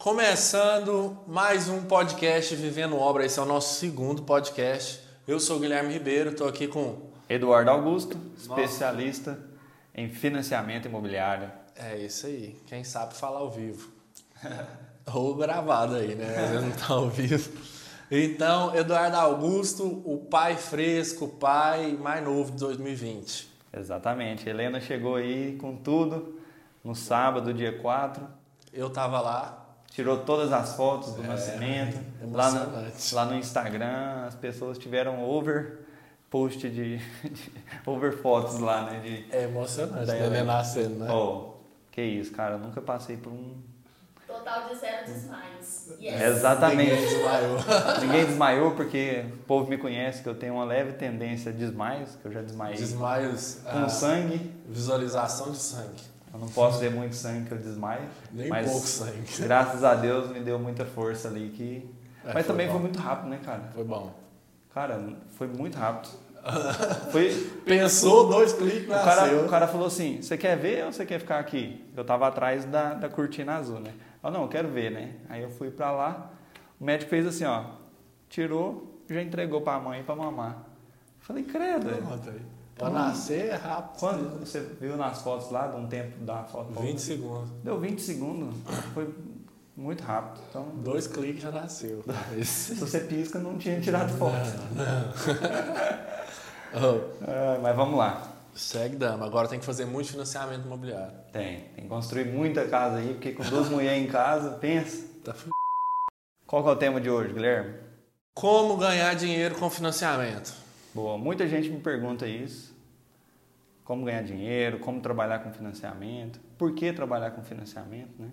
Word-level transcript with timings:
Começando 0.00 1.14
mais 1.26 1.68
um 1.68 1.82
podcast 1.82 2.56
Vivendo 2.56 2.96
Obra, 2.96 3.26
esse 3.26 3.38
é 3.38 3.42
o 3.42 3.44
nosso 3.44 3.74
segundo 3.74 4.22
podcast. 4.22 4.98
Eu 5.28 5.38
sou 5.38 5.58
o 5.58 5.60
Guilherme 5.60 5.92
Ribeiro, 5.92 6.30
estou 6.30 6.48
aqui 6.48 6.66
com. 6.66 7.10
Eduardo 7.28 7.70
Augusto, 7.70 8.16
especialista 8.34 9.38
em 9.94 10.08
financiamento 10.08 10.86
imobiliário. 10.88 11.52
É 11.76 11.98
isso 11.98 12.26
aí, 12.26 12.58
quem 12.64 12.82
sabe 12.82 13.12
falar 13.12 13.40
ao 13.40 13.50
vivo. 13.50 13.92
Ou 15.12 15.34
gravado 15.34 15.96
aí, 15.96 16.14
né? 16.14 16.34
Às 16.34 16.50
vezes 16.50 16.66
não 16.66 16.72
tá 16.72 16.94
ao 16.94 17.10
vivo. 17.10 17.52
Então, 18.10 18.74
Eduardo 18.74 19.18
Augusto, 19.18 19.84
o 20.06 20.16
pai 20.30 20.56
fresco, 20.56 21.26
o 21.26 21.28
pai 21.28 21.92
mais 21.92 22.24
novo 22.24 22.52
de 22.52 22.56
2020. 22.56 23.50
Exatamente. 23.76 24.48
Helena 24.48 24.80
chegou 24.80 25.16
aí 25.16 25.58
com 25.60 25.76
tudo 25.76 26.40
no 26.82 26.94
sábado, 26.94 27.52
dia 27.52 27.78
4. 27.78 28.26
Eu 28.72 28.88
tava 28.88 29.20
lá, 29.20 29.69
Tirou 29.90 30.18
todas 30.18 30.52
as 30.52 30.74
fotos 30.76 31.12
do 31.14 31.22
É, 31.22 31.26
nascimento. 31.26 31.98
Lá 32.32 32.50
no, 32.50 32.56
emocionante. 32.62 33.14
lá 33.14 33.24
no 33.26 33.34
Instagram, 33.34 34.24
as 34.26 34.34
pessoas 34.36 34.78
tiveram 34.78 35.22
over 35.22 35.80
post 36.30 36.68
de, 36.70 36.98
de 37.28 37.52
over 37.84 38.16
fotos 38.16 38.58
lá, 38.60 38.84
né? 38.84 39.00
De, 39.00 39.26
é 39.34 39.44
emocionante, 39.44 40.06
Da 40.06 40.12
né? 40.14 40.26
Helena. 40.26 40.44
nascendo, 40.44 40.94
né? 40.94 41.10
oh, 41.12 41.54
que 41.90 42.00
isso, 42.02 42.30
cara. 42.32 42.54
Eu 42.54 42.58
nunca 42.60 42.80
passei 42.80 43.16
por 43.16 43.32
um. 43.32 43.56
Total 44.28 44.68
de 44.68 44.76
zero 44.76 45.04
desmaios. 45.06 45.88
Yes. 46.00 46.20
Exatamente. 46.22 46.92
Ninguém 46.92 47.08
desmaiou. 47.08 47.56
Ninguém 48.00 48.26
desmaiou 48.26 48.70
porque 48.76 49.24
o 49.34 49.38
povo 49.38 49.68
me 49.68 49.76
conhece 49.76 50.22
que 50.22 50.28
eu 50.28 50.36
tenho 50.36 50.54
uma 50.54 50.64
leve 50.64 50.92
tendência 50.92 51.50
a 51.50 51.54
desmaios, 51.54 52.10
que 52.14 52.26
eu 52.26 52.30
já 52.32 52.40
desmaiei 52.40 52.76
Desmaios, 52.76 53.58
com 53.64 53.78
ah, 53.84 53.88
sangue. 53.88 54.54
visualização 54.68 55.50
de 55.50 55.58
sangue. 55.58 56.00
Eu 56.32 56.38
não 56.38 56.48
posso 56.48 56.78
ver 56.78 56.90
muito 56.90 57.14
sangue 57.16 57.46
que 57.46 57.52
eu 57.52 57.58
desmaio. 57.58 58.02
Nem 58.32 58.48
mas 58.48 58.70
pouco 58.70 58.86
sangue. 58.86 59.24
graças 59.40 59.82
a 59.82 59.94
Deus 59.94 60.30
me 60.30 60.40
deu 60.40 60.58
muita 60.58 60.84
força 60.84 61.28
ali 61.28 61.50
que. 61.50 61.90
É, 62.24 62.32
mas 62.32 62.34
foi 62.34 62.42
também 62.44 62.66
bom. 62.66 62.74
foi 62.74 62.82
muito 62.82 62.98
rápido, 62.98 63.28
né, 63.28 63.40
cara? 63.44 63.70
Foi 63.74 63.84
bom. 63.84 64.14
Cara, 64.72 65.02
foi 65.30 65.48
muito 65.48 65.76
rápido. 65.76 66.10
Foi. 67.12 67.28
Pensou, 67.66 68.30
dois 68.30 68.54
cliques, 68.54 68.88
O 68.88 68.92
cara, 68.92 69.44
o 69.44 69.48
cara 69.48 69.68
falou 69.68 69.86
assim: 69.86 70.22
você 70.22 70.38
quer 70.38 70.56
ver 70.56 70.86
ou 70.86 70.92
você 70.92 71.04
quer 71.04 71.18
ficar 71.18 71.38
aqui? 71.38 71.84
Eu 71.94 72.02
tava 72.02 72.26
atrás 72.26 72.64
da, 72.64 72.94
da 72.94 73.10
cortina 73.10 73.56
azul, 73.56 73.78
né? 73.78 73.92
Eu 74.24 74.30
não, 74.30 74.42
eu 74.42 74.48
quero 74.48 74.68
ver, 74.68 74.90
né? 74.90 75.16
Aí 75.28 75.42
eu 75.42 75.50
fui 75.50 75.70
pra 75.70 75.90
lá, 75.92 76.30
o 76.80 76.84
médico 76.84 77.10
fez 77.10 77.26
assim, 77.26 77.44
ó, 77.44 77.64
tirou, 78.28 79.02
já 79.08 79.20
entregou 79.20 79.60
pra 79.60 79.78
mãe 79.78 80.02
pra 80.02 80.16
mamar. 80.16 80.64
Falei, 81.18 81.44
credo. 81.44 81.90
Pronto 81.90 82.32
aí. 82.86 82.90
Pra 82.92 83.00
nascer 83.00 83.46
é 83.50 83.54
rápido. 83.56 83.98
Quando 84.00 84.40
você 84.40 84.60
viu 84.80 84.96
nas 84.96 85.20
fotos 85.22 85.50
lá, 85.50 85.66
de 85.68 85.76
um 85.76 85.86
tempo 85.86 86.24
da 86.24 86.44
foto? 86.44 86.72
20 86.80 86.98
segundos. 87.00 87.50
Deu 87.62 87.78
20 87.80 88.00
segundos. 88.00 88.54
Foi 88.94 89.14
muito 89.76 90.02
rápido. 90.02 90.42
Então, 90.50 90.64
Dois 90.76 91.06
cliques 91.06 91.42
já 91.42 91.50
nasceu. 91.50 92.04
se 92.44 92.74
você 92.74 93.00
pisca, 93.00 93.38
não 93.38 93.56
tinha 93.58 93.80
tirado 93.80 94.12
foto. 94.16 94.34
Oh, 96.72 97.00
Ah, 97.26 97.58
mas 97.60 97.74
vamos 97.74 97.98
lá. 97.98 98.22
segue 98.54 98.94
dando. 98.96 99.24
Agora 99.24 99.48
tem 99.48 99.58
que 99.58 99.64
fazer 99.66 99.84
muito 99.86 100.10
financiamento 100.12 100.64
imobiliário. 100.66 101.14
Tem. 101.32 101.62
Tem 101.74 101.82
que 101.84 101.88
construir 101.88 102.26
muita 102.26 102.64
casa 102.68 102.98
aí, 102.98 103.14
porque 103.14 103.32
com 103.32 103.42
duas 103.42 103.68
mulheres 103.68 104.02
em 104.04 104.06
casa, 104.06 104.50
pensa. 104.50 105.04
Tá 105.24 105.32
f... 105.32 105.48
Qual 106.46 106.62
que 106.62 106.68
é 106.68 106.72
o 106.72 106.76
tema 106.76 107.00
de 107.00 107.10
hoje, 107.10 107.32
Guilherme? 107.32 107.74
Como 108.34 108.76
ganhar 108.76 109.14
dinheiro 109.14 109.56
com 109.56 109.68
financiamento? 109.68 110.52
Boa, 110.92 111.16
muita 111.16 111.46
gente 111.46 111.68
me 111.68 111.78
pergunta 111.78 112.26
isso. 112.26 112.74
Como 113.84 114.04
ganhar 114.04 114.22
dinheiro, 114.22 114.80
como 114.80 115.00
trabalhar 115.00 115.38
com 115.38 115.52
financiamento, 115.52 116.40
por 116.58 116.74
que 116.74 116.92
trabalhar 116.92 117.30
com 117.30 117.44
financiamento, 117.44 118.10
né? 118.18 118.30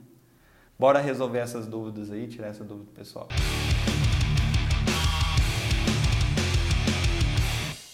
Bora 0.77 0.99
resolver 0.99 1.37
essas 1.39 1.67
dúvidas 1.67 2.09
aí, 2.09 2.27
tirar 2.27 2.47
essa 2.47 2.63
dúvida 2.63 2.85
do 2.85 2.91
pessoal. 2.93 3.27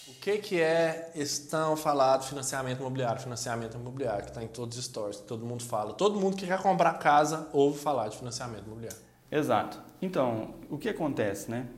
O 0.08 0.20
que, 0.20 0.38
que 0.38 0.60
é 0.60 1.12
estão 1.14 1.76
falado 1.76 2.24
financiamento 2.24 2.80
imobiliário? 2.80 3.20
Financiamento 3.20 3.76
imobiliário, 3.76 4.22
que 4.24 4.30
está 4.30 4.42
em 4.42 4.48
todos 4.48 4.78
os 4.78 4.84
stories, 4.86 5.20
que 5.20 5.26
todo 5.26 5.44
mundo 5.44 5.62
fala. 5.62 5.92
Todo 5.92 6.18
mundo 6.18 6.36
que 6.36 6.46
quer 6.46 6.62
comprar 6.62 6.94
casa 6.94 7.50
ouve 7.52 7.78
falar 7.78 8.08
de 8.08 8.16
financiamento 8.16 8.64
imobiliário. 8.64 8.98
Exato. 9.30 9.78
Então, 10.00 10.54
o 10.70 10.78
que 10.78 10.88
acontece, 10.88 11.50
né? 11.50 11.68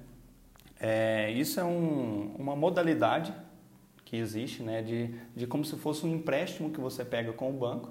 É, 0.78 1.30
isso 1.32 1.58
é 1.60 1.64
um- 1.64 2.34
uma 2.38 2.54
modalidade 2.56 3.32
que 4.04 4.16
existe, 4.16 4.62
né? 4.62 4.82
De, 4.82 5.08
de 5.34 5.46
como 5.46 5.64
se 5.64 5.76
fosse 5.76 6.06
um 6.06 6.14
empréstimo 6.14 6.70
que 6.70 6.80
você 6.80 7.04
pega 7.04 7.32
com 7.32 7.50
o 7.50 7.52
banco, 7.52 7.90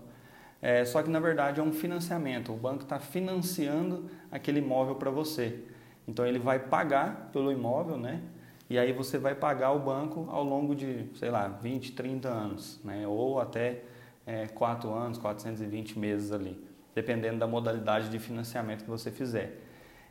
é, 0.62 0.86
só 0.86 1.02
que 1.04 1.10
na 1.10 1.20
verdade 1.20 1.60
é 1.60 1.64
um 1.64 1.74
financiamento. 1.74 2.54
O 2.54 2.58
banco 2.58 2.84
está 2.84 3.00
financiando 3.00 4.10
aquele 4.32 4.60
imóvel 4.60 4.96
para 4.96 5.12
você. 5.12 5.60
Então 6.08 6.26
ele 6.26 6.40
vai 6.40 6.60
pagar 6.60 7.30
pelo 7.34 7.52
imóvel, 7.52 7.98
né? 7.98 8.22
E 8.70 8.78
aí 8.80 8.92
você 8.94 9.18
vai 9.18 9.36
pagar 9.36 9.72
o 9.74 9.80
banco 9.80 10.28
ao 10.32 10.44
longo 10.44 10.76
de, 10.76 11.06
sei 11.16 11.30
lá, 11.30 11.48
20, 11.48 11.92
30 11.94 12.30
anos, 12.30 12.80
né? 12.84 13.08
Ou 13.08 13.40
até 13.40 13.84
4 14.56 14.92
anos, 14.94 15.18
420 15.18 16.00
meses 16.00 16.32
ali, 16.32 16.60
dependendo 16.96 17.38
da 17.40 17.48
modalidade 17.48 18.10
de 18.10 18.18
financiamento 18.20 18.84
que 18.84 18.90
você 18.90 19.12
fizer. 19.12 19.60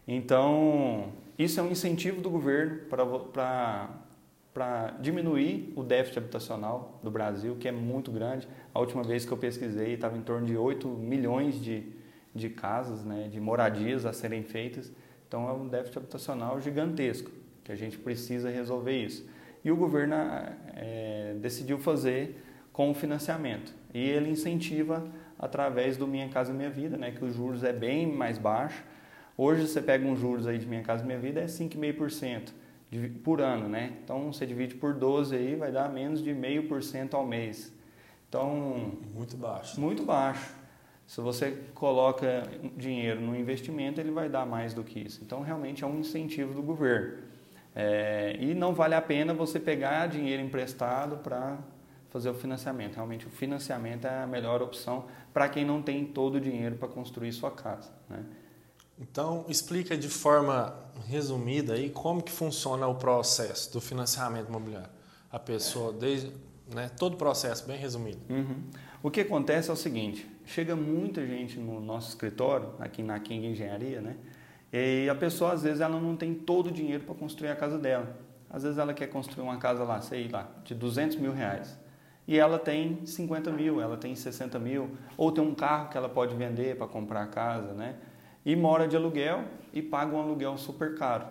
Então, 0.06 1.12
isso 1.38 1.58
é 1.58 1.62
um 1.62 1.70
incentivo 1.70 2.20
do 2.20 2.30
governo 2.30 2.82
para 2.88 3.88
diminuir 5.00 5.72
o 5.74 5.82
déficit 5.82 6.18
habitacional 6.18 7.00
do 7.02 7.10
Brasil, 7.10 7.56
que 7.56 7.66
é 7.66 7.72
muito 7.72 8.12
grande. 8.12 8.48
A 8.72 8.78
última 8.78 9.02
vez 9.02 9.24
que 9.24 9.32
eu 9.32 9.36
pesquisei 9.36 9.94
estava 9.94 10.16
em 10.16 10.22
torno 10.22 10.46
de 10.46 10.56
8 10.56 10.86
milhões 10.88 11.60
de, 11.60 11.92
de 12.34 12.48
casas, 12.48 13.04
né, 13.04 13.28
de 13.28 13.40
moradias 13.40 14.06
a 14.06 14.12
serem 14.12 14.44
feitas. 14.44 14.92
Então, 15.26 15.48
é 15.48 15.52
um 15.52 15.66
déficit 15.66 15.98
habitacional 15.98 16.60
gigantesco, 16.60 17.30
que 17.64 17.72
a 17.72 17.76
gente 17.76 17.98
precisa 17.98 18.48
resolver 18.48 18.96
isso. 18.96 19.28
E 19.64 19.72
o 19.72 19.76
governo 19.76 20.14
eh, 20.76 21.34
decidiu 21.40 21.78
fazer 21.78 22.40
com 22.72 22.90
o 22.90 22.94
financiamento. 22.94 23.74
E 23.92 23.98
ele 23.98 24.30
incentiva 24.30 25.04
através 25.38 25.96
do 25.96 26.06
Minha 26.06 26.28
Casa 26.28 26.52
Minha 26.52 26.70
Vida, 26.70 26.96
né, 26.96 27.10
que 27.10 27.24
os 27.24 27.34
juros 27.34 27.64
é 27.64 27.72
bem 27.72 28.06
mais 28.06 28.38
baixo. 28.38 28.84
Hoje 29.36 29.66
você 29.66 29.82
pega 29.82 30.06
um 30.06 30.16
juros 30.16 30.46
aí 30.46 30.58
de 30.58 30.66
Minha 30.66 30.82
Casa 30.82 31.04
Minha 31.04 31.18
Vida 31.18 31.40
é 31.40 31.46
5,5% 31.46 32.52
de- 32.90 33.08
por 33.08 33.40
ano, 33.40 33.68
né? 33.68 33.92
Então 34.04 34.32
você 34.32 34.46
divide 34.46 34.74
por 34.76 34.94
12 34.94 35.34
aí 35.34 35.56
vai 35.56 35.72
dar 35.72 35.88
menos 35.90 36.22
de 36.22 36.32
0,5% 36.32 37.14
ao 37.14 37.26
mês. 37.26 37.72
Então, 38.28 38.92
Muito 39.14 39.36
baixo. 39.36 39.80
muito 39.80 40.02
baixo. 40.04 40.54
Se 41.06 41.20
você 41.20 41.52
coloca 41.74 42.42
dinheiro 42.76 43.20
no 43.20 43.36
investimento, 43.36 44.00
ele 44.00 44.10
vai 44.10 44.28
dar 44.28 44.46
mais 44.46 44.72
do 44.74 44.82
que 44.82 44.98
isso. 45.00 45.20
Então, 45.22 45.42
realmente 45.42 45.84
é 45.84 45.86
um 45.86 45.98
incentivo 46.00 46.54
do 46.54 46.62
governo. 46.62 47.18
É, 47.76 48.36
e 48.40 48.54
não 48.54 48.72
vale 48.74 48.94
a 48.94 49.02
pena 49.02 49.34
você 49.34 49.60
pegar 49.60 50.06
dinheiro 50.08 50.42
emprestado 50.42 51.18
para 51.18 51.58
fazer 52.10 52.30
o 52.30 52.34
financiamento. 52.34 52.94
Realmente, 52.94 53.26
o 53.26 53.30
financiamento 53.30 54.06
é 54.06 54.22
a 54.22 54.26
melhor 54.26 54.62
opção 54.62 55.04
para 55.32 55.48
quem 55.48 55.64
não 55.64 55.82
tem 55.82 56.04
todo 56.06 56.36
o 56.36 56.40
dinheiro 56.40 56.76
para 56.76 56.88
construir 56.88 57.32
sua 57.32 57.50
casa. 57.50 57.90
Né? 58.08 58.20
Então, 58.98 59.44
explica 59.48 59.96
de 59.96 60.08
forma 60.08 60.74
resumida 61.08 61.74
aí 61.74 61.90
como 61.90 62.22
que 62.22 62.30
funciona 62.30 62.86
o 62.86 62.94
processo 62.94 63.72
do 63.72 63.80
financiamento 63.80 64.48
imobiliário. 64.48 64.90
A 65.30 65.38
pessoa, 65.38 65.92
desde, 65.92 66.32
né, 66.72 66.90
todo 66.96 67.14
o 67.14 67.16
processo 67.16 67.66
bem 67.66 67.76
resumido. 67.76 68.20
Uhum. 68.30 68.62
O 69.02 69.10
que 69.10 69.20
acontece 69.20 69.68
é 69.68 69.72
o 69.72 69.76
seguinte: 69.76 70.26
chega 70.46 70.76
muita 70.76 71.26
gente 71.26 71.58
no 71.58 71.80
nosso 71.80 72.08
escritório, 72.08 72.70
aqui 72.78 73.02
na 73.02 73.18
King 73.18 73.48
Engenharia, 73.48 74.00
né? 74.00 74.16
E 74.72 75.08
a 75.08 75.14
pessoa, 75.14 75.52
às 75.52 75.62
vezes, 75.62 75.80
ela 75.80 76.00
não 76.00 76.16
tem 76.16 76.34
todo 76.34 76.68
o 76.68 76.72
dinheiro 76.72 77.04
para 77.04 77.14
construir 77.14 77.50
a 77.50 77.56
casa 77.56 77.78
dela. 77.78 78.16
Às 78.48 78.62
vezes, 78.62 78.78
ela 78.78 78.94
quer 78.94 79.08
construir 79.08 79.44
uma 79.44 79.56
casa 79.56 79.84
lá, 79.84 80.00
sei 80.00 80.28
lá, 80.28 80.48
de 80.64 80.74
200 80.74 81.16
mil 81.16 81.32
reais. 81.32 81.78
E 82.26 82.38
ela 82.38 82.58
tem 82.58 83.04
50 83.04 83.50
mil, 83.50 83.80
ela 83.80 83.96
tem 83.96 84.16
60 84.16 84.58
mil, 84.58 84.96
ou 85.16 85.30
tem 85.30 85.44
um 85.44 85.54
carro 85.54 85.90
que 85.90 85.96
ela 85.96 86.08
pode 86.08 86.34
vender 86.34 86.76
para 86.76 86.86
comprar 86.86 87.22
a 87.22 87.26
casa, 87.26 87.72
né? 87.72 87.96
E 88.44 88.54
mora 88.54 88.86
de 88.86 88.96
aluguel 88.96 89.44
e 89.72 89.80
paga 89.82 90.14
um 90.14 90.20
aluguel 90.20 90.56
super 90.58 90.94
caro. 90.96 91.26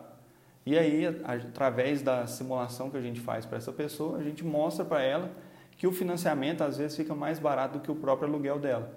E 0.65 0.77
aí, 0.77 1.05
através 1.25 2.01
da 2.01 2.25
simulação 2.25 2.89
que 2.89 2.97
a 2.97 3.01
gente 3.01 3.19
faz 3.19 3.45
para 3.45 3.57
essa 3.57 3.71
pessoa, 3.71 4.17
a 4.17 4.23
gente 4.23 4.43
mostra 4.45 4.83
para 4.85 5.01
ela 5.01 5.29
que 5.77 5.85
o 5.85 5.91
financiamento 5.91 6.61
às 6.63 6.77
vezes 6.77 6.95
fica 6.95 7.13
mais 7.13 7.37
barato 7.39 7.77
do 7.77 7.81
que 7.83 7.91
o 7.91 7.95
próprio 7.95 8.29
aluguel 8.29 8.57
dela. 8.59 8.91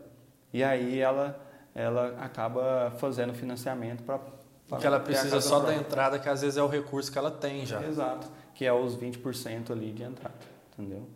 E 0.53 0.63
aí 0.63 0.99
ela, 1.01 1.39
ela 1.75 2.17
acaba 2.21 2.93
fazendo 2.99 3.35
financiamento 3.35 4.03
para. 4.05 4.21
Porque 4.69 4.87
ela 4.87 4.99
precisa 5.01 5.41
só 5.41 5.61
da 5.61 5.75
entrada, 5.75 6.19
que 6.19 6.29
às 6.29 6.41
vezes 6.43 6.57
é 6.57 6.63
o 6.63 6.67
recurso 6.69 7.11
que 7.13 7.19
ela 7.19 7.31
tem 7.31 7.65
já. 7.67 7.83
Exato, 7.85 8.29
que 8.55 8.65
é 8.65 8.73
os 8.73 8.97
20% 8.97 9.71
ali 9.71 9.93
de 9.93 10.03
entrada, 10.03 10.35
entendeu? 10.73 11.07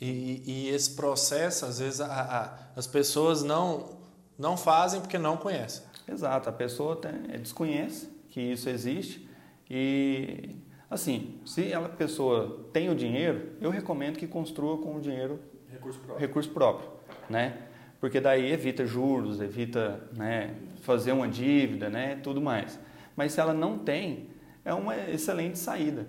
E, 0.00 0.42
e 0.44 0.68
esse 0.70 0.90
processo, 0.94 1.64
às 1.64 1.78
vezes, 1.78 2.00
a- 2.00 2.06
a- 2.06 2.58
as 2.76 2.86
pessoas 2.86 3.42
não, 3.42 3.96
não 4.38 4.56
fazem 4.56 5.00
porque 5.00 5.18
não 5.18 5.36
conhecem. 5.36 5.84
Exato, 6.08 6.48
a 6.48 6.52
pessoa 6.52 6.96
tem- 6.96 7.12
eh, 7.30 7.38
desconhece 7.38 8.08
que 8.28 8.40
isso 8.40 8.68
existe 8.68 9.28
e, 9.70 10.56
assim, 10.90 11.40
se 11.46 11.72
a 11.72 11.80
pessoa 11.88 12.66
tem 12.72 12.90
o 12.90 12.94
dinheiro, 12.94 13.52
eu 13.60 13.70
recomendo 13.70 14.18
que 14.18 14.26
construa 14.26 14.78
com 14.78 14.96
o 14.96 15.00
dinheiro 15.00 15.40
Recurso 15.70 16.00
recurso 16.18 16.50
próprio, 16.50 16.88
né? 17.28 17.58
porque 18.04 18.20
daí 18.20 18.52
evita 18.52 18.84
juros, 18.84 19.40
evita 19.40 19.98
né, 20.12 20.54
fazer 20.82 21.12
uma 21.12 21.26
dívida, 21.26 21.88
né, 21.88 22.16
tudo 22.22 22.38
mais. 22.38 22.78
Mas 23.16 23.32
se 23.32 23.40
ela 23.40 23.54
não 23.54 23.78
tem, 23.78 24.28
é 24.62 24.74
uma 24.74 24.94
excelente 25.08 25.58
saída. 25.58 26.06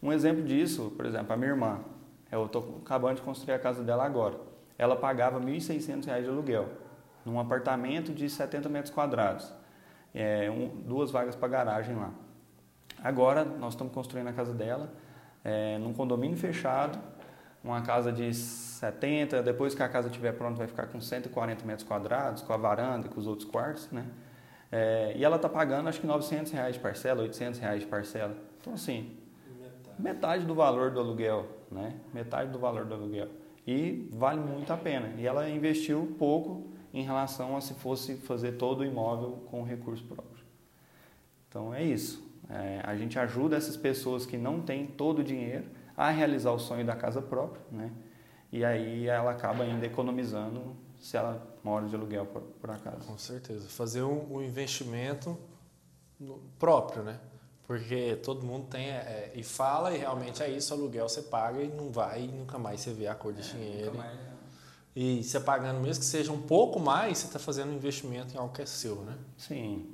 Um 0.00 0.12
exemplo 0.12 0.44
disso, 0.44 0.92
por 0.96 1.04
exemplo, 1.04 1.32
a 1.32 1.36
minha 1.36 1.50
irmã, 1.50 1.80
eu 2.30 2.46
estou 2.46 2.80
acabando 2.84 3.16
de 3.16 3.22
construir 3.22 3.54
a 3.54 3.58
casa 3.58 3.82
dela 3.82 4.04
agora. 4.04 4.38
Ela 4.78 4.94
pagava 4.94 5.40
R$ 5.40 5.46
1.600 5.46 6.22
de 6.22 6.28
aluguel 6.28 6.68
num 7.24 7.38
apartamento 7.38 8.12
de 8.12 8.28
70 8.28 8.68
metros 8.68 8.92
quadrados, 8.92 9.52
é, 10.14 10.50
um, 10.50 10.68
duas 10.82 11.10
vagas 11.10 11.34
para 11.34 11.48
garagem 11.48 11.94
lá. 11.94 12.10
Agora 13.02 13.44
nós 13.44 13.74
estamos 13.74 13.92
construindo 13.92 14.28
a 14.28 14.32
casa 14.32 14.52
dela 14.52 14.92
é, 15.44 15.78
num 15.78 15.92
condomínio 15.92 16.36
fechado, 16.36 16.98
uma 17.62 17.80
casa 17.82 18.12
de 18.12 18.32
70, 18.34 19.42
depois 19.42 19.74
que 19.74 19.82
a 19.82 19.88
casa 19.88 20.08
estiver 20.08 20.32
pronta 20.32 20.58
vai 20.58 20.66
ficar 20.66 20.86
com 20.86 21.00
140 21.00 21.64
metros 21.64 21.86
quadrados, 21.86 22.42
com 22.42 22.52
a 22.52 22.56
varanda 22.56 23.06
e 23.06 23.10
com 23.10 23.20
os 23.20 23.26
outros 23.26 23.48
quartos, 23.48 23.88
né? 23.90 24.04
É, 24.70 25.12
e 25.16 25.24
ela 25.24 25.36
está 25.36 25.48
pagando 25.48 25.88
acho 25.88 26.00
que 26.00 26.06
900 26.06 26.50
reais 26.50 26.74
de 26.74 26.80
parcela, 26.80 27.22
800 27.22 27.60
reais 27.60 27.80
de 27.80 27.86
parcela. 27.86 28.34
Então 28.60 28.72
assim, 28.72 29.16
metade. 29.60 30.02
metade 30.02 30.46
do 30.46 30.54
valor 30.54 30.90
do 30.90 30.98
aluguel, 30.98 31.46
né? 31.70 31.94
Metade 32.12 32.50
do 32.50 32.58
valor 32.58 32.84
do 32.84 32.94
aluguel. 32.94 33.28
E 33.66 34.08
vale 34.12 34.40
muito 34.40 34.72
a 34.72 34.76
pena. 34.76 35.12
E 35.18 35.26
ela 35.26 35.48
investiu 35.48 36.16
pouco 36.18 36.71
em 36.92 37.02
relação 37.02 37.56
a 37.56 37.60
se 37.60 37.74
fosse 37.74 38.16
fazer 38.16 38.52
todo 38.52 38.80
o 38.80 38.84
imóvel 38.84 39.44
com 39.50 39.62
recurso 39.62 40.04
próprio. 40.04 40.44
Então 41.48 41.72
é 41.72 41.82
isso. 41.82 42.22
É, 42.48 42.80
a 42.84 42.96
gente 42.96 43.18
ajuda 43.18 43.56
essas 43.56 43.76
pessoas 43.76 44.26
que 44.26 44.36
não 44.36 44.60
têm 44.60 44.86
todo 44.86 45.20
o 45.20 45.24
dinheiro 45.24 45.64
a 45.96 46.10
realizar 46.10 46.50
o 46.52 46.58
sonho 46.58 46.84
da 46.84 46.94
casa 46.94 47.22
própria, 47.22 47.62
né? 47.70 47.90
E 48.50 48.64
aí 48.64 49.06
ela 49.06 49.30
acaba 49.30 49.64
ainda 49.64 49.86
economizando 49.86 50.76
se 50.98 51.16
ela 51.16 51.42
mora 51.64 51.86
de 51.86 51.94
aluguel 51.94 52.26
por, 52.26 52.42
por 52.42 52.70
acaso. 52.70 53.06
Com 53.06 53.16
certeza. 53.16 53.68
Fazer 53.68 54.02
um, 54.02 54.36
um 54.36 54.42
investimento 54.42 55.38
próprio, 56.58 57.02
né? 57.02 57.18
Porque 57.66 58.16
todo 58.16 58.44
mundo 58.44 58.66
tem 58.66 58.90
é, 58.90 59.32
e 59.34 59.42
fala 59.42 59.94
e 59.94 59.98
realmente 59.98 60.42
é 60.42 60.50
isso, 60.50 60.74
aluguel 60.74 61.08
você 61.08 61.22
paga 61.22 61.62
e 61.62 61.68
não 61.68 61.90
vai 61.90 62.24
e 62.24 62.28
nunca 62.28 62.58
mais 62.58 62.80
você 62.80 62.92
vê 62.92 63.06
a 63.06 63.14
cor 63.14 63.32
de 63.32 63.40
é, 63.40 63.44
dinheiro. 63.44 63.92
É. 64.94 65.00
E 65.00 65.24
você 65.24 65.40
pagando 65.40 65.80
mesmo 65.80 66.00
que 66.00 66.06
seja 66.06 66.32
um 66.32 66.40
pouco 66.40 66.78
mais, 66.78 67.18
você 67.18 67.26
está 67.26 67.38
fazendo 67.38 67.70
um 67.70 67.74
investimento 67.74 68.34
em 68.34 68.38
algo 68.38 68.52
que 68.52 68.62
é 68.62 68.66
seu, 68.66 68.96
né? 68.96 69.16
Sim. 69.36 69.86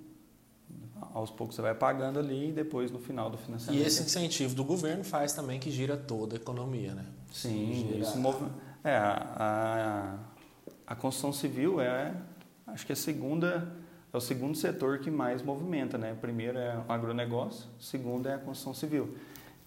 Aos 1.14 1.30
poucos 1.30 1.56
você 1.56 1.62
vai 1.62 1.74
pagando 1.74 2.18
ali 2.18 2.50
e 2.50 2.52
depois 2.52 2.90
no 2.90 2.98
final 2.98 3.30
do 3.30 3.38
financiamento. 3.38 3.80
E 3.80 3.86
esse 3.86 4.02
incentivo 4.02 4.54
do 4.54 4.64
governo 4.64 5.04
faz 5.04 5.32
também 5.32 5.60
que 5.60 5.70
gira 5.70 5.96
toda 5.96 6.34
a 6.34 6.36
economia, 6.36 6.94
né? 6.94 7.06
Sim, 7.32 7.86
gira... 7.88 7.98
isso 7.98 8.18
move... 8.18 8.44
é, 8.82 8.96
a, 8.96 10.18
a, 10.86 10.92
a 10.92 10.96
construção 10.96 11.32
civil 11.32 11.80
é, 11.80 12.14
acho 12.66 12.84
que 12.84 12.92
é 12.92 12.94
a 12.94 12.96
segunda 12.96 13.72
é 14.12 14.16
o 14.16 14.20
segundo 14.20 14.56
setor 14.56 14.98
que 14.98 15.10
mais 15.10 15.42
movimenta, 15.42 15.98
né? 15.98 16.16
Primeiro 16.18 16.58
é 16.58 16.78
o 16.78 16.90
agronegócio, 16.90 17.68
segundo 17.78 18.26
é 18.26 18.34
a 18.34 18.38
construção 18.38 18.72
civil. 18.72 19.14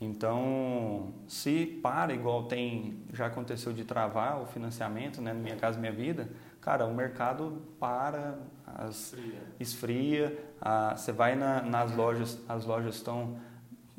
Então, 0.02 1.14
se 1.28 1.64
para, 1.64 2.12
igual 2.12 2.46
tem, 2.46 2.98
já 3.14 3.28
aconteceu 3.28 3.72
de 3.72 3.84
travar 3.84 4.42
o 4.42 4.48
financiamento, 4.48 5.22
né, 5.22 5.32
no 5.32 5.40
Minha 5.40 5.56
Casa 5.56 5.80
Minha 5.80 5.92
Vida, 5.92 6.28
cara, 6.60 6.88
o 6.88 6.94
mercado 6.94 7.62
para, 7.80 8.40
as, 8.66 9.16
esfria, 9.60 10.44
a, 10.60 10.96
você 10.96 11.12
vai 11.12 11.36
na, 11.36 11.62
nas 11.62 11.96
lojas, 11.96 12.40
as 12.50 12.66
lojas 12.66 12.96
estão, 12.96 13.38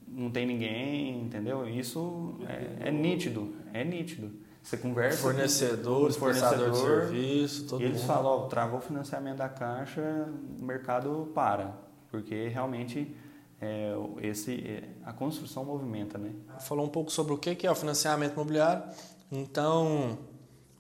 não 0.09 0.29
tem 0.29 0.45
ninguém, 0.45 1.23
entendeu? 1.23 1.69
Isso 1.69 2.35
é, 2.49 2.89
é 2.89 2.91
nítido, 2.91 3.55
é 3.73 3.85
nítido. 3.85 4.33
Você 4.61 4.77
conversa 4.77 5.19
fornecedores, 5.23 6.17
com 6.17 6.25
fornecedor 6.25 6.71
de 6.73 6.79
serviço, 6.79 7.69
todo 7.69 7.81
e 7.81 7.85
eles 7.85 8.01
mundo. 8.01 8.07
falam, 8.09 8.31
ó, 8.33 8.47
travou 8.47 8.81
o 8.81 8.83
financiamento 8.83 9.39
da 9.39 9.49
caixa, 9.49 10.29
o 10.61 10.65
mercado 10.65 11.31
para, 11.33 11.77
porque 12.11 12.49
realmente 12.49 13.17
é, 13.63 13.95
esse, 14.21 14.55
é, 14.67 14.89
a 15.05 15.13
construção 15.13 15.65
movimenta, 15.65 16.19
né? 16.19 16.33
Falou 16.59 16.85
um 16.85 16.89
pouco 16.89 17.13
sobre 17.13 17.33
o 17.33 17.39
que 17.39 17.65
é 17.65 17.71
o 17.71 17.75
financiamento 17.77 18.33
imobiliário. 18.33 18.83
Então, 19.31 20.19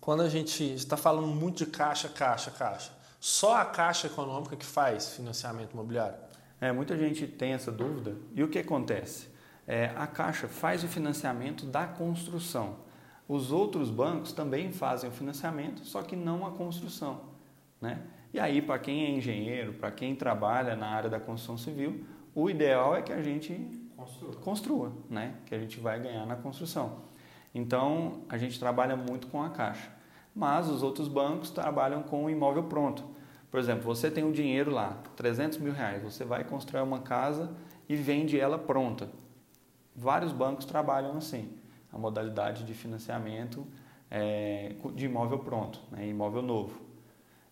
quando 0.00 0.22
a 0.22 0.28
gente 0.28 0.64
está 0.74 0.96
falando 0.96 1.28
muito 1.28 1.64
de 1.64 1.66
caixa, 1.66 2.08
caixa, 2.08 2.50
caixa, 2.50 2.90
só 3.20 3.56
a 3.56 3.64
caixa 3.64 4.08
econômica 4.08 4.56
que 4.56 4.66
faz 4.66 5.10
financiamento 5.10 5.72
imobiliário? 5.72 6.16
É, 6.60 6.72
muita 6.72 6.98
gente 6.98 7.24
tem 7.28 7.52
essa 7.52 7.70
dúvida. 7.70 8.16
E 8.34 8.42
o 8.42 8.48
que 8.48 8.58
acontece? 8.58 9.28
É, 9.64 9.92
a 9.94 10.08
caixa 10.08 10.48
faz 10.48 10.82
o 10.82 10.88
financiamento 10.88 11.64
da 11.64 11.86
construção. 11.86 12.78
Os 13.28 13.52
outros 13.52 13.90
bancos 13.90 14.32
também 14.32 14.72
fazem 14.72 15.08
o 15.08 15.12
financiamento, 15.12 15.84
só 15.84 16.02
que 16.02 16.16
não 16.16 16.44
a 16.44 16.50
construção, 16.50 17.20
né? 17.80 18.02
E 18.34 18.40
aí, 18.40 18.60
para 18.60 18.78
quem 18.78 19.04
é 19.04 19.10
engenheiro, 19.10 19.74
para 19.74 19.92
quem 19.92 20.16
trabalha 20.16 20.74
na 20.74 20.88
área 20.88 21.08
da 21.08 21.20
construção 21.20 21.56
civil, 21.56 22.04
o 22.34 22.48
ideal 22.48 22.94
é 22.96 23.02
que 23.02 23.12
a 23.12 23.22
gente 23.22 23.54
construa. 23.96 24.34
construa, 24.36 24.92
né? 25.08 25.34
Que 25.46 25.54
a 25.54 25.58
gente 25.58 25.78
vai 25.80 26.00
ganhar 26.00 26.26
na 26.26 26.36
construção. 26.36 27.02
Então, 27.54 28.22
a 28.28 28.38
gente 28.38 28.58
trabalha 28.58 28.96
muito 28.96 29.26
com 29.26 29.42
a 29.42 29.50
caixa. 29.50 29.90
Mas 30.34 30.68
os 30.68 30.82
outros 30.82 31.08
bancos 31.08 31.50
trabalham 31.50 32.02
com 32.02 32.24
o 32.24 32.30
imóvel 32.30 32.64
pronto. 32.64 33.04
Por 33.50 33.60
exemplo, 33.60 33.84
você 33.84 34.10
tem 34.10 34.24
um 34.24 34.32
dinheiro 34.32 34.70
lá, 34.70 35.02
300 35.14 35.58
mil 35.58 35.74
reais, 35.74 36.02
você 36.02 36.24
vai 36.24 36.42
construir 36.42 36.80
uma 36.80 37.00
casa 37.00 37.54
e 37.86 37.94
vende 37.94 38.40
ela 38.40 38.58
pronta. 38.58 39.10
Vários 39.94 40.32
bancos 40.32 40.64
trabalham 40.64 41.18
assim, 41.18 41.50
a 41.92 41.98
modalidade 41.98 42.64
de 42.64 42.72
financiamento 42.72 43.66
é, 44.10 44.74
de 44.94 45.04
imóvel 45.04 45.38
pronto, 45.38 45.78
né, 45.90 46.08
imóvel 46.08 46.40
novo. 46.40 46.80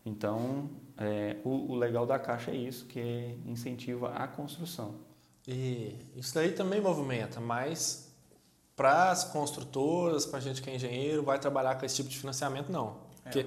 Então, 0.05 0.71
é, 1.01 1.37
o, 1.45 1.73
o, 1.73 1.75
legal 1.77 2.05
da 2.05 2.19
Caixa 2.19 2.51
é 2.51 2.55
isso, 2.55 2.85
que 2.85 3.39
incentiva 3.47 4.11
a 4.11 4.29
construção. 4.29 4.97
E 5.49 5.97
isso 6.15 6.35
daí 6.35 6.53
também 6.53 6.79
movimenta, 6.79 7.41
mas 7.41 8.13
para 8.77 9.11
as 9.11 9.25
construtoras, 9.25 10.27
para 10.27 10.39
a 10.39 10.43
gente 10.43 10.61
que 10.61 10.69
é 10.69 10.75
engenheiro, 10.75 11.23
vai 11.23 11.39
trabalhar 11.39 11.77
com 11.77 11.87
esse 11.87 11.97
tipo 11.97 12.11
de 12.11 12.19
financiamento, 12.19 12.71
não. 12.71 12.99
É, 13.25 13.31
Porque 13.31 13.47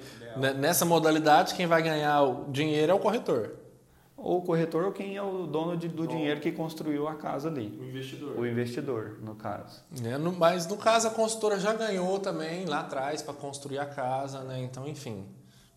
nessa 0.57 0.83
modalidade, 0.83 1.53
quem 1.53 1.67
vai 1.67 1.83
ganhar 1.83 2.23
o 2.23 2.51
dinheiro 2.51 2.91
é 2.91 2.95
o 2.95 2.99
corretor. 2.99 3.51
Ou 4.17 4.39
o 4.39 4.41
corretor 4.41 4.85
ou 4.85 4.91
quem 4.91 5.15
é 5.15 5.21
o 5.21 5.45
dono 5.45 5.77
de, 5.77 5.87
do 5.87 6.07
dinheiro 6.07 6.39
que 6.39 6.51
construiu 6.51 7.07
a 7.07 7.15
casa 7.15 7.49
ali. 7.49 7.77
O 7.79 7.83
investidor. 7.83 8.39
O 8.39 8.47
investidor, 8.47 9.17
no 9.21 9.35
caso. 9.35 9.83
É, 10.03 10.17
no, 10.17 10.31
mas 10.31 10.65
no 10.65 10.77
caso 10.77 11.07
a 11.07 11.11
construtora 11.11 11.59
já 11.59 11.73
ganhou 11.73 12.19
também 12.19 12.65
lá 12.65 12.79
atrás 12.79 13.21
para 13.21 13.33
construir 13.33 13.79
a 13.79 13.85
casa, 13.85 14.39
né? 14.41 14.59
Então, 14.63 14.87
enfim. 14.87 15.25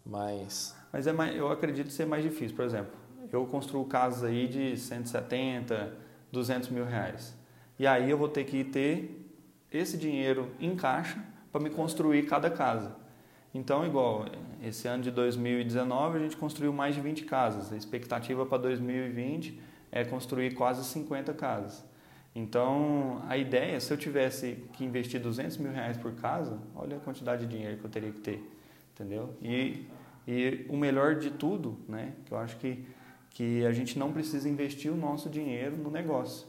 Mas 0.04 0.74
mas 0.96 1.06
é 1.06 1.12
mais, 1.12 1.36
eu 1.36 1.52
acredito 1.52 1.90
ser 1.90 2.06
mais 2.06 2.22
difícil. 2.22 2.56
Por 2.56 2.64
exemplo, 2.64 2.90
eu 3.30 3.44
construo 3.44 3.84
casas 3.84 4.24
aí 4.24 4.48
de 4.48 4.78
170, 4.78 5.92
200 6.32 6.70
mil 6.70 6.86
reais. 6.86 7.36
E 7.78 7.86
aí 7.86 8.08
eu 8.08 8.16
vou 8.16 8.30
ter 8.30 8.44
que 8.44 8.64
ter 8.64 9.30
esse 9.70 9.98
dinheiro 9.98 10.50
em 10.58 10.74
caixa 10.74 11.22
para 11.52 11.60
me 11.60 11.68
construir 11.68 12.24
cada 12.24 12.48
casa. 12.48 12.96
Então, 13.52 13.84
igual, 13.84 14.24
esse 14.62 14.88
ano 14.88 15.02
de 15.02 15.10
2019 15.10 16.16
a 16.16 16.22
gente 16.22 16.34
construiu 16.34 16.72
mais 16.72 16.94
de 16.94 17.02
20 17.02 17.26
casas. 17.26 17.70
A 17.74 17.76
expectativa 17.76 18.46
para 18.46 18.56
2020 18.56 19.60
é 19.92 20.02
construir 20.02 20.54
quase 20.54 20.82
50 20.82 21.34
casas. 21.34 21.84
Então, 22.34 23.22
a 23.28 23.36
ideia, 23.36 23.78
se 23.80 23.92
eu 23.92 23.98
tivesse 23.98 24.64
que 24.72 24.82
investir 24.82 25.20
200 25.20 25.58
mil 25.58 25.72
reais 25.72 25.98
por 25.98 26.12
casa, 26.12 26.58
olha 26.74 26.96
a 26.96 27.00
quantidade 27.00 27.46
de 27.46 27.54
dinheiro 27.54 27.76
que 27.76 27.84
eu 27.84 27.90
teria 27.90 28.10
que 28.10 28.20
ter, 28.20 28.42
entendeu? 28.94 29.36
E 29.42 29.84
e 30.26 30.66
o 30.68 30.76
melhor 30.76 31.16
de 31.16 31.30
tudo, 31.30 31.78
né, 31.88 32.14
que 32.24 32.32
eu 32.32 32.38
acho 32.38 32.56
que, 32.56 32.84
que 33.30 33.64
a 33.64 33.72
gente 33.72 33.98
não 33.98 34.12
precisa 34.12 34.48
investir 34.48 34.92
o 34.92 34.96
nosso 34.96 35.28
dinheiro 35.28 35.76
no 35.76 35.90
negócio, 35.90 36.46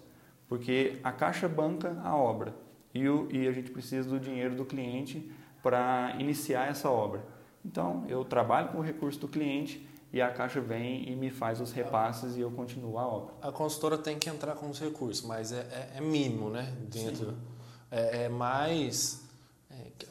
porque 0.47 0.99
a 1.03 1.11
caixa 1.11 1.47
banca 1.47 1.99
a 2.03 2.15
obra 2.15 2.55
e, 2.93 3.07
o, 3.07 3.27
e 3.31 3.47
a 3.47 3.51
gente 3.51 3.71
precisa 3.71 4.09
do 4.09 4.19
dinheiro 4.19 4.55
do 4.55 4.65
cliente 4.65 5.31
para 5.61 6.15
iniciar 6.19 6.69
essa 6.69 6.89
obra. 6.89 7.23
Então, 7.65 8.05
eu 8.07 8.23
trabalho 8.23 8.69
com 8.69 8.77
o 8.77 8.81
recurso 8.81 9.19
do 9.19 9.27
cliente 9.27 9.85
e 10.11 10.21
a 10.21 10.31
Caixa 10.31 10.61
vem 10.61 11.09
e 11.09 11.15
me 11.15 11.29
faz 11.29 11.59
os 11.59 11.71
repasses 11.71 12.37
e 12.37 12.41
eu 12.41 12.49
continuo 12.49 12.97
a 12.97 13.05
obra. 13.05 13.33
A 13.41 13.51
consultora 13.51 13.97
tem 13.97 14.17
que 14.17 14.29
entrar 14.29 14.55
com 14.55 14.69
os 14.69 14.79
recursos, 14.79 15.25
mas 15.25 15.51
é, 15.51 15.59
é, 15.59 15.97
é 15.97 16.01
mínimo, 16.01 16.49
né? 16.49 16.73
Dentro. 16.89 17.35
É, 17.91 18.23
é, 18.23 18.29
mais 18.29 19.26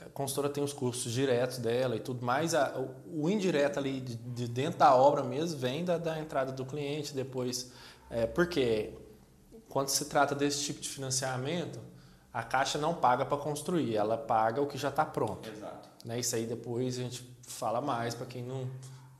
a 0.04 0.08
consultora 0.10 0.48
tem 0.48 0.62
os 0.62 0.72
custos 0.72 1.12
diretos 1.12 1.58
dela 1.58 1.96
e 1.96 2.00
tudo 2.00 2.24
mais, 2.24 2.54
a, 2.54 2.78
o, 3.06 3.28
indireto 3.28 3.78
ali 3.78 4.00
de, 4.00 4.16
de, 4.16 4.48
dentro 4.48 4.78
da 4.78 4.94
obra 4.94 5.22
mesmo 5.22 5.58
vem 5.58 5.84
da, 5.84 5.98
da 5.98 6.18
entrada 6.18 6.52
do 6.52 6.64
cliente 6.64 7.14
depois. 7.14 7.72
É, 8.10 8.26
porque 8.26 8.94
quando 9.68 9.88
se 9.88 10.04
trata 10.06 10.34
desse 10.34 10.62
tipo 10.62 10.80
de 10.80 10.88
financiamento, 10.88 11.78
a 12.32 12.42
Caixa 12.42 12.78
não 12.78 12.94
paga 12.94 13.24
para 13.24 13.36
construir, 13.38 13.96
ela 13.96 14.16
paga 14.16 14.60
o 14.60 14.66
que 14.66 14.78
já 14.78 14.88
está 14.88 15.04
pronto. 15.04 15.48
Exato. 15.48 15.88
Né? 16.04 16.20
Isso 16.20 16.36
aí 16.36 16.46
depois 16.46 16.98
a 16.98 17.02
gente 17.02 17.28
fala 17.42 17.80
mais 17.80 18.14
para 18.14 18.26
quem 18.26 18.42
não 18.42 18.68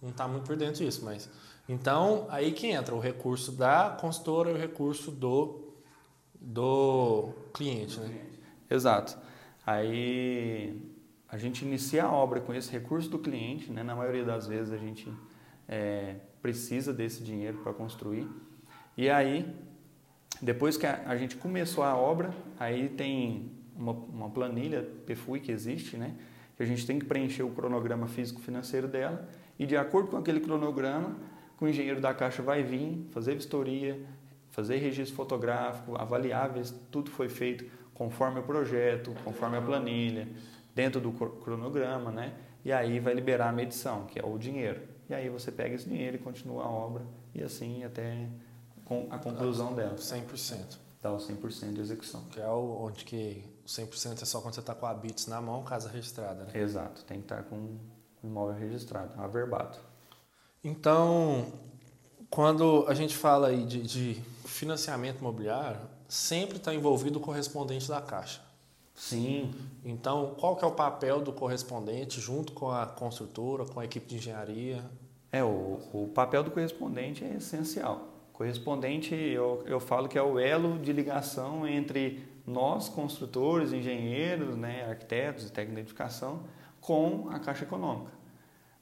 não 0.00 0.10
está 0.10 0.28
muito 0.28 0.44
por 0.44 0.56
dentro 0.56 0.84
disso, 0.84 1.02
mas 1.04 1.28
então 1.68 2.26
aí 2.28 2.52
que 2.52 2.66
entra 2.66 2.94
o 2.94 3.00
recurso 3.00 3.50
da 3.50 3.96
consultora 3.98 4.50
e 4.50 4.52
o 4.52 4.56
recurso 4.56 5.10
do 5.10 5.72
do 6.40 7.30
cliente, 7.52 7.98
né? 7.98 8.26
Exato. 8.70 9.16
Aí 9.66 10.80
a 11.28 11.36
gente 11.36 11.64
inicia 11.64 12.04
a 12.04 12.12
obra 12.12 12.40
com 12.40 12.54
esse 12.54 12.70
recurso 12.70 13.10
do 13.10 13.18
cliente, 13.18 13.72
né? 13.72 13.82
na 13.82 13.96
maioria 13.96 14.24
das 14.24 14.46
vezes 14.46 14.72
a 14.72 14.76
gente 14.76 15.12
é, 15.68 16.14
precisa 16.40 16.92
desse 16.92 17.24
dinheiro 17.24 17.58
para 17.58 17.72
construir. 17.74 18.28
E 18.96 19.10
aí, 19.10 19.44
depois 20.40 20.76
que 20.76 20.86
a, 20.86 21.02
a, 21.06 21.16
gente 21.16 21.34
começou 21.36 21.82
a 21.82 21.96
obra, 21.96 22.32
aí 22.60 22.88
tem 22.88 23.50
uma, 23.74 23.90
uma 23.90 24.30
planilha 24.30 24.88
PFUI 25.04 25.40
que 25.40 25.50
existe, 25.50 25.96
né? 25.96 26.14
que 26.56 26.62
a 26.62 26.66
gente 26.66 26.86
tem 26.86 26.98
que 27.00 27.04
preencher 27.04 27.42
o 27.42 27.50
cronograma 27.50 28.06
físico-financeiro 28.06 28.86
dela 28.86 29.28
e 29.58 29.66
de 29.66 29.76
acordo 29.76 30.10
com 30.10 30.16
aquele 30.16 30.38
cronograma, 30.38 31.16
o 31.60 31.66
engenheiro 31.66 32.00
da 32.00 32.14
Caixa 32.14 32.42
vai 32.42 32.62
vir, 32.62 33.04
fazer 33.10 33.34
vistoria, 33.34 34.00
fazer 34.50 34.76
registro 34.76 35.16
fotográfico, 35.16 35.96
avaliar 35.96 36.50
ver 36.50 36.64
se 36.64 36.74
tudo 36.90 37.10
foi 37.10 37.28
feito 37.28 37.66
conforme 37.96 38.40
o 38.40 38.42
projeto, 38.42 39.14
conforme 39.24 39.56
a 39.56 39.62
planilha, 39.62 40.28
dentro 40.74 41.00
do 41.00 41.12
cronograma, 41.12 42.10
né? 42.10 42.34
E 42.64 42.72
aí 42.72 43.00
vai 43.00 43.14
liberar 43.14 43.48
a 43.48 43.52
medição, 43.52 44.04
que 44.06 44.18
é 44.18 44.24
o 44.24 44.36
dinheiro. 44.38 44.82
E 45.08 45.14
aí 45.14 45.28
você 45.28 45.50
pega 45.50 45.74
esse 45.74 45.88
dinheiro 45.88 46.16
e 46.16 46.18
continua 46.18 46.64
a 46.64 46.68
obra 46.68 47.04
e 47.34 47.42
assim 47.42 47.84
até 47.84 48.28
a 49.10 49.18
conclusão 49.18 49.74
dela. 49.74 49.94
100%. 49.94 50.78
Dá 51.00 51.12
o 51.12 51.16
100% 51.16 51.72
de 51.72 51.80
execução. 51.80 52.24
Que 52.24 52.40
é 52.40 52.48
o, 52.48 52.82
onde 52.82 53.04
que 53.04 53.44
o 53.64 53.68
100% 53.68 54.22
é 54.22 54.24
só 54.24 54.40
quando 54.40 54.54
você 54.54 54.60
está 54.60 54.74
com 54.74 54.86
a 54.86 54.92
BITS 54.92 55.26
na 55.26 55.40
mão, 55.40 55.62
casa 55.62 55.88
registrada, 55.88 56.44
né? 56.44 56.50
Exato, 56.54 57.02
tem 57.04 57.18
que 57.18 57.24
estar 57.24 57.44
com 57.44 57.56
o 57.56 57.80
imóvel 58.22 58.56
registrado, 58.56 59.18
averbado. 59.20 59.78
Então, 60.62 61.52
quando 62.28 62.84
a 62.88 62.94
gente 62.94 63.16
fala 63.16 63.48
aí 63.48 63.64
de, 63.64 63.82
de 63.82 64.14
financiamento 64.44 65.20
imobiliário, 65.20 65.95
sempre 66.08 66.56
está 66.58 66.74
envolvido 66.74 67.18
o 67.18 67.22
correspondente 67.22 67.88
da 67.88 68.00
Caixa. 68.00 68.40
Sim. 68.94 69.52
Então, 69.84 70.34
qual 70.38 70.56
que 70.56 70.64
é 70.64 70.68
o 70.68 70.72
papel 70.72 71.20
do 71.20 71.32
correspondente 71.32 72.20
junto 72.20 72.52
com 72.52 72.70
a 72.70 72.86
construtora, 72.86 73.66
com 73.66 73.78
a 73.78 73.84
equipe 73.84 74.06
de 74.06 74.16
engenharia? 74.16 74.82
É, 75.30 75.44
o, 75.44 75.80
o 75.92 76.10
papel 76.14 76.42
do 76.42 76.50
correspondente 76.50 77.22
é 77.22 77.34
essencial. 77.34 78.08
Correspondente, 78.32 79.14
eu, 79.14 79.62
eu 79.66 79.78
falo 79.78 80.08
que 80.08 80.16
é 80.16 80.22
o 80.22 80.38
elo 80.38 80.78
de 80.78 80.92
ligação 80.92 81.66
entre 81.66 82.26
nós, 82.46 82.88
construtores, 82.88 83.72
engenheiros, 83.72 84.56
né, 84.56 84.86
arquitetos 84.88 85.46
e 85.46 85.52
técnicos 85.52 85.76
de 85.76 85.80
edificação, 85.80 86.44
com 86.80 87.28
a 87.30 87.38
Caixa 87.38 87.64
Econômica. 87.64 88.12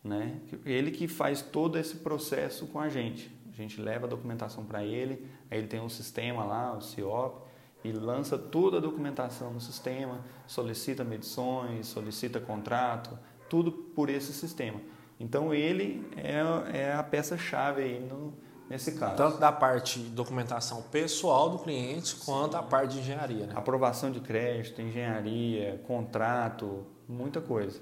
Né? 0.02 0.38
Ele 0.66 0.90
que 0.90 1.09
faz 1.09 1.40
todo 1.40 1.78
esse 1.78 1.97
processo 1.97 2.66
com 2.66 2.78
a 2.78 2.88
gente. 2.88 3.35
A 3.55 3.57
gente 3.57 3.81
leva 3.81 4.07
a 4.07 4.09
documentação 4.09 4.65
para 4.65 4.85
ele, 4.85 5.31
aí 5.49 5.59
ele 5.59 5.69
tem 5.69 5.81
um 5.81 5.89
sistema 5.89 6.45
lá, 6.45 6.77
o 6.77 6.81
CIOP, 6.81 7.41
e 7.85 7.93
lança 7.93 8.37
toda 8.37 8.79
a 8.79 8.81
documentação 8.81 9.53
no 9.53 9.61
sistema, 9.61 10.21
solicita 10.47 11.05
medições, 11.05 11.87
solicita 11.87 12.41
contrato, 12.41 13.17
tudo 13.49 13.71
por 13.71 14.11
esse 14.11 14.33
sistema. 14.33 14.81
Então 15.21 15.55
ele 15.55 16.05
é, 16.17 16.79
é 16.79 16.95
a 16.95 17.03
peça-chave 17.03 17.83
aí 17.83 18.01
no, 18.01 18.35
nesse 18.69 18.93
caso. 18.93 19.17
Tanto 19.17 19.39
da 19.39 19.53
parte 19.53 20.01
de 20.01 20.09
documentação 20.09 20.83
pessoal 20.83 21.51
do 21.51 21.59
cliente 21.59 22.17
quanto 22.17 22.53
Sim. 22.53 22.59
a 22.59 22.63
parte 22.63 22.95
de 22.95 23.01
engenharia. 23.01 23.47
Né? 23.47 23.53
Aprovação 23.55 24.11
de 24.11 24.19
crédito, 24.19 24.83
engenharia, 24.83 25.81
contrato, 25.87 26.85
muita 27.09 27.41
coisa. 27.41 27.81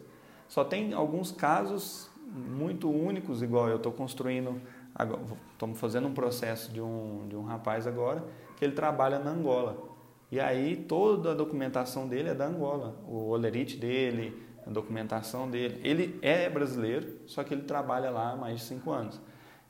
Só 0.49 0.65
tem 0.65 0.93
alguns 0.93 1.33
casos 1.33 2.11
muito 2.27 2.91
únicos, 2.91 3.43
igual 3.43 3.69
eu 3.69 3.77
estou 3.77 3.93
construindo 3.93 4.61
estamos 5.53 5.79
fazendo 5.79 6.09
um 6.09 6.15
processo 6.15 6.71
de 6.73 6.81
um, 6.81 7.27
de 7.29 7.37
um 7.37 7.45
rapaz 7.45 7.87
agora 7.87 8.25
que 8.57 8.65
ele 8.65 8.75
trabalha 8.75 9.19
na 9.19 9.31
Angola. 9.31 9.91
E 10.31 10.41
aí 10.41 10.77
toda 10.77 11.33
a 11.33 11.35
documentação 11.35 12.09
dele 12.09 12.31
é 12.31 12.35
da 12.35 12.47
Angola. 12.47 12.97
O 13.07 13.29
olerite 13.31 13.77
dele, 13.77 14.43
a 14.67 14.71
documentação 14.71 15.51
dele. 15.51 15.81
Ele 15.83 16.19
é 16.23 16.49
brasileiro, 16.49 17.21
só 17.27 17.45
que 17.45 17.53
ele 17.53 17.63
trabalha 17.63 18.11
lá 18.11 18.33
há 18.33 18.37
mais 18.37 18.61
de 18.61 18.65
cinco 18.65 18.91
anos. 18.91 19.21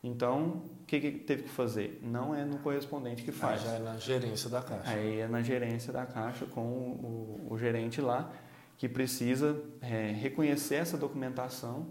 Então, 0.05 0.63
o 0.81 0.85
que, 0.87 1.01
que 1.01 1.11
teve 1.13 1.45
que 1.45 1.49
fazer? 1.49 2.01
Não 2.03 2.35
é 2.35 2.45
no 2.45 2.59
correspondente 2.59 3.23
que 3.23 3.31
faz. 3.31 3.63
Ah, 3.63 3.67
já 3.67 3.73
é 3.73 3.79
na 3.79 3.97
gerência 3.97 4.51
da 4.51 4.61
Caixa. 4.61 4.91
Aí 4.91 5.21
é 5.21 5.29
na 5.29 5.43
gerência 5.43 5.93
da 5.93 6.05
Caixa 6.05 6.45
com 6.47 6.61
o, 6.61 7.47
o, 7.49 7.55
o 7.55 7.59
gerente 7.59 8.01
lá 8.01 8.31
que 8.77 8.89
precisa 8.89 9.63
é, 9.81 10.11
reconhecer 10.11 10.75
essa 10.75 10.99
documentação 10.99 11.87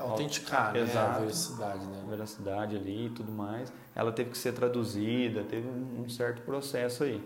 autenticar 0.00 0.72
né? 0.72 0.80
A 0.80 1.18
veracidade, 1.18 1.86
né? 1.86 2.02
A 2.04 2.10
veracidade 2.10 2.76
ali 2.76 3.06
e 3.06 3.10
tudo 3.10 3.32
mais. 3.32 3.72
Ela 3.94 4.12
teve 4.12 4.30
que 4.30 4.38
ser 4.38 4.52
traduzida, 4.52 5.42
teve 5.42 5.68
um 5.68 6.08
certo 6.08 6.42
processo 6.42 7.04
aí. 7.04 7.20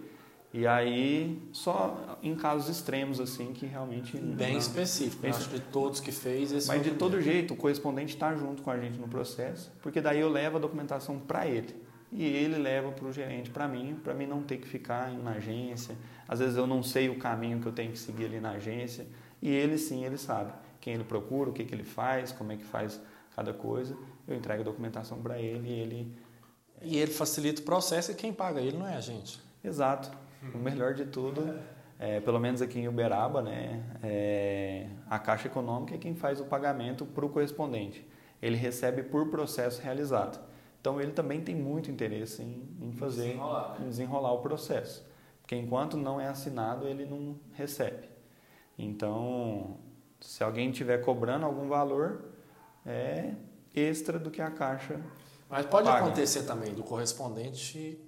E 0.52 0.66
aí, 0.66 1.46
só 1.52 2.18
em 2.22 2.34
casos 2.34 2.74
extremos, 2.74 3.20
assim, 3.20 3.52
que 3.52 3.66
realmente... 3.66 4.16
Bem 4.18 4.52
não, 4.52 4.58
específico, 4.58 5.20
bem 5.20 5.30
acho 5.30 5.50
de 5.50 5.60
todos 5.60 6.00
que 6.00 6.10
fez 6.10 6.50
esse 6.52 6.68
Mas 6.68 6.82
de 6.82 6.92
todo 6.92 7.20
jeito, 7.20 7.52
o 7.52 7.56
correspondente 7.56 8.14
está 8.14 8.34
junto 8.34 8.62
com 8.62 8.70
a 8.70 8.78
gente 8.78 8.98
no 8.98 9.06
processo, 9.08 9.70
porque 9.82 10.00
daí 10.00 10.20
eu 10.20 10.30
levo 10.30 10.56
a 10.56 10.60
documentação 10.60 11.18
para 11.18 11.46
ele. 11.46 11.76
E 12.10 12.24
ele 12.24 12.56
leva 12.56 12.90
para 12.90 13.06
o 13.06 13.12
gerente, 13.12 13.50
para 13.50 13.68
mim, 13.68 14.00
para 14.02 14.14
mim 14.14 14.26
não 14.26 14.42
ter 14.42 14.56
que 14.56 14.66
ficar 14.66 15.12
na 15.12 15.32
agência. 15.32 15.94
Às 16.26 16.38
vezes 16.38 16.56
eu 16.56 16.66
não 16.66 16.82
sei 16.82 17.10
o 17.10 17.18
caminho 17.18 17.60
que 17.60 17.66
eu 17.66 17.72
tenho 17.72 17.92
que 17.92 17.98
seguir 17.98 18.24
ali 18.24 18.40
na 18.40 18.52
agência, 18.52 19.06
e 19.42 19.50
ele 19.50 19.76
sim, 19.76 20.06
ele 20.06 20.16
sabe 20.16 20.50
quem 20.80 20.94
ele 20.94 21.04
procura, 21.04 21.50
o 21.50 21.52
que, 21.52 21.64
que 21.64 21.74
ele 21.74 21.84
faz, 21.84 22.32
como 22.32 22.52
é 22.52 22.56
que 22.56 22.64
faz 22.64 23.00
cada 23.34 23.52
coisa. 23.52 23.96
Eu 24.26 24.36
entrego 24.36 24.62
a 24.62 24.64
documentação 24.64 25.20
para 25.22 25.38
ele 25.38 25.68
e 25.68 25.72
ele. 25.72 26.12
E 26.82 26.98
ele 26.98 27.12
facilita 27.12 27.60
o 27.60 27.64
processo 27.64 28.12
e 28.12 28.14
quem 28.14 28.32
paga 28.32 28.60
ele 28.60 28.76
não 28.76 28.86
é 28.86 28.96
a 28.96 29.00
gente. 29.00 29.40
Exato. 29.62 30.10
O 30.54 30.58
melhor 30.58 30.94
de 30.94 31.04
tudo, 31.04 31.58
é, 31.98 32.20
pelo 32.20 32.38
menos 32.38 32.62
aqui 32.62 32.78
em 32.78 32.86
Uberaba, 32.86 33.42
né, 33.42 33.82
é, 34.02 34.88
a 35.10 35.18
Caixa 35.18 35.48
Econômica 35.48 35.96
é 35.96 35.98
quem 35.98 36.14
faz 36.14 36.40
o 36.40 36.44
pagamento 36.44 37.04
para 37.04 37.26
o 37.26 37.28
correspondente. 37.28 38.06
Ele 38.40 38.56
recebe 38.56 39.02
por 39.02 39.28
processo 39.28 39.82
realizado. 39.82 40.38
Então 40.80 41.00
ele 41.00 41.10
também 41.10 41.40
tem 41.40 41.56
muito 41.56 41.90
interesse 41.90 42.42
em, 42.42 42.68
em 42.80 42.92
fazer, 42.92 43.22
desenrolar, 43.22 43.76
né? 43.78 43.86
em 43.86 43.88
desenrolar 43.88 44.32
o 44.32 44.38
processo. 44.38 45.04
Porque 45.40 45.56
enquanto 45.56 45.96
não 45.96 46.20
é 46.20 46.28
assinado, 46.28 46.86
ele 46.86 47.04
não 47.04 47.36
recebe. 47.52 48.08
Então, 48.78 49.76
se 50.20 50.42
alguém 50.42 50.70
estiver 50.70 50.98
cobrando 50.98 51.46
algum 51.46 51.68
valor, 51.68 52.24
é 52.84 53.34
extra 53.74 54.18
do 54.18 54.30
que 54.30 54.40
a 54.40 54.50
caixa. 54.50 55.00
Mas 55.48 55.66
pode 55.66 55.86
paga. 55.86 56.04
acontecer 56.04 56.42
também 56.42 56.74
do 56.74 56.82
correspondente, 56.82 57.98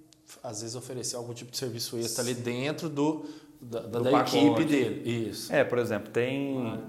às 0.43 0.61
vezes, 0.61 0.75
oferecer 0.75 1.15
algum 1.15 1.33
tipo 1.33 1.51
de 1.51 1.57
serviço 1.57 1.97
extra 1.97 2.23
ali 2.23 2.33
dentro 2.33 2.89
do, 2.89 3.25
da, 3.59 3.81
do 3.81 4.03
da 4.03 4.21
equipe 4.21 4.63
dele. 4.65 5.29
Isso. 5.29 5.53
É, 5.53 5.63
por 5.63 5.77
exemplo, 5.77 6.11
tem, 6.11 6.83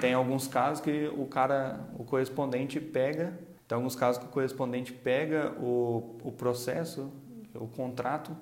tem 0.00 0.14
alguns 0.14 0.46
casos 0.46 0.82
que 0.82 1.08
o 1.16 1.26
cara, 1.26 1.80
o 1.98 2.04
correspondente 2.04 2.80
pega, 2.80 3.38
tem 3.66 3.74
alguns 3.74 3.96
casos 3.96 4.22
que 4.22 4.28
o 4.28 4.30
correspondente 4.30 4.92
pega 4.92 5.52
o, 5.60 6.18
o 6.22 6.32
processo, 6.32 7.10
o 7.54 7.66
contrato, 7.66 8.36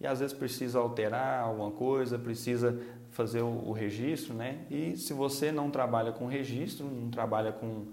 e 0.00 0.06
às 0.06 0.20
vezes 0.20 0.34
precisa 0.34 0.78
alterar 0.78 1.40
alguma 1.40 1.70
coisa, 1.70 2.18
precisa 2.18 2.80
fazer 3.10 3.42
o, 3.42 3.72
registro, 3.72 4.34
né? 4.34 4.64
E 4.70 4.96
se 4.96 5.12
você 5.12 5.50
não 5.50 5.70
trabalha 5.70 6.12
com 6.12 6.26
registro, 6.26 6.86
não 6.86 7.10
trabalha 7.10 7.52
com, 7.52 7.86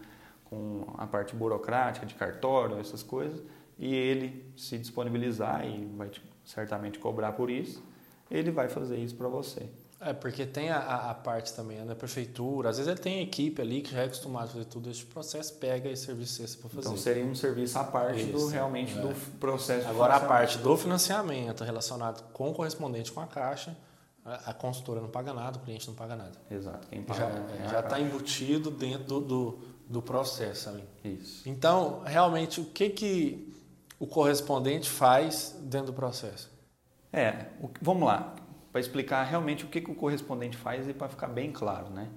com 0.46 0.86
a 0.98 1.06
parte 1.06 1.36
burocrática 1.36 2.06
de 2.06 2.16
cartório, 2.16 2.80
essas 2.80 3.04
coisas, 3.04 3.42
e 3.78 3.94
ele 3.94 4.46
se 4.56 4.78
disponibilizar 4.78 5.66
e 5.66 5.86
vai 5.98 6.10
te, 6.10 6.22
certamente 6.46 7.00
cobrar 7.00 7.34
por 7.34 7.50
isso, 7.50 7.84
ele 8.30 8.52
vai 8.52 8.70
fazer 8.70 8.98
isso 8.98 9.16
para 9.16 9.28
você. 9.28 9.68
É, 10.00 10.14
porque 10.14 10.46
tem 10.46 10.70
a, 10.70 11.10
a, 11.10 11.14
parte 11.16 11.52
também 11.54 11.80
da 11.80 11.86
né? 11.86 11.96
prefeitura, 11.96 12.70
às 12.70 12.78
vezes 12.78 12.88
ele 12.88 13.00
tem 13.00 13.24
equipe 13.24 13.60
ali 13.60 13.82
que 13.82 13.92
já 13.92 14.02
é 14.02 14.06
acostumado 14.06 14.46
a 14.46 14.48
fazer 14.50 14.66
tudo 14.66 14.92
esse 14.92 15.04
processo, 15.04 15.56
pega 15.56 15.90
esse 15.90 16.06
serviço 16.06 16.60
para 16.60 16.70
fazer. 16.70 16.82
Então 16.82 16.98
seria 16.98 17.26
um 17.26 17.34
serviço 17.34 17.80
à 17.80 17.84
parte 17.84 18.22
Isso, 18.22 18.32
do 18.32 18.48
realmente 18.48 18.96
é. 18.96 19.02
do 19.02 19.10
processo. 19.40 19.88
Agora 19.88 20.16
a 20.16 20.20
parte 20.20 20.60
do 20.60 20.78
financiamento 20.78 21.64
relacionado 21.64 22.32
com 22.32 22.52
o 22.52 22.54
correspondente 22.54 23.12
com 23.12 23.22
a 23.22 23.26
caixa, 23.26 23.76
a, 24.28 24.52
a 24.52 24.54
consultora 24.54 25.00
não 25.00 25.08
paga 25.08 25.34
nada, 25.34 25.58
o 25.58 25.62
cliente 25.62 25.88
não 25.88 25.96
paga 25.96 26.16
nada. 26.16 26.34
Exato. 26.52 26.88
Quem 26.90 27.02
paga 27.02 27.46
já 27.70 27.78
é 27.78 27.80
está 27.80 28.00
embutido 28.00 28.70
dentro 28.70 29.06
do, 29.06 29.20
do, 29.22 29.60
do, 29.88 30.02
processo 30.02 30.70
ali. 30.70 30.84
Isso. 31.04 31.48
Então, 31.48 32.02
realmente, 32.06 32.60
o 32.60 32.66
que, 32.66 32.90
que 32.90 33.54
o 33.98 34.06
correspondente 34.06 34.90
faz 34.90 35.58
dentro 35.62 35.88
do 35.88 35.94
processo? 35.94 36.52
É, 37.12 37.46
o, 37.62 37.70
vamos 37.82 38.06
lá, 38.06 38.36
para 38.72 38.82
explicar 38.82 39.24
realmente 39.24 39.64
o 39.64 39.70
que, 39.70 39.80
que 39.80 39.90
o 39.90 39.96
correspondente 39.96 40.58
faz 40.58 40.88
e 40.90 40.94
para 40.94 41.08
ficar 41.08 41.28
bem 41.28 41.52
claro, 41.52 41.90
né? 41.90 42.10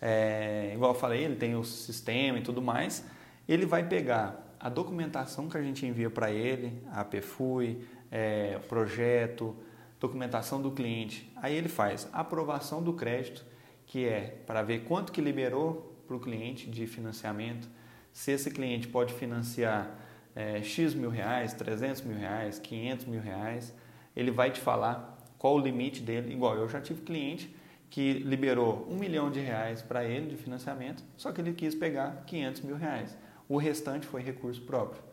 É, 0.00 0.72
igual 0.74 0.94
eu 0.94 0.98
falei, 0.98 1.22
ele 1.22 1.36
tem 1.36 1.54
o 1.54 1.62
sistema 1.62 2.38
e 2.38 2.42
tudo 2.42 2.60
mais, 2.60 3.04
ele 3.48 3.64
vai 3.64 3.86
pegar 3.86 4.52
a 4.58 4.68
documentação 4.68 5.48
que 5.48 5.56
a 5.56 5.62
gente 5.62 5.86
envia 5.86 6.10
para 6.10 6.32
ele, 6.32 6.82
a 6.90 7.04
PFUI, 7.04 7.86
é, 8.10 8.58
projeto, 8.68 9.56
documentação 10.02 10.60
do 10.60 10.72
cliente. 10.72 11.32
Aí 11.36 11.54
ele 11.54 11.68
faz 11.68 12.08
aprovação 12.12 12.82
do 12.82 12.92
crédito, 12.92 13.44
que 13.86 14.04
é 14.04 14.42
para 14.44 14.60
ver 14.60 14.80
quanto 14.80 15.12
que 15.12 15.20
liberou 15.20 15.96
para 16.08 16.16
o 16.16 16.20
cliente 16.20 16.68
de 16.68 16.88
financiamento, 16.88 17.68
se 18.12 18.32
esse 18.32 18.50
cliente 18.50 18.88
pode 18.88 19.14
financiar 19.14 19.96
é, 20.34 20.60
X 20.60 20.92
mil 20.92 21.08
reais, 21.08 21.54
300 21.54 22.02
mil 22.02 22.18
reais, 22.18 22.58
500 22.58 23.06
mil 23.06 23.20
reais, 23.20 23.72
ele 24.16 24.32
vai 24.32 24.50
te 24.50 24.60
falar 24.60 25.16
qual 25.38 25.54
o 25.54 25.58
limite 25.58 26.02
dele. 26.02 26.32
Igual 26.32 26.56
eu 26.56 26.68
já 26.68 26.80
tive 26.80 27.02
cliente 27.02 27.54
que 27.88 28.14
liberou 28.14 28.86
um 28.90 28.96
milhão 28.96 29.30
de 29.30 29.38
reais 29.38 29.82
para 29.82 30.04
ele 30.04 30.26
de 30.26 30.36
financiamento, 30.36 31.04
só 31.16 31.30
que 31.30 31.40
ele 31.40 31.52
quis 31.52 31.76
pegar 31.76 32.24
500 32.26 32.62
mil 32.62 32.76
reais. 32.76 33.16
O 33.48 33.56
restante 33.56 34.06
foi 34.06 34.20
recurso 34.20 34.62
próprio. 34.62 35.11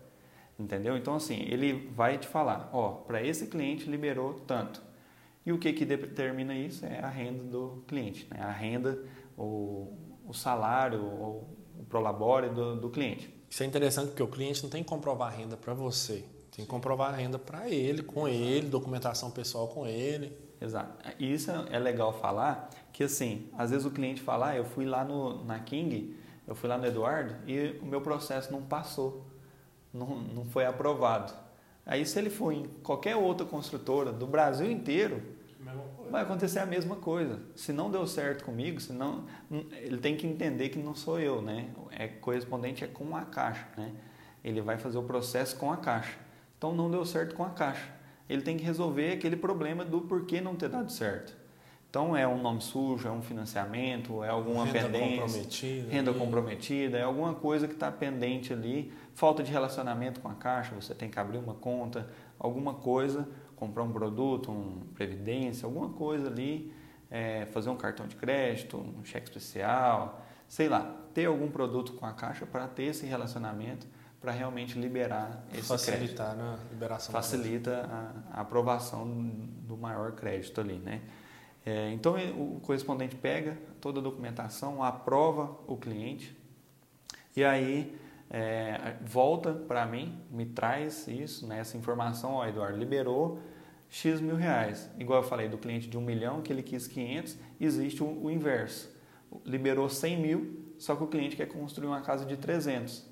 Entendeu? 0.59 0.97
Então, 0.97 1.15
assim, 1.15 1.45
ele 1.47 1.89
vai 1.95 2.17
te 2.17 2.27
falar, 2.27 2.69
ó, 2.73 2.91
para 2.91 3.23
esse 3.23 3.47
cliente 3.47 3.89
liberou 3.89 4.33
tanto. 4.41 4.81
E 5.45 5.53
o 5.53 5.57
que, 5.57 5.71
que 5.71 5.85
determina 5.85 6.53
isso 6.53 6.85
é 6.85 6.99
a 6.99 7.07
renda 7.07 7.43
do 7.43 7.83
cliente, 7.87 8.27
né? 8.29 8.41
a 8.41 8.51
renda, 8.51 9.01
o, 9.37 9.93
o 10.27 10.33
salário, 10.33 11.01
o, 11.01 11.47
o 11.79 11.85
prolabore 11.85 12.49
do, 12.49 12.75
do 12.75 12.89
cliente. 12.89 13.33
Isso 13.49 13.63
é 13.63 13.65
interessante 13.65 14.09
porque 14.09 14.21
o 14.21 14.27
cliente 14.27 14.61
não 14.61 14.69
tem 14.69 14.83
que 14.83 14.89
comprovar 14.89 15.31
a 15.33 15.35
renda 15.35 15.55
para 15.55 15.73
você, 15.73 16.25
tem 16.51 16.65
que 16.65 16.69
comprovar 16.69 17.13
a 17.13 17.15
renda 17.15 17.39
para 17.39 17.69
ele, 17.69 18.03
com 18.03 18.27
ele, 18.27 18.67
documentação 18.67 19.31
pessoal 19.31 19.69
com 19.69 19.87
ele. 19.87 20.37
Exato. 20.61 20.91
E 21.17 21.33
isso 21.33 21.49
é 21.71 21.79
legal 21.79 22.11
falar, 22.11 22.69
que 22.91 23.05
assim, 23.05 23.49
às 23.57 23.71
vezes 23.71 23.85
o 23.85 23.91
cliente 23.91 24.21
fala, 24.21 24.49
ah, 24.49 24.57
eu 24.57 24.65
fui 24.65 24.85
lá 24.85 25.05
no, 25.05 25.45
na 25.45 25.57
King, 25.59 26.17
eu 26.45 26.53
fui 26.53 26.67
lá 26.67 26.77
no 26.77 26.85
Eduardo 26.85 27.33
e 27.47 27.79
o 27.81 27.85
meu 27.85 28.01
processo 28.01 28.51
não 28.51 28.61
passou, 28.61 29.25
não, 29.93 30.19
não 30.19 30.45
foi 30.45 30.65
aprovado. 30.65 31.33
Aí 31.85 32.05
se 32.05 32.17
ele 32.19 32.29
for 32.29 32.51
em 32.51 32.65
qualquer 32.83 33.15
outra 33.15 33.45
construtora 33.45 34.11
do 34.11 34.27
Brasil 34.27 34.69
inteiro, 34.69 35.21
vai 36.09 36.21
acontecer 36.23 36.59
a 36.59 36.65
mesma 36.65 36.95
coisa. 36.95 37.39
Se 37.55 37.73
não 37.73 37.89
deu 37.89 38.05
certo 38.05 38.43
comigo, 38.43 38.79
se 38.79 38.93
não, 38.93 39.25
ele 39.71 39.97
tem 39.97 40.15
que 40.15 40.27
entender 40.27 40.69
que 40.69 40.79
não 40.79 40.95
sou 40.95 41.19
eu, 41.19 41.41
né? 41.41 41.69
É 41.91 42.07
correspondente 42.07 42.83
é 42.83 42.87
com 42.87 43.15
a 43.15 43.23
caixa, 43.23 43.67
né? 43.75 43.91
Ele 44.43 44.61
vai 44.61 44.77
fazer 44.77 44.97
o 44.97 45.03
processo 45.03 45.55
com 45.57 45.71
a 45.71 45.77
caixa. 45.77 46.17
Então 46.57 46.73
não 46.73 46.89
deu 46.89 47.05
certo 47.05 47.35
com 47.35 47.43
a 47.43 47.49
caixa 47.49 47.99
ele 48.29 48.43
tem 48.43 48.55
que 48.55 48.63
resolver 48.63 49.11
aquele 49.11 49.35
problema 49.35 49.83
do 49.83 50.01
porquê 50.01 50.39
não 50.39 50.55
ter 50.55 50.69
dado 50.69 50.91
certo. 50.91 51.35
Então 51.89 52.15
é 52.15 52.27
um 52.27 52.39
nome 52.39 52.61
sujo, 52.61 53.07
é 53.07 53.11
um 53.11 53.21
financiamento, 53.21 54.23
é 54.23 54.29
alguma 54.29 54.63
renda 54.63 54.89
pendência, 54.89 55.21
comprometida, 55.21 55.91
renda 55.91 56.13
comprometida, 56.13 56.97
é 56.99 57.01
alguma 57.01 57.33
coisa 57.33 57.67
que 57.67 57.73
está 57.73 57.91
pendente 57.91 58.53
ali, 58.53 58.93
falta 59.15 59.41
de 59.41 59.51
relacionamento 59.51 60.19
com 60.19 60.27
a 60.27 60.35
caixa, 60.35 60.75
você 60.75 60.93
tem 60.93 61.09
que 61.09 61.19
abrir 61.19 61.39
uma 61.39 61.55
conta, 61.55 62.07
alguma 62.37 62.75
coisa, 62.75 63.27
comprar 63.55 63.81
um 63.81 63.91
produto, 63.91 64.51
uma 64.51 64.85
previdência, 64.93 65.65
alguma 65.65 65.89
coisa 65.89 66.27
ali, 66.27 66.71
é, 67.09 67.47
fazer 67.47 67.71
um 67.71 67.75
cartão 67.75 68.07
de 68.07 68.15
crédito, 68.15 68.77
um 68.77 69.03
cheque 69.03 69.27
especial, 69.27 70.21
sei 70.47 70.69
lá, 70.69 70.95
ter 71.13 71.25
algum 71.25 71.49
produto 71.49 71.93
com 71.93 72.05
a 72.05 72.13
caixa 72.13 72.45
para 72.45 72.67
ter 72.67 72.83
esse 72.83 73.07
relacionamento 73.07 73.87
para 74.21 74.31
realmente 74.31 74.77
liberar 74.77 75.43
esse 75.53 75.67
Facilitar 75.67 76.35
crédito. 76.35 76.43
a 76.43 76.71
liberação. 76.71 77.11
Facilita 77.13 77.89
a, 77.89 78.37
a, 78.37 78.41
aprovação 78.41 79.07
do 79.07 79.77
maior 79.77 80.11
crédito 80.11 80.59
ali, 80.59 80.77
né? 80.77 81.01
É, 81.65 81.91
então 81.91 82.15
o 82.37 82.59
correspondente 82.61 83.15
pega 83.15 83.57
toda 83.81 83.99
a 83.99 84.03
documentação, 84.03 84.83
aprova 84.83 85.57
o 85.67 85.75
cliente 85.75 86.35
e 87.35 87.43
aí 87.43 87.95
é, 88.29 88.95
volta 89.01 89.53
para 89.53 89.85
mim, 89.85 90.19
me 90.31 90.45
traz 90.45 91.07
isso, 91.07 91.45
né, 91.45 91.59
essa 91.59 91.77
informação, 91.77 92.33
ó, 92.33 92.47
Eduardo, 92.47 92.77
liberou 92.77 93.39
X 93.89 94.21
mil 94.21 94.35
reais. 94.35 94.89
Igual 94.97 95.21
eu 95.21 95.27
falei 95.27 95.49
do 95.49 95.57
cliente 95.57 95.87
de 95.87 95.97
um 95.97 96.01
milhão, 96.01 96.41
que 96.41 96.51
ele 96.53 96.63
quis 96.63 96.87
500, 96.87 97.37
existe 97.59 98.03
o, 98.03 98.25
o 98.25 98.31
inverso. 98.31 98.89
Liberou 99.45 99.89
100 99.89 100.21
mil, 100.21 100.73
só 100.77 100.95
que 100.95 101.03
o 101.03 101.07
cliente 101.07 101.35
quer 101.35 101.47
construir 101.47 101.87
uma 101.87 102.01
casa 102.01 102.25
de 102.25 102.37
300 102.37 103.09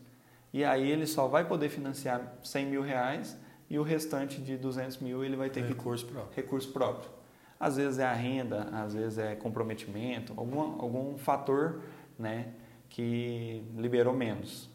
e 0.53 0.63
aí 0.63 0.89
ele 0.89 1.05
só 1.05 1.27
vai 1.27 1.45
poder 1.45 1.69
financiar 1.69 2.33
100 2.43 2.65
mil 2.65 2.81
reais 2.81 3.37
e 3.69 3.77
o 3.77 3.83
restante 3.83 4.41
de 4.41 4.57
200 4.57 4.97
mil 4.99 5.23
ele 5.23 5.35
vai 5.35 5.49
ter 5.49 5.63
recurso 5.63 6.05
que 6.05 6.13
próprio. 6.13 6.35
recurso 6.35 6.71
próprio. 6.71 7.11
Às 7.59 7.77
vezes 7.77 7.99
é 7.99 8.05
a 8.05 8.13
renda, 8.13 8.69
às 8.71 8.93
vezes 8.93 9.17
é 9.17 9.35
comprometimento, 9.35 10.33
algum, 10.37 10.59
algum 10.59 11.17
fator 11.17 11.81
né, 12.17 12.49
que 12.89 13.63
liberou 13.75 14.13
menos. 14.13 14.69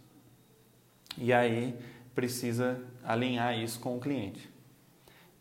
E 1.16 1.32
aí 1.32 1.78
precisa 2.14 2.80
alinhar 3.04 3.58
isso 3.58 3.80
com 3.80 3.96
o 3.96 4.00
cliente. 4.00 4.50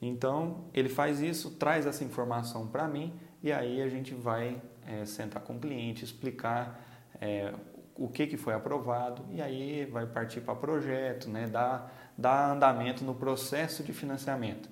Então 0.02 0.66
ele 0.74 0.90
faz 0.90 1.22
isso, 1.22 1.52
traz 1.52 1.86
essa 1.86 2.04
informação 2.04 2.68
para 2.68 2.88
mim 2.88 3.14
e 3.42 3.52
aí 3.52 3.82
a 3.82 3.90
gente 3.90 4.14
vai 4.14 4.62
é, 4.88 5.06
sentar 5.06 5.42
com 5.44 5.56
o 5.56 5.60
cliente, 5.60 6.04
explicar 6.04 6.80
é, 7.20 7.54
o 7.96 8.08
que, 8.08 8.26
que 8.26 8.38
foi 8.38 8.54
aprovado 8.54 9.24
e 9.32 9.42
aí 9.42 9.86
vai 9.86 10.06
partir 10.06 10.42
para 10.42 10.56
projeto, 10.56 11.30
né? 11.30 11.48
dar, 11.48 12.14
dar 12.18 12.52
andamento 12.52 13.04
no 13.04 13.14
processo 13.14 13.84
de 13.84 13.94
financiamento. 13.94 14.70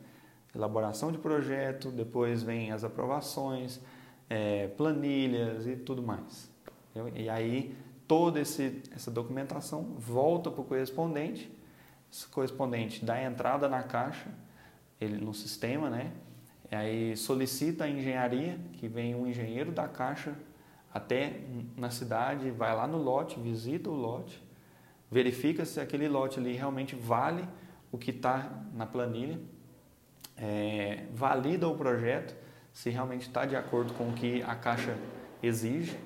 Elaboração 0.55 1.11
de 1.11 1.17
projeto, 1.17 1.91
depois 1.91 2.41
vem 2.41 2.71
as 2.71 2.83
aprovações, 2.83 3.79
é, 4.29 4.67
planilhas 4.69 5.67
e 5.67 5.75
tudo 5.75 6.01
mais. 6.01 6.49
E 7.15 7.29
aí 7.29 7.75
toda 8.07 8.39
esse, 8.39 8.81
essa 8.91 9.11
documentação 9.11 9.83
volta 9.97 10.49
para 10.49 10.61
o 10.61 10.63
correspondente, 10.63 11.51
esse 12.11 12.27
correspondente 12.27 13.05
dá 13.05 13.21
entrada 13.21 13.69
na 13.69 13.83
caixa, 13.83 14.29
ele 14.99 15.23
no 15.23 15.33
sistema, 15.33 15.89
né? 15.91 16.11
E 16.71 16.75
aí 16.75 17.17
solicita 17.17 17.83
a 17.83 17.89
engenharia, 17.89 18.59
que 18.73 18.87
vem 18.87 19.13
um 19.13 19.27
engenheiro 19.27 19.71
da 19.71 19.87
caixa 19.87 20.35
até 20.91 21.41
na 21.77 21.91
cidade, 21.91 22.49
vai 22.49 22.75
lá 22.75 22.87
no 22.87 22.97
lote, 22.97 23.39
visita 23.39 23.89
o 23.89 23.93
lote, 23.93 24.43
verifica 25.11 25.63
se 25.63 25.79
aquele 25.79 26.07
lote 26.07 26.39
ali 26.39 26.53
realmente 26.53 26.95
vale 26.95 27.47
o 27.91 27.97
que 27.97 28.09
está 28.09 28.63
na 28.73 28.87
planilha, 28.87 29.39
é, 30.41 31.05
valida 31.13 31.67
o 31.67 31.75
projeto, 31.75 32.35
se 32.71 32.89
realmente 32.89 33.27
está 33.27 33.45
de 33.45 33.55
acordo 33.55 33.93
com 33.93 34.09
o 34.09 34.13
que 34.13 34.41
a 34.43 34.55
Caixa 34.55 34.97
exige. 35.43 35.97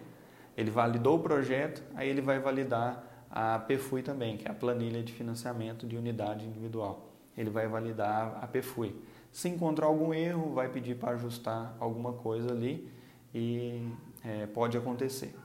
Ele 0.58 0.72
validou 0.72 1.18
o 1.18 1.20
projeto, 1.20 1.84
aí 1.96 2.10
ele 2.10 2.22
vai 2.22 2.40
validar 2.40 3.04
a 3.30 3.60
PFUI 3.60 4.04
também, 4.04 4.38
que 4.38 4.48
é 4.48 4.52
a 4.52 4.54
planilha 4.54 5.02
de 5.02 5.12
financiamento 5.14 5.88
de 5.88 5.98
unidade 5.98 6.46
individual. 6.46 7.10
Ele 7.36 7.50
vai 7.50 7.68
validar 7.68 8.40
a 8.42 8.48
PFUI. 8.48 8.96
Se 9.32 9.50
encontrar 9.50 9.88
algum 9.88 10.14
erro, 10.14 10.54
vai 10.54 10.70
pedir 10.70 10.96
para 10.96 11.12
ajustar 11.12 11.76
alguma 11.80 12.14
coisa 12.14 12.52
ali 12.52 12.88
e 13.34 13.88
é, 14.24 14.46
pode 14.46 14.78
acontecer. 14.78 15.36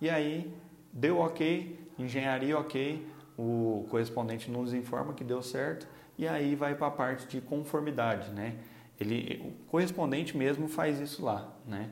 E 0.00 0.10
aí, 0.10 0.54
deu 0.92 1.18
ok, 1.18 1.90
engenharia 1.98 2.58
ok, 2.58 3.06
o 3.38 3.86
correspondente 3.90 4.50
nos 4.50 4.74
informa 4.74 5.14
que 5.14 5.24
deu 5.24 5.42
certo, 5.42 5.88
e 6.16 6.26
aí 6.26 6.54
vai 6.54 6.74
para 6.74 6.86
a 6.86 6.90
parte 6.90 7.26
de 7.26 7.40
conformidade, 7.40 8.30
né? 8.30 8.56
Ele, 9.00 9.42
o 9.44 9.70
correspondente 9.70 10.36
mesmo 10.36 10.68
faz 10.68 11.00
isso 11.00 11.24
lá, 11.24 11.52
né? 11.66 11.90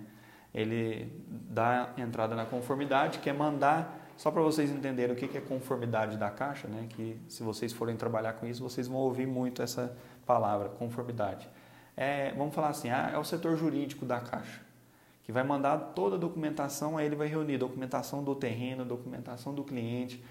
Ele 0.54 1.10
dá 1.28 1.92
entrada 1.96 2.34
na 2.34 2.44
conformidade, 2.44 3.18
quer 3.18 3.32
mandar, 3.34 4.12
só 4.16 4.30
para 4.30 4.42
vocês 4.42 4.70
entenderem 4.70 5.14
o 5.14 5.18
que 5.18 5.36
é 5.36 5.40
conformidade 5.40 6.16
da 6.16 6.30
caixa, 6.30 6.68
né? 6.68 6.86
Que 6.90 7.20
se 7.28 7.42
vocês 7.42 7.72
forem 7.72 7.96
trabalhar 7.96 8.34
com 8.34 8.46
isso, 8.46 8.62
vocês 8.62 8.86
vão 8.86 8.98
ouvir 8.98 9.26
muito 9.26 9.62
essa 9.62 9.96
palavra, 10.24 10.68
conformidade. 10.68 11.48
É, 11.96 12.32
vamos 12.32 12.54
falar 12.54 12.68
assim, 12.68 12.90
ah, 12.90 13.10
é 13.12 13.18
o 13.18 13.24
setor 13.24 13.56
jurídico 13.56 14.04
da 14.04 14.20
caixa 14.20 14.60
que 15.24 15.30
vai 15.30 15.44
mandar 15.44 15.78
toda 15.94 16.16
a 16.16 16.18
documentação, 16.18 16.98
aí 16.98 17.06
ele 17.06 17.14
vai 17.14 17.28
reunir 17.28 17.56
documentação 17.56 18.24
do 18.24 18.34
terreno, 18.34 18.84
documentação 18.84 19.54
do 19.54 19.62
cliente, 19.62 20.22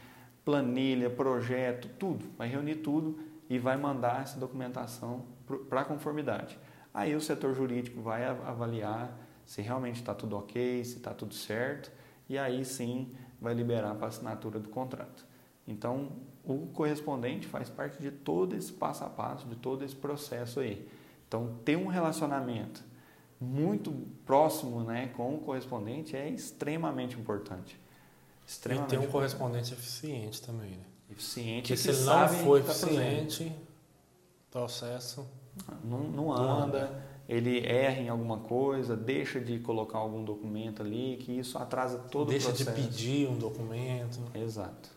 planilha, 0.44 1.10
projeto, 1.10 1.88
tudo. 1.98 2.26
Vai 2.38 2.50
reunir 2.50 2.76
tudo 2.76 3.18
e 3.52 3.60
vai 3.60 3.76
mandar 3.76 4.22
essa 4.22 4.40
documentação 4.40 5.26
para 5.68 5.84
conformidade. 5.84 6.58
Aí 6.94 7.14
o 7.14 7.20
setor 7.20 7.54
jurídico 7.54 8.02
vai 8.02 8.24
avaliar 8.24 9.14
se 9.46 9.62
realmente 9.62 9.98
está 9.98 10.16
tudo 10.16 10.38
ok, 10.38 10.86
se 10.86 10.96
está 10.96 11.14
tudo 11.14 11.34
certo, 11.34 11.92
e 12.30 12.38
aí 12.38 12.64
sim 12.64 13.12
vai 13.42 13.54
liberar 13.54 13.94
para 13.96 14.08
assinatura 14.08 14.58
do 14.58 14.70
contrato. 14.70 15.26
Então, 15.68 16.14
o 16.46 16.68
correspondente 16.68 17.46
faz 17.46 17.70
parte 17.70 18.02
de 18.02 18.10
todo 18.10 18.56
esse 18.56 18.72
passo 18.72 19.04
a 19.04 19.10
passo, 19.10 19.46
de 19.46 19.58
todo 19.58 19.84
esse 19.84 19.98
processo 19.98 20.62
aí. 20.62 20.90
Então, 21.28 21.58
ter 21.66 21.76
um 21.76 21.88
relacionamento 21.88 22.82
muito 23.38 23.92
próximo 24.26 24.82
né, 24.82 25.08
com 25.18 25.36
o 25.36 25.40
correspondente 25.40 26.16
é 26.16 26.30
extremamente 26.30 27.20
importante. 27.20 27.78
Extremamente 28.48 28.96
e 28.96 28.98
ter 28.98 29.06
um 29.06 29.12
correspondente 29.12 29.74
eficiente 29.74 30.42
também. 30.42 30.72
Né? 30.72 30.86
Eficiente. 31.12 31.74
Porque 31.74 31.78
se 31.78 31.90
ele 31.90 32.02
não 32.02 32.30
for 32.30 32.64
tá 32.64 32.72
eficiente, 32.72 33.44
o 33.44 34.52
processo 34.52 35.28
não, 35.84 36.00
não 36.00 36.34
anda, 36.34 37.04
ele 37.28 37.66
erra 37.66 38.00
em 38.00 38.10
alguma 38.10 38.38
coisa, 38.38 38.96
deixa 38.96 39.40
de 39.40 39.60
colocar 39.60 39.98
algum 40.00 40.24
documento 40.24 40.82
ali, 40.82 41.18
que 41.22 41.38
isso 41.38 41.58
atrasa 41.58 41.98
todo 41.98 42.30
deixa 42.30 42.48
o 42.48 42.50
processo. 42.50 42.72
Deixa 42.72 42.90
de 42.90 42.96
pedir 42.98 43.28
um 43.28 43.38
documento. 43.38 44.20
Exato, 44.34 44.90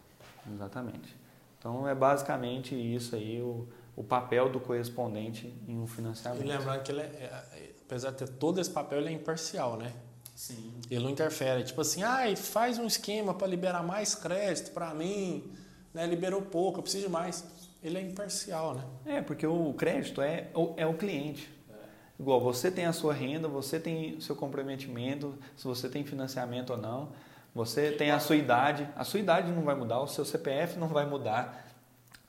exatamente. 0.53 1.17
Então 1.59 1.89
é 1.89 1.95
basicamente 1.95 2.75
isso 2.75 3.17
aí 3.17 3.41
o, 3.41 3.67
o 3.97 4.05
papel 4.05 4.51
do 4.51 4.61
correspondente 4.61 5.53
em 5.67 5.79
um 5.79 5.87
financiamento. 5.87 6.45
E 6.45 6.47
lembrando 6.47 6.83
que 6.83 6.93
ele 6.93 7.01
é, 7.01 7.05
é 7.05 7.71
apesar 7.85 8.11
de 8.11 8.19
ter 8.19 8.29
todo 8.29 8.61
esse 8.61 8.71
papel, 8.71 8.99
ele 8.99 9.09
é 9.09 9.13
imparcial, 9.13 9.77
né? 9.77 9.93
Sim. 10.35 10.73
Ele 10.91 11.05
não 11.05 11.11
interfere. 11.11 11.63
Tipo 11.63 11.81
assim, 11.81 12.03
ah, 12.03 12.25
faz 12.37 12.79
um 12.79 12.87
esquema 12.87 13.33
para 13.33 13.47
liberar 13.47 13.83
mais 13.83 14.15
crédito 14.15 14.73
para 14.73 14.93
mim, 14.93 15.45
né? 15.95 16.05
Liberou 16.07 16.43
pouco, 16.43 16.81
eu 16.81 16.83
preciso 16.83 17.07
de 17.07 17.11
mais. 17.11 17.45
Ele 17.83 17.97
é 17.97 18.03
imparcial, 18.03 18.75
né? 18.75 18.85
É, 19.07 19.23
porque 19.23 19.47
o 19.47 19.73
crédito 19.75 20.21
é, 20.21 20.49
é 20.77 20.87
o 20.87 20.95
cliente. 20.95 21.55
Igual 22.19 22.41
você 22.41 22.71
tem 22.71 22.87
a 22.87 22.93
sua 22.93 23.13
renda, 23.13 23.49
você 23.49 23.79
tem 23.79 24.15
o 24.17 24.21
seu 24.21 24.37
comprometimento, 24.37 25.37
se 25.57 25.65
você 25.65 25.89
tem 25.89 26.05
financiamento 26.05 26.71
ou 26.71 26.77
não, 26.77 27.09
você 27.55 27.91
tem 27.91 28.11
a 28.11 28.21
sua 28.21 28.37
idade, 28.37 28.89
a 28.97 29.05
sua 29.05 29.21
idade 29.21 29.51
não 29.51 29.63
vai 29.63 29.75
mudar, 29.75 30.01
o 30.01 30.07
seu 30.07 30.25
CPF 30.25 30.79
não 30.79 30.89
vai 30.89 31.07
mudar, 31.07 31.67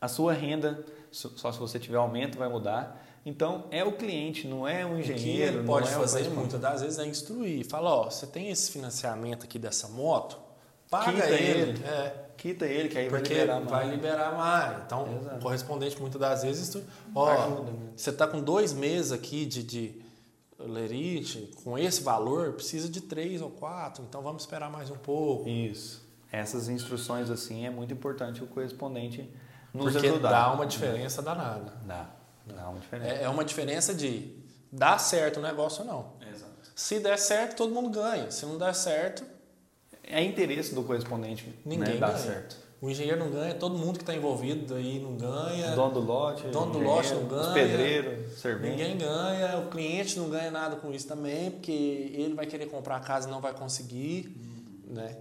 a 0.01 0.07
sua 0.07 0.33
renda, 0.33 0.83
só 1.11 1.51
se 1.51 1.59
você 1.59 1.79
tiver 1.79 1.97
aumento, 1.97 2.37
vai 2.37 2.49
mudar. 2.49 3.01
Então, 3.25 3.65
é 3.71 3.83
o 3.83 3.91
cliente, 3.91 4.47
não 4.47 4.67
é 4.67 4.85
o 4.85 4.99
engenheiro. 4.99 5.19
O 5.19 5.53
que 5.53 5.57
ele 5.59 5.63
pode 5.65 5.87
é 5.87 5.91
fazer 5.91 6.29
muitas 6.29 6.59
das 6.59 6.81
vezes 6.81 6.99
é 6.99 7.05
instruir. 7.05 7.65
Fala, 7.67 7.89
ó, 7.89 8.03
você 8.09 8.27
tem 8.27 8.49
esse 8.49 8.71
financiamento 8.71 9.45
aqui 9.45 9.57
dessa 9.57 9.87
moto, 9.87 10.37
paga 10.89 11.11
Quita 11.11 11.29
ele. 11.29 11.71
ele. 11.71 11.83
É. 11.85 12.24
Quita 12.37 12.65
ele, 12.65 12.89
que 12.89 12.97
aí 12.97 13.09
vai 13.09 13.21
liberar 13.21 13.55
mais. 13.59 13.69
vai 13.69 13.89
liberar 13.89 14.35
mais. 14.35 14.83
Então, 14.85 15.07
Exato. 15.19 15.35
o 15.37 15.39
correspondente 15.39 15.99
muitas 15.99 16.19
das 16.21 16.43
vezes, 16.43 16.69
tu- 16.69 16.83
ó, 17.13 17.29
Ajuda, 17.31 17.71
né? 17.71 17.77
você 17.95 18.09
está 18.09 18.27
com 18.27 18.41
dois 18.41 18.73
meses 18.73 19.11
aqui 19.11 19.45
de, 19.45 19.63
de 19.63 20.01
lerite, 20.59 21.51
com 21.63 21.77
esse 21.77 22.01
valor, 22.01 22.53
precisa 22.53 22.87
de 22.89 23.01
três 23.01 23.41
ou 23.41 23.49
quatro, 23.49 24.03
então 24.07 24.21
vamos 24.21 24.43
esperar 24.43 24.69
mais 24.69 24.89
um 24.89 24.95
pouco. 24.95 25.47
Isso. 25.49 26.03
Essas 26.31 26.67
instruções 26.69 27.29
assim 27.29 27.65
é 27.65 27.69
muito 27.69 27.93
importante 27.93 28.43
o 28.43 28.47
correspondente 28.47 29.29
nos 29.73 29.93
porque 29.93 30.07
ajudar. 30.07 30.29
dá 30.29 30.53
uma 30.53 30.65
diferença 30.65 31.21
danada. 31.21 31.73
Dá. 31.85 32.09
Dá 32.45 32.69
uma 32.69 32.79
diferença. 32.79 33.09
É, 33.11 33.23
é 33.23 33.29
uma 33.29 33.43
diferença 33.43 33.93
de 33.93 34.35
dar 34.71 34.97
certo 34.99 35.37
o 35.39 35.41
negócio 35.43 35.81
ou 35.81 35.87
não. 35.87 36.13
Exato. 36.29 36.51
Se 36.75 36.99
der 36.99 37.17
certo, 37.17 37.55
todo 37.57 37.73
mundo 37.73 37.89
ganha. 37.89 38.29
Se 38.31 38.45
não 38.45 38.57
der 38.57 38.75
certo, 38.75 39.23
É 40.07 40.23
interesse 40.23 40.73
do 40.75 40.83
correspondente 40.83 41.47
ninguém 41.65 41.93
né, 41.95 41.99
dar 41.99 42.07
ganha. 42.11 42.19
certo. 42.19 42.65
O 42.81 42.89
engenheiro 42.89 43.19
não 43.19 43.31
ganha, 43.31 43.55
todo 43.55 43.77
mundo 43.77 43.97
que 43.97 44.03
está 44.03 44.13
envolvido 44.13 44.75
aí 44.75 44.99
não 44.99 45.15
ganha. 45.15 45.71
O 45.71 45.75
dono 45.75 45.93
do 45.93 45.99
lote, 46.01 46.47
dono 46.49 46.73
do 46.73 46.79
o 46.79 46.83
lote 46.83 47.13
não 47.13 47.21
engenheiro, 47.21 47.35
Os 47.39 47.47
ganha. 47.47 47.53
pedreiros, 47.53 48.37
servente. 48.39 48.71
Ninguém 48.71 48.97
ganha, 48.97 49.57
o 49.59 49.69
cliente 49.69 50.19
não 50.19 50.29
ganha 50.29 50.51
nada 50.51 50.75
com 50.75 50.93
isso 50.93 51.07
também, 51.07 51.49
porque 51.51 51.71
ele 51.71 52.35
vai 52.35 52.45
querer 52.45 52.67
comprar 52.67 52.97
a 52.97 52.99
casa 52.99 53.27
e 53.27 53.31
não 53.31 53.41
vai 53.41 53.53
conseguir, 53.53 54.35
né? 54.87 55.17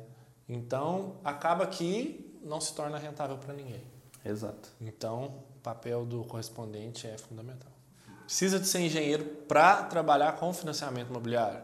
Então, 0.49 1.15
acaba 1.25 1.67
que 1.67 2.39
não 2.45 2.61
se 2.61 2.75
torna 2.75 2.99
rentável 2.99 3.39
para 3.39 3.55
ninguém. 3.55 3.81
Exato. 4.25 4.69
Então, 4.81 5.43
o 5.57 5.61
papel 5.63 6.05
do 6.05 6.25
correspondente 6.25 7.07
é 7.07 7.17
fundamental. 7.17 7.73
Precisa 8.25 8.59
de 8.59 8.67
ser 8.67 8.81
engenheiro 8.81 9.25
para 9.47 9.85
trabalhar 9.85 10.33
com 10.37 10.53
financiamento 10.53 11.09
imobiliário. 11.09 11.61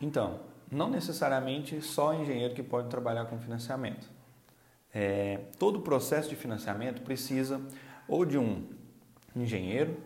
Então, 0.00 0.40
não 0.70 0.88
necessariamente 0.88 1.80
só 1.82 2.14
engenheiro 2.14 2.54
que 2.54 2.62
pode 2.62 2.88
trabalhar 2.88 3.24
com 3.26 3.38
financiamento. 3.38 4.08
É, 4.92 5.40
todo 5.58 5.76
o 5.76 5.82
processo 5.82 6.28
de 6.28 6.36
financiamento 6.36 7.02
precisa 7.02 7.60
ou 8.08 8.24
de 8.24 8.38
um 8.38 8.66
engenheiro, 9.34 9.96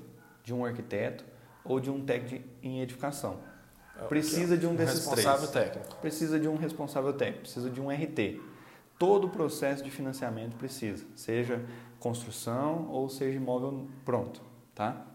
de 0.42 0.52
um 0.52 0.64
arquiteto 0.64 1.24
ou 1.64 1.80
de 1.80 1.90
um 1.90 2.04
técnico 2.04 2.46
em 2.62 2.80
edificação. 2.80 3.38
Precisa 4.08 4.56
de 4.56 4.66
um 4.66 4.74
desses 4.74 5.06
responsável 5.06 5.48
técnico. 5.48 5.96
Precisa 5.96 6.38
de 6.38 6.48
um 6.48 6.56
responsável 6.56 7.12
técnico, 7.12 7.42
precisa 7.42 7.70
de 7.70 7.80
um 7.80 7.88
RT. 7.90 8.40
Todo 8.98 9.26
o 9.26 9.30
processo 9.30 9.82
de 9.82 9.90
financiamento 9.90 10.56
precisa, 10.56 11.04
seja 11.14 11.64
construção 11.98 12.88
ou 12.90 13.08
seja 13.08 13.36
imóvel 13.36 13.88
pronto, 14.04 14.42
tá? 14.74 15.06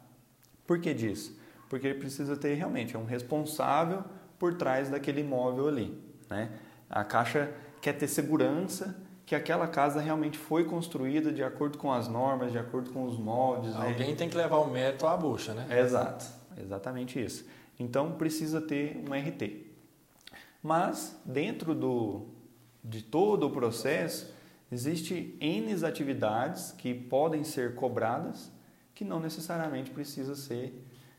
Por 0.66 0.80
que 0.80 0.94
disso? 0.94 1.38
Porque 1.70 1.88
ele 1.88 2.00
precisa 2.00 2.36
ter 2.36 2.56
realmente 2.56 2.96
é 2.96 3.00
um 3.00 3.06
responsável 3.06 4.04
por 4.40 4.56
trás 4.56 4.90
daquele 4.90 5.22
imóvel 5.22 5.68
ali, 5.68 6.02
né? 6.30 6.50
A 6.90 7.04
Caixa 7.04 7.52
quer 7.82 7.94
ter 7.94 8.08
segurança 8.08 8.96
que 9.26 9.36
aquela 9.36 9.68
casa 9.68 10.02
realmente 10.02 10.40
foi 10.40 10.64
construída 10.64 11.32
de 11.32 11.44
acordo 11.44 11.78
com 11.78 11.94
as 11.94 12.08
normas, 12.08 12.52
de 12.52 12.58
acordo 12.58 12.90
com 12.90 13.04
os 13.04 13.20
moldes, 13.20 13.76
né? 13.76 13.88
Alguém 13.88 14.16
tem 14.16 14.28
que 14.28 14.36
levar 14.36 14.58
o 14.58 14.72
mérito 14.72 15.06
à 15.06 15.16
bucha, 15.16 15.54
né? 15.54 15.80
Exato, 15.80 16.26
exatamente 16.58 17.24
isso. 17.24 17.46
Então 17.78 18.14
precisa 18.14 18.60
ter 18.60 19.04
um 19.08 19.14
RT. 19.14 19.68
Mas 20.64 21.16
dentro 21.24 21.76
do, 21.76 22.26
de 22.84 23.04
todo 23.04 23.46
o 23.46 23.52
processo 23.52 24.34
existe 24.72 25.38
N 25.40 25.86
atividades 25.86 26.72
que 26.72 26.94
podem 26.94 27.44
ser 27.44 27.76
cobradas 27.76 28.52
que 28.94 29.06
não 29.06 29.20
necessariamente 29.20 29.92
precisa 29.92 30.36
ser 30.36 30.74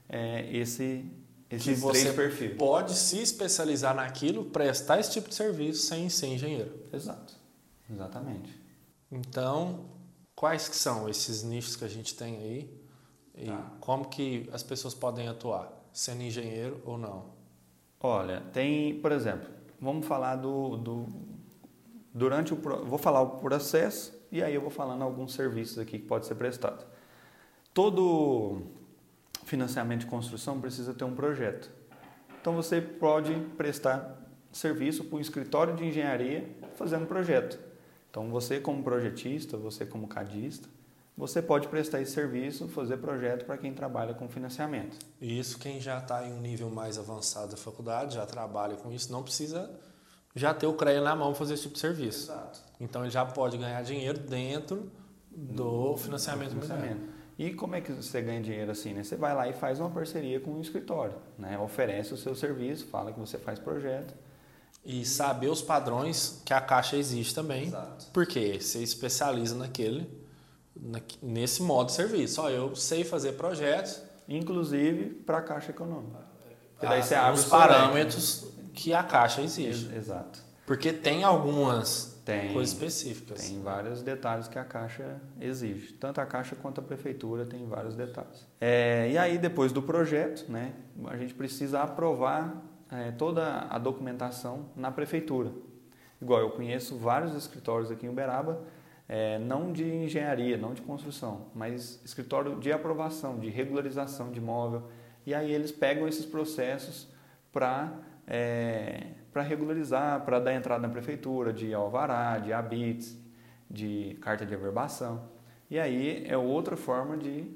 é, 0.09 0.55
esse 0.55 1.05
Que 1.51 1.57
esses 1.57 1.81
você 1.81 2.01
três 2.13 2.15
perfis. 2.15 2.57
pode 2.57 2.95
se 2.95 3.21
especializar 3.21 3.95
naquilo, 3.95 4.45
prestar 4.47 4.99
esse 5.01 5.11
tipo 5.11 5.29
de 5.29 5.35
serviço 5.35 5.87
sem 5.87 6.09
ser 6.09 6.29
engenheiro. 6.29 6.73
Exato, 6.93 7.35
exatamente. 7.93 8.59
Então, 9.11 9.87
quais 10.35 10.69
que 10.69 10.77
são 10.77 11.09
esses 11.09 11.43
nichos 11.43 11.75
que 11.77 11.85
a 11.85 11.89
gente 11.89 12.15
tem 12.15 12.37
aí? 12.37 12.81
E 13.35 13.47
Tá. 13.47 13.73
como 13.81 14.07
que 14.09 14.49
as 14.53 14.63
pessoas 14.63 14.95
podem 14.95 15.27
atuar, 15.29 15.73
sendo 15.93 16.23
engenheiro 16.23 16.81
ou 16.85 16.97
não? 16.97 17.27
Olha, 18.01 18.43
tem, 18.53 19.01
por 19.01 19.11
exemplo, 19.13 19.49
vamos 19.81 20.07
falar 20.07 20.37
do, 20.37 20.77
do 20.77 21.07
durante 22.15 22.53
o 22.55 22.57
vou 22.57 22.99
falar 22.99 23.21
o 23.23 23.31
processo 23.39 24.13
e 24.31 24.43
aí 24.43 24.55
eu 24.55 24.61
vou 24.61 24.71
falando 24.71 25.03
alguns 25.03 25.33
serviços 25.33 25.79
aqui 25.79 25.99
que 25.99 26.07
pode 26.07 26.27
ser 26.27 26.35
prestado. 26.37 26.85
Todo 27.75 28.63
financiamento 29.45 30.01
de 30.01 30.07
construção 30.07 30.61
precisa 30.61 30.95
ter 30.95 31.05
um 31.05 31.15
projeto. 31.15 31.71
Então 32.41 32.55
você 32.55 32.81
pode 32.81 33.35
prestar 33.57 34.19
serviço 34.53 35.05
para 35.05 35.17
um 35.17 35.21
escritório 35.21 35.75
de 35.75 35.85
engenharia 35.85 36.49
fazendo 36.75 37.07
projeto. 37.07 37.59
Então 38.11 38.29
você 38.31 38.59
como 38.61 38.83
projetista, 38.83 39.57
você 39.57 39.87
como 39.87 40.09
cadista, 40.09 40.69
você 41.17 41.43
pode 41.43 41.69
prestar 41.69 42.01
esse 42.01 42.13
serviço, 42.13 42.67
fazer 42.69 42.97
projeto 42.97 43.45
para 43.45 43.59
quem 43.59 43.75
trabalha 43.75 44.15
com 44.15 44.29
financiamento. 44.29 44.97
E 45.21 45.39
isso 45.39 45.59
quem 45.59 45.81
já 45.81 45.99
está 45.99 46.27
em 46.27 46.33
um 46.33 46.41
nível 46.41 46.71
mais 46.71 46.99
avançado 46.99 47.51
da 47.51 47.57
faculdade, 47.57 48.15
já 48.15 48.25
trabalha 48.25 48.77
com 48.77 48.91
isso, 48.91 49.13
não 49.13 49.23
precisa 49.23 49.71
já 50.35 50.55
ter 50.55 50.67
o 50.67 50.75
CREA 50.75 51.01
na 51.01 51.15
mão 51.15 51.29
para 51.29 51.39
fazer 51.39 51.55
esse 51.55 51.65
tipo 51.65 51.75
de 51.75 51.81
serviço. 51.81 52.31
Exato. 52.31 52.61
Então 52.81 53.03
ele 53.03 53.11
já 53.11 53.25
pode 53.27 53.59
ganhar 53.59 53.83
dinheiro 53.83 54.19
dentro 54.19 54.91
do 55.31 55.97
financiamento 55.97 56.53
imobiliário. 56.53 56.85
financiamento. 56.85 57.10
E 57.43 57.55
como 57.55 57.75
é 57.75 57.81
que 57.81 57.91
você 57.91 58.21
ganha 58.21 58.43
dinheiro 58.43 58.71
assim? 58.71 58.93
Né? 58.93 59.03
Você 59.03 59.17
vai 59.17 59.35
lá 59.35 59.49
e 59.49 59.55
faz 59.55 59.81
uma 59.81 59.89
parceria 59.89 60.39
com 60.41 60.51
um 60.51 60.61
escritório, 60.61 61.15
né? 61.39 61.59
oferece 61.59 62.13
o 62.13 62.17
seu 62.17 62.35
serviço, 62.35 62.87
fala 62.89 63.13
que 63.13 63.19
você 63.19 63.39
faz 63.39 63.59
projeto. 63.59 64.13
E 64.85 65.07
saber 65.07 65.49
os 65.49 65.63
padrões 65.63 66.43
que 66.45 66.53
a 66.53 66.61
caixa 66.61 66.97
existe 66.97 67.35
também. 67.35 67.69
Exato. 67.69 68.07
Porque 68.13 68.61
você 68.61 68.83
especializa 68.83 69.55
naquele, 69.55 70.07
na- 70.77 71.01
nesse 71.23 71.63
modo 71.63 71.87
de 71.87 71.93
serviço. 71.95 72.43
Ó, 72.43 72.51
eu 72.51 72.77
sei 72.77 73.05
fazer 73.05 73.33
projetos, 73.33 74.03
Inclusive 74.29 75.07
para 75.27 75.39
a 75.39 75.43
Caixa 75.43 75.71
Econômica. 75.73 76.19
Ah, 76.79 76.87
daí 76.87 77.03
você 77.03 77.17
abre 77.17 77.41
os 77.41 77.47
parâmetros 77.47 78.47
que 78.73 78.95
a 78.95 79.03
caixa 79.03 79.43
exige. 79.43 79.87
Ex- 79.89 79.97
Exato. 79.97 80.39
Porque 80.71 80.93
tem 80.93 81.25
algumas 81.25 82.23
Tem. 82.25 82.53
coisas 82.53 82.73
específicas. 82.73 83.45
Tem 83.45 83.61
vários 83.61 84.05
detalhes 84.05 84.47
que 84.47 84.57
a 84.57 84.63
Caixa 84.63 85.21
exige. 85.41 85.95
Tanto 85.95 86.21
a 86.21 86.27
Caixa 86.27 86.55
quanto 86.55 86.81
a 86.81 86.85
Prefeitura 86.85 87.45
tem 87.45 87.67
vários 87.67 87.97
detalhes. 87.97 88.47
É, 88.61 89.11
e 89.11 89.19
aí, 89.19 89.37
depois 89.37 89.73
do 89.73 89.83
projeto, 89.83 90.49
né, 90.49 90.73
a 91.09 91.17
gente 91.17 91.35
precisa 91.35 91.81
aprovar 91.81 92.63
é, 92.89 93.11
toda 93.11 93.67
a 93.69 93.79
documentação 93.79 94.67
na 94.77 94.93
Prefeitura. 94.93 95.51
Igual 96.23 96.39
eu 96.39 96.51
conheço 96.51 96.97
vários 96.97 97.35
escritórios 97.35 97.91
aqui 97.91 98.07
em 98.07 98.09
Uberaba, 98.09 98.63
é, 99.09 99.41
não 99.41 99.73
de 99.73 99.85
engenharia, 99.85 100.57
não 100.57 100.73
de 100.73 100.83
construção, 100.83 101.49
mas 101.53 102.01
escritório 102.05 102.61
de 102.61 102.71
aprovação, 102.71 103.41
de 103.41 103.49
regularização 103.49 104.31
de 104.31 104.39
imóvel. 104.39 104.85
E 105.27 105.35
aí 105.35 105.51
eles 105.51 105.73
pegam 105.73 106.07
esses 106.07 106.25
processos 106.25 107.09
para 107.51 107.93
para 109.33 109.43
regularizar, 109.43 110.25
para 110.25 110.41
dar 110.41 110.55
entrada 110.55 110.81
na 110.87 110.89
prefeitura, 110.89 111.53
de 111.53 111.73
alvará, 111.73 112.39
de 112.39 112.53
habits, 112.53 113.17
de 113.71 114.19
carta 114.21 114.45
de 114.45 114.55
averbação. 114.55 115.29
E 115.71 115.79
aí 115.79 116.25
é 116.27 116.37
outra 116.37 116.77
forma 116.77 117.17
de, 117.17 117.47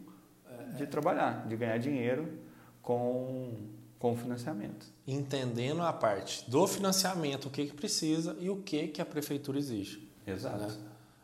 de 0.77 0.87
trabalhar, 0.87 1.47
de 1.47 1.57
ganhar 1.57 1.79
dinheiro 1.79 2.39
com, 2.81 3.57
com 3.99 4.17
financiamento. 4.17 4.87
Entendendo 5.07 5.83
a 5.83 5.93
parte 5.93 6.49
do 6.49 6.67
financiamento, 6.67 7.47
o 7.47 7.51
que, 7.51 7.67
que 7.67 7.75
precisa 7.75 8.37
e 8.39 8.49
o 8.49 8.57
que, 8.63 8.89
que 8.89 9.03
a 9.03 9.07
prefeitura 9.07 9.59
exige. 9.59 10.09
Exato. 10.27 10.59
né? 10.59 10.77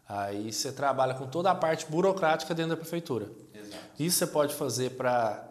Aí 0.09 0.53
você 0.53 0.73
trabalha 0.73 1.15
com 1.15 1.29
toda 1.29 1.53
a 1.53 1.55
parte 1.55 1.87
burocrática 1.89 2.53
dentro 2.53 2.71
da 2.71 2.77
prefeitura. 2.77 3.31
Exato. 3.55 3.85
Isso 3.97 4.19
você 4.19 4.27
pode 4.27 4.55
fazer 4.55 4.97
para 4.97 5.49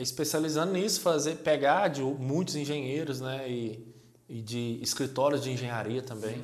especializando 0.00 0.72
nisso, 0.72 1.00
fazer 1.00 1.36
pegar 1.36 1.88
de 1.88 2.02
muitos 2.02 2.56
engenheiros, 2.56 3.20
né, 3.20 3.48
e, 3.48 3.86
e 4.28 4.42
de 4.42 4.78
escritórios 4.82 5.42
de 5.42 5.50
engenharia 5.50 6.02
também, 6.02 6.42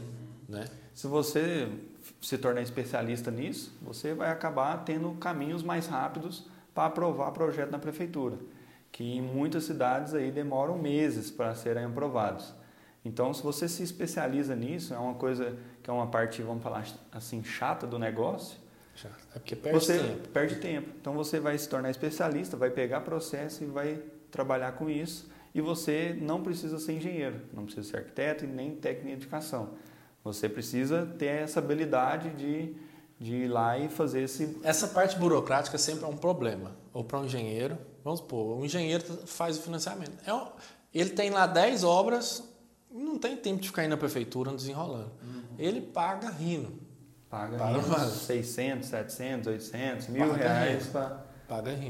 né? 0.48 0.64
Se 0.92 1.06
você 1.06 1.68
se 2.20 2.38
tornar 2.38 2.62
especialista 2.62 3.30
nisso, 3.30 3.76
você 3.82 4.14
vai 4.14 4.30
acabar 4.30 4.84
tendo 4.84 5.10
caminhos 5.14 5.62
mais 5.62 5.86
rápidos 5.86 6.46
para 6.72 6.86
aprovar 6.86 7.32
projeto 7.32 7.70
na 7.70 7.78
prefeitura, 7.78 8.38
que 8.92 9.02
em 9.02 9.20
muitas 9.20 9.64
cidades 9.64 10.14
aí 10.14 10.30
demoram 10.30 10.78
meses 10.78 11.30
para 11.30 11.54
serem 11.54 11.84
aprovados. 11.84 12.54
Então, 13.04 13.34
se 13.34 13.42
você 13.42 13.68
se 13.68 13.82
especializa 13.82 14.56
nisso, 14.56 14.94
é 14.94 14.98
uma 14.98 15.14
coisa 15.14 15.56
que 15.82 15.90
é 15.90 15.92
uma 15.92 16.06
parte, 16.06 16.40
vamos 16.42 16.62
falar 16.62 16.86
assim, 17.12 17.44
chata 17.44 17.86
do 17.86 17.98
negócio, 17.98 18.58
Já. 18.94 19.08
É 19.34 19.38
porque 19.38 19.56
perde 19.56 19.78
você 19.80 19.98
tempo. 19.98 20.28
perde 20.28 20.56
tempo. 20.56 20.88
Então 21.00 21.14
você 21.14 21.40
vai 21.40 21.56
se 21.58 21.68
tornar 21.68 21.90
especialista, 21.90 22.56
vai 22.56 22.70
pegar 22.70 23.00
processo 23.00 23.64
e 23.64 23.66
vai 23.66 24.00
trabalhar 24.30 24.72
com 24.72 24.88
isso. 24.88 25.28
E 25.54 25.60
você 25.60 26.16
não 26.20 26.42
precisa 26.42 26.78
ser 26.78 26.92
engenheiro, 26.94 27.40
não 27.52 27.64
precisa 27.64 27.88
ser 27.88 27.96
arquiteto 27.98 28.44
e 28.44 28.48
nem 28.48 28.74
técnico 28.74 29.08
de 29.08 29.12
educação. 29.24 29.70
Você 30.24 30.48
precisa 30.48 31.06
ter 31.18 31.26
essa 31.26 31.58
habilidade 31.60 32.30
de, 32.30 32.74
de 33.20 33.34
ir 33.44 33.48
lá 33.48 33.78
e 33.78 33.88
fazer 33.88 34.22
esse. 34.22 34.58
Essa 34.62 34.88
parte 34.88 35.16
burocrática 35.18 35.76
sempre 35.78 36.04
é 36.04 36.08
um 36.08 36.16
problema. 36.16 36.76
Ou 36.92 37.04
para 37.04 37.20
um 37.20 37.24
engenheiro, 37.26 37.76
vamos 38.02 38.20
supor, 38.20 38.58
o 38.58 38.64
engenheiro 38.64 39.04
faz 39.26 39.58
o 39.58 39.62
financiamento. 39.62 40.12
É 40.26 40.32
um- 40.32 40.48
ele 40.92 41.10
tem 41.10 41.30
lá 41.30 41.46
10 41.46 41.82
obras, 41.84 42.42
não 42.90 43.18
tem 43.18 43.36
tempo 43.36 43.60
de 43.60 43.68
ficar 43.68 43.82
indo 43.84 43.90
na 43.90 43.96
prefeitura 43.96 44.52
desenrolando. 44.52 45.10
Ele 45.58 45.80
paga 45.80 46.30
rindo. 46.30 46.72
Paga, 47.34 47.78
uns 47.78 47.88
mais. 47.88 48.10
600, 48.10 48.88
700, 48.88 49.46
800, 49.48 50.08
mil 50.08 50.28
Paga 50.28 50.48
reais 50.48 50.86
para 50.86 51.24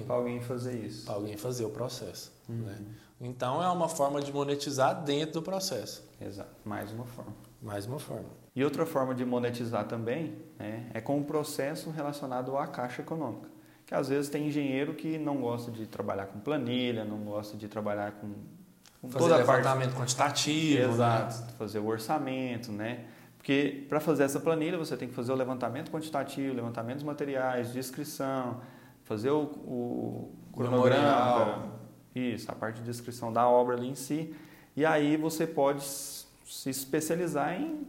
alguém 0.09 0.41
fazer 0.41 0.75
isso. 0.75 1.05
Para 1.05 1.15
alguém 1.15 1.37
fazer 1.37 1.65
o 1.65 1.71
processo. 1.71 2.33
Uhum. 2.49 2.57
né? 2.57 2.79
Então 3.21 3.63
é 3.63 3.69
uma 3.69 3.89
forma 3.89 4.21
de 4.21 4.33
monetizar 4.33 5.03
dentro 5.03 5.35
do 5.35 5.43
processo. 5.43 6.03
Exato, 6.21 6.55
mais 6.65 6.91
uma 6.93 7.05
forma. 7.05 7.33
Mais 7.63 7.87
uma 7.87 7.99
forma. 7.99 8.29
E 8.55 8.65
outra 8.65 8.87
forma 8.87 9.15
de 9.15 9.25
monetizar 9.25 9.87
também 9.87 10.37
né, 10.59 10.89
é 10.95 11.01
com 11.01 11.19
o 11.19 11.25
processo 11.25 11.91
relacionado 11.91 12.57
à 12.57 12.67
caixa 12.67 13.03
econômica. 13.03 13.49
Que 13.87 13.95
às 13.95 14.09
vezes 14.09 14.31
tem 14.31 14.47
engenheiro 14.47 14.95
que 14.95 15.19
não 15.19 15.37
gosta 15.37 15.71
de 15.71 15.87
trabalhar 15.87 16.27
com 16.27 16.39
planilha, 16.39 17.05
não 17.05 17.19
gosta 17.19 17.57
de 17.57 17.69
trabalhar 17.69 18.13
com, 18.13 18.33
com 19.01 19.11
Fazer 19.11 19.25
toda 19.25 19.43
a 19.43 19.45
parte 19.45 19.65
levantamento 19.65 19.95
quantitativo. 19.95 20.89
né? 20.89 20.93
Exato, 20.95 21.53
fazer 21.55 21.79
o 21.79 21.87
orçamento, 21.87 22.73
né? 22.73 23.05
Porque 23.45 23.85
para 23.91 24.01
fazer 24.01 24.23
essa 24.23 24.41
planilha 24.41 24.79
você 24.79 24.97
tem 24.97 25.07
que 25.07 25.13
fazer 25.13 25.31
o 25.31 25.35
levantamento 25.35 25.91
quantitativo, 25.91 26.55
levantamento 26.55 26.95
dos 26.95 27.05
materiais, 27.05 27.75
descrição, 27.75 28.63
fazer 29.03 29.29
o, 29.33 29.43
o 29.43 30.33
cronograma, 30.51 31.71
isso, 32.15 32.51
a 32.51 32.55
parte 32.55 32.77
de 32.77 32.85
descrição 32.85 33.31
da 33.31 33.47
obra 33.47 33.77
ali 33.77 33.91
em 33.91 33.95
si. 33.95 34.35
E 34.75 34.83
aí 34.83 35.19
você 35.19 35.47
pode 35.47 35.85
se 35.85 36.71
especializar 36.71 37.61
em 37.61 37.87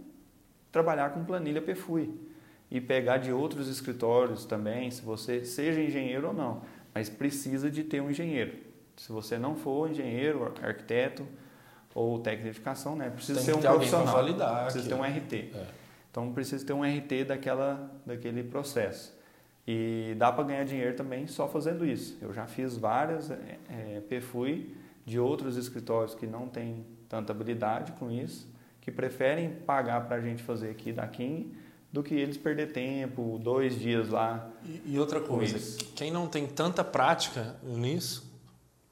trabalhar 0.73 1.11
com 1.11 1.23
planilha 1.23 1.61
PFUI 1.61 2.13
e 2.69 2.81
pegar 2.81 3.15
de 3.19 3.31
outros 3.31 3.69
escritórios 3.69 4.43
também, 4.43 4.91
se 4.91 5.01
você 5.03 5.45
seja 5.45 5.81
engenheiro 5.81 6.27
ou 6.27 6.33
não, 6.33 6.63
mas 6.93 7.07
precisa 7.07 7.71
de 7.71 7.81
ter 7.85 8.01
um 8.01 8.09
engenheiro. 8.09 8.57
Se 8.97 9.09
você 9.09 9.39
não 9.39 9.55
for 9.55 9.89
engenheiro, 9.89 10.53
arquiteto 10.61 11.25
ou 11.95 12.19
técnico 12.19 12.43
de 12.43 12.49
edificação, 12.49 12.93
né, 12.97 13.09
precisa 13.09 13.39
ser 13.39 13.55
um 13.55 13.61
profissional. 13.61 14.13
validar 14.13 14.63
precisa 14.65 14.89
ter 14.89 14.95
um 14.95 15.01
RT. 15.01 15.33
É. 15.33 15.65
Então 16.11 16.31
precisa 16.33 16.65
ter 16.65 16.73
um 16.73 16.83
RT 16.83 17.23
daquela, 17.25 17.89
daquele 18.05 18.43
processo. 18.43 19.15
E 19.65 20.13
dá 20.17 20.31
para 20.31 20.43
ganhar 20.43 20.65
dinheiro 20.65 20.95
também 20.95 21.25
só 21.25 21.47
fazendo 21.47 21.85
isso. 21.85 22.17
Eu 22.21 22.33
já 22.33 22.45
fiz 22.45 22.77
várias 22.77 23.31
é, 23.31 23.57
é, 23.69 24.01
PFUI 24.01 24.75
de 25.05 25.19
outros 25.19 25.55
escritórios 25.55 26.13
que 26.13 26.27
não 26.27 26.47
têm 26.47 26.85
tanta 27.07 27.31
habilidade 27.31 27.93
com 27.93 28.11
isso, 28.11 28.47
que 28.81 28.91
preferem 28.91 29.49
pagar 29.49 30.05
para 30.05 30.17
a 30.17 30.21
gente 30.21 30.43
fazer 30.43 30.69
aqui 30.69 30.91
da 30.91 31.07
King 31.07 31.55
do 31.91 32.03
que 32.03 32.13
eles 32.13 32.35
perder 32.35 32.73
tempo, 32.73 33.39
dois 33.41 33.79
dias 33.79 34.09
lá. 34.09 34.49
E, 34.65 34.93
e 34.93 34.99
outra 34.99 35.21
coisa, 35.21 35.57
quem 35.95 36.11
não 36.11 36.27
tem 36.27 36.45
tanta 36.45 36.83
prática 36.83 37.55
nisso, 37.63 38.29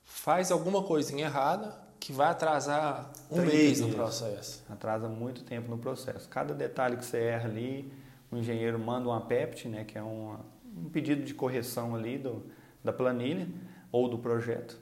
faz 0.05 0.51
alguma 0.51 0.81
coisinha 0.83 1.25
errada 1.25 1.82
que 2.03 2.11
vai 2.11 2.27
atrasar 2.27 3.13
um 3.31 3.35
30 3.35 3.49
mês 3.49 3.79
no 3.79 3.93
processo. 3.93 4.61
Atrasa 4.69 5.07
muito 5.07 5.41
tempo 5.41 5.71
no 5.71 5.77
processo. 5.77 6.27
Cada 6.27 6.53
detalhe 6.53 6.97
que 6.97 7.05
você 7.05 7.17
erra 7.17 7.47
ali, 7.47 7.93
o 8.29 8.35
engenheiro 8.35 8.77
manda 8.77 9.07
uma 9.07 9.21
PEPT, 9.21 9.69
né, 9.69 9.85
que 9.85 9.97
é 9.97 10.01
uma, 10.01 10.41
um 10.75 10.89
pedido 10.89 11.23
de 11.23 11.33
correção 11.33 11.95
ali 11.95 12.17
do, 12.17 12.43
da 12.83 12.91
planilha 12.91 13.47
ou 13.89 14.09
do 14.09 14.17
projeto. 14.17 14.77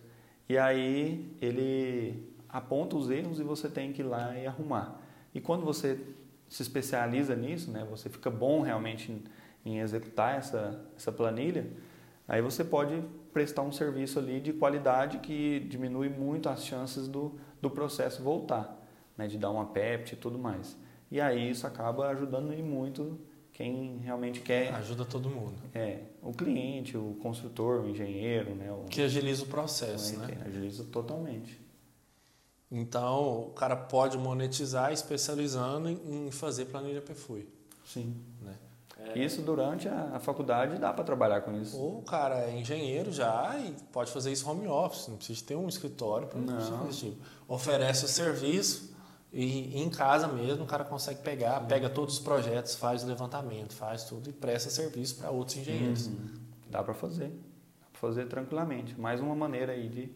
E 0.50 0.58
aí 0.58 1.38
ele 1.40 2.34
aponta 2.50 2.96
os 2.96 3.12
erros 3.12 3.40
e 3.40 3.44
você 3.44 3.70
tem 3.70 3.94
que 3.94 4.02
ir 4.02 4.06
lá 4.06 4.36
e 4.36 4.48
arrumar. 4.48 5.00
E 5.32 5.40
quando 5.40 5.64
você 5.64 6.00
se 6.50 6.64
especializa 6.64 7.36
nisso, 7.36 7.70
né, 7.70 7.86
você 7.88 8.10
fica 8.10 8.32
bom 8.32 8.62
realmente 8.62 9.12
em, 9.12 9.24
em 9.64 9.80
executar 9.80 10.40
essa, 10.40 10.84
essa 10.98 11.12
planilha, 11.12 11.68
aí 12.28 12.42
você 12.42 12.64
pode 12.64 13.04
prestar 13.34 13.62
um 13.62 13.72
serviço 13.72 14.20
ali 14.20 14.40
de 14.40 14.54
qualidade 14.54 15.20
que 15.20 15.60
diminui 15.62 16.10
muito 16.10 16.50
as 16.50 16.66
chances 16.66 17.08
do, 17.08 17.40
do 17.62 17.70
processo 17.70 18.22
voltar, 18.22 18.80
né, 19.18 19.28
de 19.28 19.38
dar 19.38 19.50
uma 19.50 19.66
PEPT 19.66 20.14
e 20.14 20.18
tudo 20.18 20.38
mais. 20.38 20.78
E 21.10 21.20
aí 21.20 21.50
isso 21.50 21.68
acaba 21.68 22.08
ajudando 22.10 22.54
e 22.54 22.62
muito 22.62 23.20
quem 23.52 23.98
realmente 23.98 24.40
quer, 24.40 24.74
Ajuda 24.76 25.06
todo 25.06 25.30
mundo. 25.30 25.56
é, 25.74 26.00
o 26.22 26.32
cliente, 26.32 26.98
o 26.98 27.18
construtor, 27.22 27.82
o 27.82 27.90
engenheiro, 27.90 28.56
né, 28.56 28.72
o, 28.72 28.86
Que 28.86 29.02
agiliza 29.02 29.44
o 29.44 29.48
processo, 29.48 30.16
o 30.16 30.20
né? 30.20 30.38
Agiliza 30.46 30.84
totalmente. 30.86 31.60
Então, 32.72 33.48
o 33.48 33.50
cara 33.50 33.76
pode 33.76 34.18
monetizar 34.18 34.94
especializando 34.94 35.90
em 35.90 36.32
fazer 36.32 36.66
planilha 36.66 37.02
PFUI. 37.02 37.48
Sim. 37.84 38.16
Né? 38.42 38.56
Isso 39.16 39.42
durante 39.42 39.88
a, 39.88 40.20
faculdade 40.20 40.78
dá 40.78 40.94
para 40.94 41.04
trabalhar 41.04 41.42
com 41.42 41.54
isso. 41.60 41.78
Ou 41.78 42.00
o 42.00 42.02
cara 42.02 42.40
é 42.46 42.58
engenheiro 42.58 43.12
já 43.12 43.58
e 43.60 43.76
pode 43.92 44.12
fazer 44.12 44.32
isso 44.32 44.50
home 44.50 44.68
office, 44.68 45.08
não 45.08 45.18
precisa 45.18 45.44
ter 45.46 45.56
um 45.56 45.68
escritório 45.68 46.28
para 46.28 46.40
tipo. 46.40 47.18
Oferece 47.48 48.06
o 48.06 48.08
serviço 48.08 48.96
e 49.34 49.82
em 49.82 49.90
casa 49.90 50.28
mesmo 50.28 50.64
o 50.64 50.68
cara 50.68 50.84
consegue 50.84 51.22
pegar, 51.22 51.60
pega 51.62 51.90
todos 51.90 52.16
os 52.16 52.20
projetos, 52.20 52.76
faz 52.76 53.04
o 53.04 53.08
levantamento, 53.08 53.74
faz 53.74 54.04
tudo 54.04 54.30
e 54.30 54.34
presta 54.34 54.70
serviço 54.70 55.16
para 55.18 55.30
outros 55.30 55.58
engenheiros. 55.58 56.08
Uhum. 56.08 56.30
Dá 56.70 56.84
para 56.84 56.94
fazer. 56.94 57.28
Dá 57.30 57.88
para 57.92 58.00
fazer 58.00 58.28
tranquilamente. 58.28 59.00
Mais 59.00 59.20
uma 59.20 59.36
maneira 59.36 59.74
aí 59.74 59.90
de, 59.90 60.16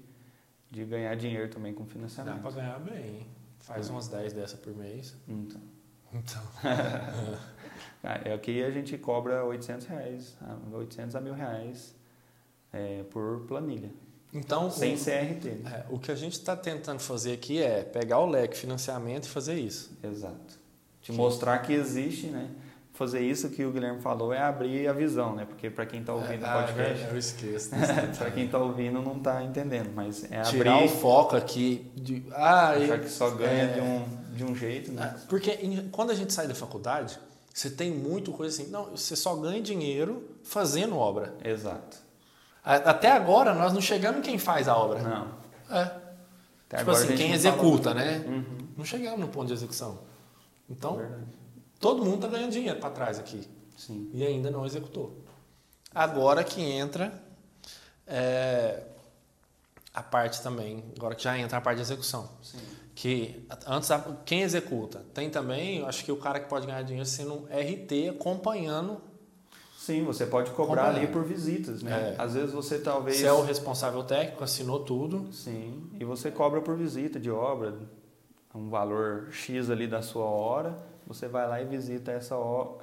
de 0.72 0.86
ganhar 0.86 1.16
dinheiro 1.16 1.50
também 1.50 1.74
com 1.74 1.84
Dá 1.84 1.90
financiamento. 1.90 2.42
para 2.42 2.52
ganhar 2.52 2.80
bem. 2.80 3.28
Faz 3.60 3.90
umas 3.90 4.08
10 4.08 4.34
dessa 4.34 4.58
por 4.58 4.76
mês. 4.76 5.16
Então, 5.28 5.62
Então, 6.14 6.42
é 8.26 8.34
aqui 8.34 8.64
a 8.64 8.70
gente 8.72 8.98
cobra 8.98 9.44
800 9.46 9.88
reais, 9.88 10.36
ah, 10.42 10.56
800 10.74 11.16
a 11.16 11.22
mil 11.22 11.34
reais 11.34 11.96
é, 12.72 13.04
por 13.10 13.42
planilha, 13.48 13.90
então 14.34 14.70
sem 14.70 14.96
o, 14.96 14.98
CRT. 14.98 15.50
né? 15.64 15.86
é, 15.90 15.94
o 15.94 15.98
que 16.00 16.12
a 16.12 16.16
gente 16.16 16.34
está 16.34 16.56
tentando 16.56 17.00
fazer 17.00 17.34
aqui 17.34 17.62
é 17.62 17.84
pegar 17.84 18.20
o 18.20 18.26
leque 18.26 18.58
financiamento 18.58 19.26
e 19.26 19.30
fazer 19.30 19.56
isso. 19.56 19.98
Exato. 20.04 20.60
Te 21.02 21.12
mostrar 21.12 21.60
que 21.60 21.72
existe, 21.74 22.28
né? 22.28 22.50
Fazer 22.94 23.20
isso 23.20 23.50
que 23.50 23.64
o 23.66 23.72
Guilherme 23.72 24.02
falou 24.02 24.34
é 24.34 24.40
abrir 24.40 24.88
a 24.88 24.94
visão, 24.94 25.36
né? 25.36 25.46
Porque 25.46 25.70
para 25.70 25.86
quem 25.86 26.00
está 26.00 26.14
ouvindo 26.14 26.42
o 26.44 26.46
Ah, 26.46 26.64
podcast, 26.64 27.08
eu 27.12 27.18
esqueço. 27.18 27.70
para 28.18 28.32
quem 28.32 28.46
está 28.46 28.58
ouvindo 28.58 29.02
não 29.02 29.18
está 29.18 29.44
entendendo, 29.44 29.92
mas 29.94 30.24
é 30.32 30.38
abrir 30.40 30.50
Tirar 30.52 30.84
o 30.84 30.88
foco 30.88 31.36
aqui 31.36 31.92
de. 31.94 32.24
Ah, 32.32 32.70
achar 32.70 33.00
que 33.00 33.10
só 33.10 33.30
ganha 33.32 33.64
é, 33.64 33.74
de, 33.74 33.82
um, 33.82 34.06
de 34.34 34.44
um 34.46 34.56
jeito, 34.56 34.92
né? 34.94 35.14
Ah, 35.14 35.20
Porque 35.28 35.58
quando 35.92 36.12
a 36.12 36.16
gente 36.16 36.32
sai 36.34 36.48
da 36.48 36.56
faculdade, 36.56 37.20
você 37.56 37.70
tem 37.70 37.90
muito 37.90 38.34
coisa 38.34 38.54
assim. 38.54 38.70
Não, 38.70 38.88
você 38.88 39.16
só 39.16 39.34
ganha 39.38 39.62
dinheiro 39.62 40.30
fazendo 40.44 40.98
obra. 40.98 41.34
Exato. 41.42 41.96
Até 42.62 43.10
agora 43.10 43.54
nós 43.54 43.72
não 43.72 43.80
chegamos 43.80 44.20
em 44.20 44.22
quem 44.24 44.38
faz 44.38 44.68
a 44.68 44.76
obra. 44.76 45.02
Não. 45.02 45.32
É. 45.74 45.84
Até 46.68 46.78
tipo 46.80 46.92
assim, 46.92 47.16
quem 47.16 47.32
executa, 47.32 47.94
né? 47.94 48.26
Uhum. 48.28 48.68
Não 48.76 48.84
chegamos 48.84 49.22
no 49.22 49.30
ponto 49.30 49.48
de 49.48 49.54
execução. 49.54 50.00
Então, 50.70 50.98
Verdade. 50.98 51.24
todo 51.80 52.04
mundo 52.04 52.24
tá 52.24 52.28
ganhando 52.28 52.52
dinheiro 52.52 52.78
para 52.78 52.90
trás 52.90 53.18
aqui. 53.18 53.48
Sim. 53.78 54.10
E 54.14 54.26
ainda 54.26 54.52
não 54.52 54.66
executou. 54.66 55.18
Agora 55.94 56.44
que 56.44 56.62
entra 56.62 57.24
é, 58.06 58.84
a 59.94 60.04
parte 60.04 60.42
também, 60.42 60.84
agora 60.98 61.16
que 61.16 61.24
já 61.24 61.38
entra 61.38 61.58
a 61.58 61.62
parte 61.62 61.78
de 61.78 61.84
execução. 61.84 62.30
Sim. 62.44 62.60
Que 62.96 63.46
antes, 63.68 63.90
quem 64.26 64.42
executa? 64.42 65.04
Tem 65.14 65.30
também, 65.30 65.84
acho 65.84 66.04
que 66.06 66.12
o 66.12 66.18
cara 66.18 66.40
que 66.40 66.48
pode 66.48 66.66
ganhar 66.66 66.82
dinheiro 66.82 67.08
sendo 67.08 67.34
um 67.34 67.46
RT 67.46 68.10
acompanhando. 68.12 69.02
Sim, 69.78 70.04
você 70.04 70.26
pode 70.26 70.50
cobrar 70.52 70.88
ali 70.88 71.06
por 71.06 71.24
visitas, 71.24 71.84
né? 71.84 72.16
É. 72.18 72.22
Às 72.22 72.34
vezes 72.34 72.54
você 72.54 72.80
talvez. 72.80 73.18
Você 73.18 73.28
é 73.28 73.34
o 73.34 73.44
responsável 73.44 74.02
técnico, 74.04 74.44
assinou 74.44 74.80
tudo. 74.80 75.28
Sim, 75.32 75.90
e 76.00 76.06
você 76.06 76.32
cobra 76.32 76.62
por 76.62 76.76
visita 76.78 77.20
de 77.20 77.30
obra, 77.30 77.76
um 78.56 78.70
valor 78.70 79.28
X 79.32 79.70
ali 79.70 79.86
da 79.86 80.02
sua 80.02 80.24
hora, 80.26 80.76
você 81.06 81.28
vai 81.28 81.48
lá 81.48 81.62
e 81.62 81.66
visita 81.66 82.12
essa, 82.12 82.36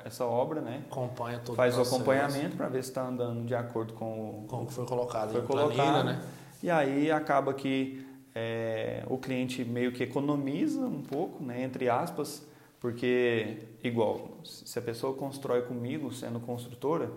essa 0.04 0.24
obra, 0.26 0.60
né? 0.60 0.84
Acompanha 0.90 1.40
todo 1.42 1.56
Faz 1.56 1.72
o 1.72 1.76
processo, 1.78 1.96
acompanhamento 1.96 2.56
para 2.56 2.68
ver 2.68 2.84
se 2.84 2.90
está 2.90 3.02
andando 3.04 3.46
de 3.46 3.54
acordo 3.54 3.94
com 3.94 4.44
o 4.44 4.46
Como 4.46 4.66
que 4.66 4.74
foi 4.74 4.84
colocado 4.86 5.32
foi 5.32 5.40
em 5.40 5.44
planilha, 5.46 5.74
colocado. 5.82 6.04
né? 6.04 6.22
E 6.62 6.70
aí 6.70 7.10
acaba 7.10 7.52
que 7.52 8.01
é, 8.34 9.04
o 9.08 9.18
cliente 9.18 9.64
meio 9.64 9.92
que 9.92 10.02
economiza 10.02 10.80
um 10.80 11.02
pouco, 11.02 11.42
né, 11.42 11.62
entre 11.62 11.88
aspas, 11.88 12.46
porque, 12.80 13.58
igual, 13.82 14.38
se 14.44 14.78
a 14.78 14.82
pessoa 14.82 15.14
constrói 15.14 15.62
comigo, 15.62 16.12
sendo 16.12 16.40
construtora, 16.40 17.10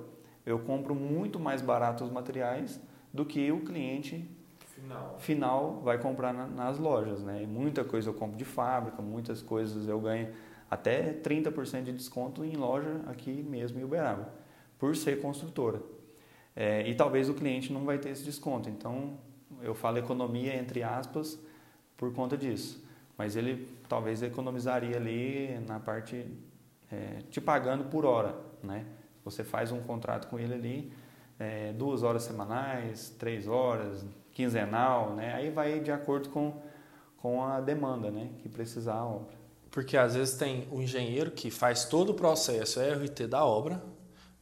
eu 0.46 0.60
compro 0.60 0.94
muito 0.94 1.40
mais 1.40 1.62
barato 1.62 2.04
os 2.04 2.12
materiais 2.12 2.80
do 3.14 3.26
que 3.26 3.52
o 3.52 3.62
cliente 3.62 4.30
Final. 4.60 5.16
final 5.18 5.82
vai 5.84 5.98
comprar 5.98 6.34
na- 6.34 6.46
nas 6.48 6.78
lojas, 6.78 7.24
né? 7.24 7.42
E 7.42 7.48
muita 7.48 7.84
coisa 7.84 8.10
eu 8.10 8.14
compro 8.14 8.38
de 8.38 8.46
fábrica, 8.46 9.02
muitas 9.02 9.42
coisas 9.42 9.88
eu 9.88 10.00
ganho 10.00 10.30
até 10.70 11.14
30% 11.14 11.86
de 11.86 11.94
desconto 11.94 12.44
em 12.44 12.56
loja 12.56 13.02
aqui 13.08 13.32
mesmo 13.42 13.80
em 13.80 13.84
Uberaba. 13.84 14.30
por 14.78 14.94
ser 14.96 15.22
construtora. 15.22 15.82
É, 16.56 16.88
e 16.88 16.94
talvez 16.94 17.30
o 17.30 17.34
cliente 17.34 17.72
não 17.72 17.86
vai 17.86 17.98
ter 17.98 18.10
esse 18.10 18.24
desconto. 18.26 18.70
Então, 18.70 19.18
eu 19.62 19.76
falo 19.76 19.98
economia 19.98 20.56
entre 20.56 20.84
aspas 20.84 21.40
por 21.98 22.14
conta 22.14 22.38
disso. 22.38 22.84
Mas 23.18 23.36
ele 23.36 23.68
talvez 23.88 24.22
economizaria 24.22 24.98
ali 24.98 25.60
na 25.68 25.80
parte 25.80 26.26
é, 26.92 27.22
te 27.30 27.40
pagando 27.40 27.86
por 27.86 28.06
hora, 28.06 28.36
né? 28.64 28.86
Você 29.24 29.44
faz 29.44 29.72
um 29.72 29.82
contrato 29.82 30.28
com 30.28 30.38
ele 30.38 30.54
ali, 30.54 30.94
é, 31.40 31.74
duas 31.74 32.04
horas 32.04 32.24
semanais, 32.24 33.10
três 33.18 33.48
horas, 33.48 34.06
quinzenal, 34.32 35.16
né? 35.16 35.34
Aí 35.34 35.50
vai 35.50 35.80
de 35.80 35.92
acordo 35.92 36.30
com, 36.30 36.62
com 37.18 37.44
a 37.44 37.60
demanda, 37.62 38.12
né? 38.12 38.30
Que 38.40 38.50
precisar 38.50 38.96
a 38.96 39.06
obra. 39.06 39.36
Porque 39.72 39.98
às 39.98 40.16
vezes 40.16 40.38
tem 40.38 40.68
o 40.72 40.82
engenheiro 40.82 41.32
que 41.32 41.50
faz 41.50 41.86
todo 41.86 42.12
o 42.12 42.14
processo 42.14 42.80
é 42.80 42.94
RT 42.94 43.28
da 43.28 43.44
obra, 43.44 43.84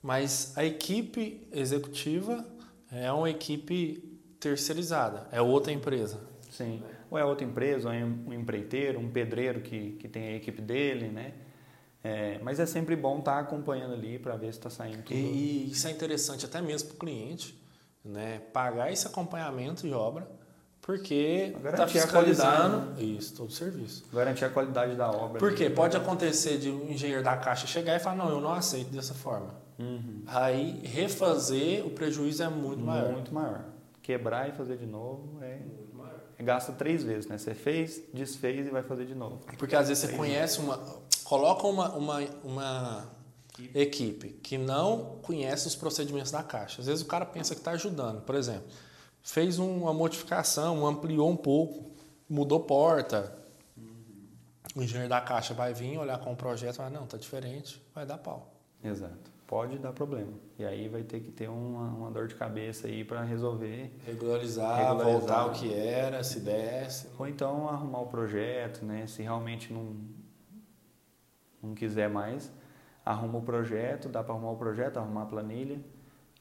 mas 0.02 0.54
a 0.58 0.66
equipe 0.66 1.48
executiva 1.52 2.46
é 2.92 3.12
uma 3.12 3.30
equipe 3.30 4.13
terceirizada, 4.44 5.26
é 5.32 5.42
outra 5.42 5.72
empresa. 5.72 6.20
Sim, 6.52 6.84
ou 7.10 7.18
é 7.18 7.24
outra 7.24 7.46
empresa, 7.46 7.88
ou 7.88 7.94
é 7.94 8.04
um 8.04 8.34
empreiteiro, 8.34 9.00
um 9.00 9.10
pedreiro 9.10 9.62
que, 9.62 9.94
que 9.94 10.08
tem 10.08 10.28
a 10.28 10.36
equipe 10.36 10.62
dele, 10.62 11.08
né? 11.08 11.34
É, 12.04 12.38
mas 12.44 12.60
é 12.60 12.66
sempre 12.66 12.96
bom 12.98 13.20
estar 13.20 13.36
tá 13.36 13.40
acompanhando 13.40 13.94
ali 13.94 14.20
para 14.20 14.36
ver 14.36 14.52
se 14.52 14.60
está 14.60 14.70
saindo 14.70 15.02
tudo. 15.04 15.16
E 15.16 15.72
isso 15.72 15.88
é 15.88 15.92
interessante 15.92 16.46
até 16.46 16.62
mesmo 16.62 16.90
para 16.90 16.96
o 16.96 17.00
cliente, 17.00 17.58
né? 18.04 18.42
Pagar 18.52 18.92
esse 18.92 19.08
acompanhamento 19.08 19.88
de 19.88 19.94
obra, 19.94 20.28
porque 20.82 21.56
está 21.66 21.88
fiscalizando 21.88 22.92
né? 22.92 23.02
isso, 23.02 23.38
todo 23.38 23.48
o 23.48 23.54
serviço. 23.54 24.04
Garantir 24.12 24.44
a 24.44 24.50
qualidade 24.50 24.96
da 24.96 25.10
obra. 25.10 25.40
Porque 25.40 25.70
pode 25.70 25.96
acontecer 25.96 26.58
de 26.58 26.70
um 26.70 26.92
engenheiro 26.92 27.24
da 27.24 27.38
caixa 27.38 27.66
chegar 27.66 27.96
e 27.96 28.00
falar, 28.00 28.18
não, 28.18 28.30
eu 28.30 28.42
não 28.42 28.52
aceito 28.52 28.92
dessa 28.92 29.14
forma. 29.14 29.56
Uhum. 29.80 30.24
Aí 30.28 30.82
refazer 30.84 31.86
o 31.86 31.90
prejuízo 31.90 32.44
é 32.44 32.50
muito 32.50 32.84
maior. 32.84 33.14
Muito 33.14 33.34
maior. 33.34 33.73
Quebrar 34.04 34.50
e 34.50 34.52
fazer 34.52 34.78
de 34.78 34.86
novo 34.86 35.42
é 35.42 35.60
gasta 36.44 36.74
três 36.74 37.04
vezes, 37.04 37.26
né? 37.28 37.38
Você 37.38 37.56
fez, 37.56 38.02
desfez 38.14 38.68
e 38.68 38.70
vai 38.70 38.84
fazer 38.84 39.06
de 39.06 39.16
novo. 39.16 39.40
Porque 39.58 39.76
às 39.76 39.88
vezes 39.88 40.04
você 40.04 40.16
conhece 40.16 40.60
uma, 40.60 40.78
coloca 41.24 41.66
uma, 41.66 41.96
uma, 41.96 42.20
uma 42.44 43.10
equipe 43.74 44.30
que 44.44 44.58
não 44.58 45.20
conhece 45.22 45.68
os 45.68 45.76
procedimentos 45.76 46.32
da 46.32 46.44
caixa. 46.44 46.82
Às 46.82 46.88
vezes 46.88 47.02
o 47.02 47.08
cara 47.08 47.26
pensa 47.26 47.56
que 47.56 47.62
está 47.62 47.72
ajudando. 47.72 48.22
Por 48.22 48.36
exemplo, 48.36 48.68
fez 49.24 49.58
uma 49.58 49.94
modificação, 49.94 50.86
ampliou 50.86 51.30
um 51.30 51.38
pouco, 51.38 51.92
mudou 52.30 52.60
porta. 52.60 53.34
O 54.76 54.82
engenheiro 54.82 55.10
da 55.10 55.22
caixa 55.22 55.54
vai 55.54 55.74
vir 55.74 55.98
olhar 55.98 56.20
com 56.20 56.34
o 56.34 56.36
projeto 56.36 56.76
e 56.76 56.78
vai, 56.80 56.90
não, 56.90 57.06
está 57.06 57.18
diferente, 57.18 57.82
vai 57.94 58.06
dar 58.06 58.18
pau. 58.18 58.54
Exato. 58.84 59.33
Pode 59.54 59.78
dar 59.78 59.94
problema. 59.94 60.34
E 60.58 60.66
aí 60.66 60.88
vai 60.88 61.04
ter 61.04 61.20
que 61.20 61.30
ter 61.30 61.48
uma, 61.48 61.88
uma 61.90 62.10
dor 62.10 62.28
de 62.28 62.34
cabeça 62.34 62.88
aí 62.88 63.04
para 63.04 63.22
resolver. 63.22 63.96
Regularizar, 64.04 64.80
regularizar, 64.80 65.20
voltar 65.20 65.46
o 65.46 65.52
que 65.52 65.72
era, 65.72 66.24
se 66.24 66.40
desse. 66.40 67.08
Ou 67.20 67.28
então 67.28 67.70
arrumar 67.70 68.00
o 68.00 68.08
projeto, 68.08 68.84
né? 68.84 69.06
Se 69.06 69.22
realmente 69.22 69.72
não, 69.72 69.96
não 71.62 71.76
quiser 71.76 72.10
mais, 72.10 72.52
arruma 73.06 73.38
o 73.38 73.42
projeto, 73.44 74.10
dá 74.10 74.24
para 74.24 74.34
arrumar 74.34 74.54
o 74.54 74.58
projeto, 74.58 74.98
arrumar 74.98 75.22
a 75.22 75.26
planilha 75.28 75.80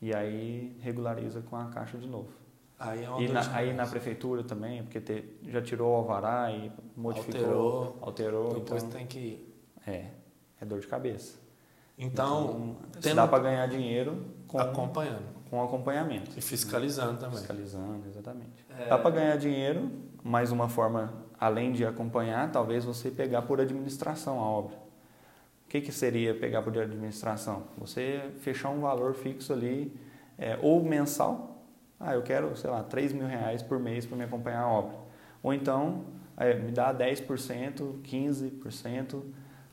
e 0.00 0.14
aí 0.14 0.74
regulariza 0.80 1.42
com 1.42 1.54
a 1.54 1.66
caixa 1.66 1.98
de 1.98 2.06
novo. 2.06 2.32
Aí, 2.78 3.04
é 3.04 3.20
e 3.20 3.28
na, 3.28 3.54
aí 3.54 3.74
na 3.74 3.86
prefeitura 3.86 4.42
também, 4.42 4.82
porque 4.84 5.02
te, 5.02 5.38
já 5.48 5.60
tirou 5.60 5.92
o 5.92 5.96
alvará 5.96 6.50
e 6.50 6.72
modificou, 6.96 7.42
alterou, 7.42 7.98
alterou 8.00 8.54
depois 8.54 8.82
então, 8.82 8.96
tem 8.96 9.06
que 9.06 9.54
é, 9.86 10.06
é 10.58 10.64
dor 10.64 10.80
de 10.80 10.86
cabeça. 10.86 11.41
Então, 11.98 12.76
então 12.90 13.02
tendo, 13.02 13.16
dá 13.16 13.28
para 13.28 13.42
ganhar 13.42 13.66
dinheiro 13.68 14.24
com, 14.48 14.58
acompanhando, 14.58 15.24
com 15.48 15.62
acompanhamento 15.62 16.30
e 16.36 16.40
fiscalizando 16.40 17.12
né? 17.12 17.18
também. 17.20 17.38
Fiscalizando, 17.38 18.08
exatamente. 18.08 18.66
É... 18.78 18.88
Dá 18.88 18.98
para 18.98 19.10
ganhar 19.10 19.36
dinheiro, 19.36 19.90
mais 20.22 20.50
uma 20.50 20.68
forma 20.68 21.12
além 21.38 21.72
de 21.72 21.84
acompanhar, 21.84 22.50
talvez 22.50 22.84
você 22.84 23.10
pegar 23.10 23.42
por 23.42 23.60
administração 23.60 24.40
a 24.40 24.44
obra 24.44 24.82
que, 25.72 25.80
que 25.80 25.92
seria 25.92 26.34
pegar 26.34 26.60
por 26.60 26.76
administração? 26.76 27.62
Você 27.78 28.30
fechar 28.40 28.68
um 28.68 28.80
valor 28.80 29.14
fixo 29.14 29.54
ali, 29.54 29.98
é, 30.36 30.58
ou 30.60 30.84
mensal, 30.84 31.64
ah, 31.98 32.12
eu 32.12 32.22
quero, 32.22 32.54
sei 32.56 32.68
lá, 32.68 32.82
3 32.82 33.14
mil 33.14 33.26
reais 33.26 33.62
por 33.62 33.78
mês 33.78 34.04
para 34.04 34.18
me 34.18 34.24
acompanhar 34.24 34.60
a 34.60 34.68
obra. 34.68 34.98
Ou 35.42 35.54
então, 35.54 36.04
é, 36.36 36.52
me 36.54 36.70
dá 36.70 36.92
10%, 36.92 38.02
15% 38.02 39.22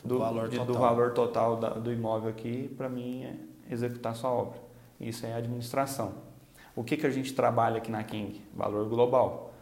do, 0.03 0.15
do, 0.15 0.19
valor 0.19 0.49
de, 0.49 0.57
total, 0.57 0.73
do, 0.73 0.79
valor 0.79 1.13
total 1.13 1.57
da, 1.57 1.69
do 1.69 1.91
imóvel 1.91 2.29
aqui 2.29 2.67
para 2.77 2.89
mim 2.89 3.23
é, 3.23 3.35
executar 3.71 4.15
sua 4.15 4.31
obra. 4.31 4.59
Isso 4.99 5.25
é 5.25 5.33
administração. 5.33 6.13
O 6.75 6.83
que, 6.83 6.97
que 6.97 7.05
a 7.05 7.09
gente 7.09 7.33
trabalha 7.33 7.77
aqui 7.77 7.91
na 7.91 8.03
King? 8.03 8.41
Valor 8.55 8.87
global. 8.87 9.53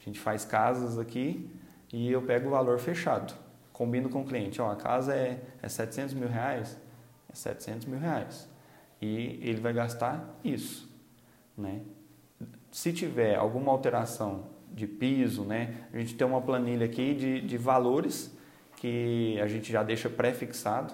A 0.00 0.04
gente 0.04 0.18
faz 0.18 0.44
casas 0.44 0.98
aqui 0.98 1.50
e 1.92 2.10
eu 2.10 2.22
pego 2.22 2.48
o 2.48 2.50
valor 2.50 2.78
fechado 2.78 3.34
combino 3.74 4.08
com 4.08 4.22
o 4.22 4.24
cliente, 4.24 4.62
ó, 4.62 4.70
a 4.70 4.76
casa 4.76 5.14
é, 5.14 5.42
é 5.60 5.68
700 5.68 6.14
mil 6.14 6.28
reais, 6.28 6.78
é 7.30 7.34
700 7.34 7.86
mil 7.86 7.98
reais. 7.98 8.48
E 9.02 9.40
ele 9.42 9.60
vai 9.60 9.72
gastar 9.72 10.38
isso, 10.42 10.88
né? 11.58 11.82
Se 12.70 12.92
tiver 12.92 13.34
alguma 13.34 13.72
alteração 13.72 14.46
de 14.72 14.86
piso, 14.86 15.42
né? 15.42 15.86
A 15.92 15.98
gente 15.98 16.14
tem 16.14 16.26
uma 16.26 16.40
planilha 16.40 16.86
aqui 16.86 17.14
de, 17.14 17.40
de 17.40 17.58
valores 17.58 18.33
que 18.84 19.40
a 19.40 19.46
gente 19.46 19.72
já 19.72 19.82
deixa 19.82 20.10
pré-fixado. 20.10 20.92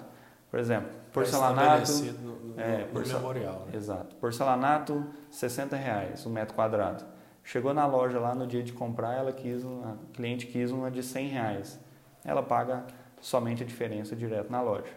Por 0.49 0.59
exemplo, 0.59 0.89
porcelanato... 1.11 1.91
No, 1.91 2.35
no, 2.35 2.59
é, 2.59 2.87
no 2.93 3.05
memorial. 3.05 3.67
Né? 3.67 3.75
Exato. 3.75 4.15
Porcelanato, 4.15 5.05
60 5.29 5.75
reais, 5.75 6.25
um 6.25 6.29
metro 6.29 6.55
quadrado. 6.55 7.03
Chegou 7.43 7.73
na 7.73 7.85
loja 7.85 8.17
lá 8.17 8.33
no 8.33 8.47
dia 8.47 8.63
de 8.63 8.71
comprar, 8.71 9.15
ela 9.15 9.33
quis, 9.33 9.65
a 9.65 9.95
cliente 10.13 10.47
quis 10.47 10.71
uma 10.71 10.89
de 10.89 11.03
100 11.03 11.27
reais 11.27 11.79
ela 12.23 12.43
paga 12.43 12.85
somente 13.19 13.63
a 13.63 13.65
diferença 13.65 14.15
direto 14.15 14.51
na 14.51 14.61
loja. 14.61 14.93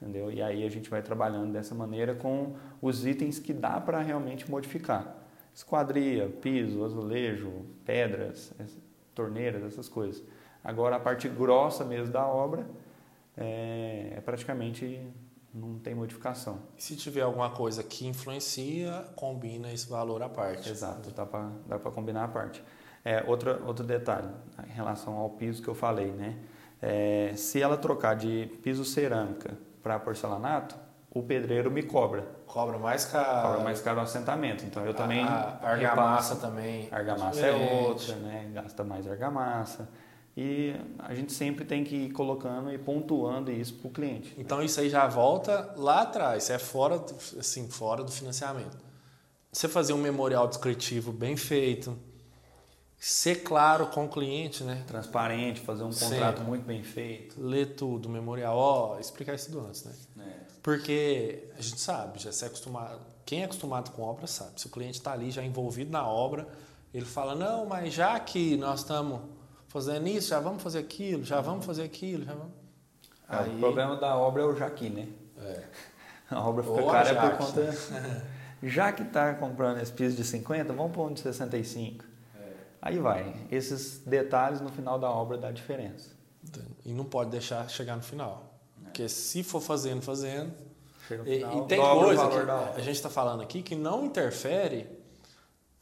Entendeu? 0.00 0.30
E 0.30 0.40
aí 0.40 0.64
a 0.64 0.70
gente 0.70 0.88
vai 0.88 1.02
trabalhando 1.02 1.52
dessa 1.52 1.74
maneira 1.74 2.14
com 2.14 2.54
os 2.80 3.04
itens 3.04 3.38
que 3.38 3.52
dá 3.52 3.80
para 3.80 4.00
realmente 4.00 4.48
modificar. 4.48 5.16
Esquadria, 5.52 6.28
piso, 6.28 6.84
azulejo, 6.84 7.66
pedras, 7.84 8.54
torneiras, 9.12 9.64
essas 9.64 9.88
coisas. 9.88 10.22
Agora 10.68 10.96
a 10.96 11.00
parte 11.00 11.26
grossa 11.30 11.82
mesmo 11.82 12.12
da 12.12 12.26
obra 12.26 12.66
é, 13.34 14.12
é 14.14 14.20
praticamente 14.20 15.00
não 15.54 15.78
tem 15.78 15.94
modificação. 15.94 16.58
Se 16.76 16.94
tiver 16.94 17.22
alguma 17.22 17.48
coisa 17.48 17.82
que 17.82 18.06
influencia, 18.06 19.06
combina 19.16 19.72
esse 19.72 19.88
valor 19.88 20.22
à 20.22 20.28
parte. 20.28 20.68
Exato, 20.68 21.10
dá 21.10 21.24
para 21.24 21.90
combinar 21.90 22.24
a 22.24 22.28
parte. 22.28 22.62
É, 23.02 23.24
outra, 23.26 23.58
outro 23.64 23.82
detalhe 23.82 24.28
em 24.68 24.72
relação 24.74 25.14
ao 25.14 25.30
piso 25.30 25.62
que 25.62 25.68
eu 25.68 25.74
falei, 25.74 26.12
né? 26.12 26.36
É, 26.82 27.32
se 27.34 27.62
ela 27.62 27.78
trocar 27.78 28.14
de 28.14 28.50
piso 28.62 28.84
cerâmica 28.84 29.56
para 29.82 29.98
porcelanato, 29.98 30.76
o 31.10 31.22
pedreiro 31.22 31.70
me 31.70 31.82
cobra. 31.82 32.26
Cobra 32.46 32.78
mais 32.78 33.06
caro. 33.06 33.48
Cobra 33.48 33.64
mais 33.64 33.80
caro 33.80 34.00
o 34.00 34.02
assentamento. 34.02 34.66
Então 34.66 34.84
eu 34.84 34.92
também. 34.92 35.24
A 35.24 35.60
argamassa 35.62 36.34
repasso. 36.34 36.36
também. 36.36 36.88
Argamassa 36.92 37.46
é 37.46 37.82
outra, 37.86 38.16
né? 38.16 38.50
Gasta 38.52 38.84
mais 38.84 39.08
argamassa. 39.08 39.88
E 40.40 40.72
a 41.00 41.16
gente 41.16 41.32
sempre 41.32 41.64
tem 41.64 41.82
que 41.82 41.96
ir 41.96 42.12
colocando 42.12 42.72
e 42.72 42.78
pontuando 42.78 43.50
isso 43.50 43.74
para 43.74 43.88
o 43.88 43.90
cliente. 43.90 44.32
Então 44.38 44.62
isso 44.62 44.78
aí 44.78 44.88
já 44.88 45.04
volta 45.08 45.74
lá 45.76 46.02
atrás, 46.02 46.48
é 46.48 46.60
fora, 46.60 47.04
assim, 47.36 47.68
fora 47.68 48.04
do 48.04 48.12
financiamento. 48.12 48.78
Você 49.50 49.66
fazer 49.66 49.94
um 49.94 49.98
memorial 49.98 50.46
descritivo 50.46 51.10
bem 51.10 51.36
feito, 51.36 51.98
ser 52.96 53.42
claro 53.42 53.88
com 53.88 54.04
o 54.04 54.08
cliente, 54.08 54.62
né? 54.62 54.84
Transparente, 54.86 55.58
fazer 55.58 55.82
um 55.82 55.92
contrato 55.92 56.42
muito 56.42 56.64
bem 56.64 56.84
feito. 56.84 57.34
Ler 57.36 57.74
tudo, 57.74 58.08
memorial, 58.08 58.56
ó, 58.56 59.00
explicar 59.00 59.34
isso 59.34 59.50
do 59.50 59.58
antes, 59.58 59.82
né? 59.82 59.92
É. 60.20 60.22
Porque 60.62 61.48
a 61.58 61.60
gente 61.60 61.80
sabe, 61.80 62.20
já 62.20 62.30
se 62.30 62.44
é 62.44 62.46
acostumado, 62.46 63.00
quem 63.26 63.42
é 63.42 63.44
acostumado 63.44 63.90
com 63.90 64.02
obra 64.02 64.28
sabe. 64.28 64.60
Se 64.60 64.68
o 64.68 64.70
cliente 64.70 64.98
está 64.98 65.14
ali 65.14 65.32
já 65.32 65.42
envolvido 65.42 65.90
na 65.90 66.06
obra, 66.06 66.46
ele 66.94 67.06
fala, 67.06 67.34
não, 67.34 67.66
mas 67.66 67.92
já 67.92 68.20
que 68.20 68.56
nós 68.56 68.80
estamos 68.80 69.20
fazendo 69.68 70.08
isso, 70.08 70.28
já 70.28 70.40
vamos 70.40 70.62
fazer 70.62 70.80
aquilo, 70.80 71.24
já 71.24 71.40
vamos 71.40 71.64
fazer 71.64 71.84
aquilo, 71.84 72.24
já 72.24 72.34
vamos. 72.34 72.52
É, 73.28 73.36
Aí... 73.36 73.54
O 73.54 73.58
problema 73.58 73.96
da 73.96 74.16
obra 74.16 74.42
é 74.42 74.46
o 74.46 74.56
Jaqui, 74.56 74.90
né? 74.90 75.08
É. 75.38 75.62
A 76.30 76.46
obra 76.46 76.62
fica 76.62 76.74
Ou 76.74 76.90
cara 76.90 77.14
por 77.14 77.38
conta... 77.38 77.74
já 78.62 78.92
que 78.92 79.02
está 79.02 79.32
comprando 79.34 79.80
esse 79.80 79.90
piso 79.90 80.14
de 80.14 80.22
50, 80.22 80.74
vamos 80.74 80.92
pôr 80.92 81.08
um 81.08 81.14
de 81.14 81.20
65. 81.20 82.04
Aí 82.82 82.98
vai. 82.98 83.34
Esses 83.50 83.98
detalhes 83.98 84.60
no 84.60 84.68
final 84.68 84.98
da 84.98 85.10
obra 85.10 85.36
dá 85.38 85.50
diferença. 85.50 86.10
E 86.84 86.92
não 86.92 87.04
pode 87.04 87.30
deixar 87.30 87.68
chegar 87.68 87.96
no 87.96 88.02
final. 88.02 88.52
É. 88.80 88.84
Porque 88.84 89.08
se 89.08 89.42
for 89.42 89.60
fazendo, 89.60 90.02
fazendo. 90.02 90.52
Final, 91.00 91.26
e, 91.26 91.42
e, 91.42 91.66
tem 91.66 91.80
coisa 91.80 92.28
que 92.28 92.36
a 92.36 92.80
gente 92.80 92.96
está 92.96 93.08
falando 93.08 93.42
aqui 93.42 93.62
que 93.62 93.74
não 93.74 94.04
interfere 94.04 94.86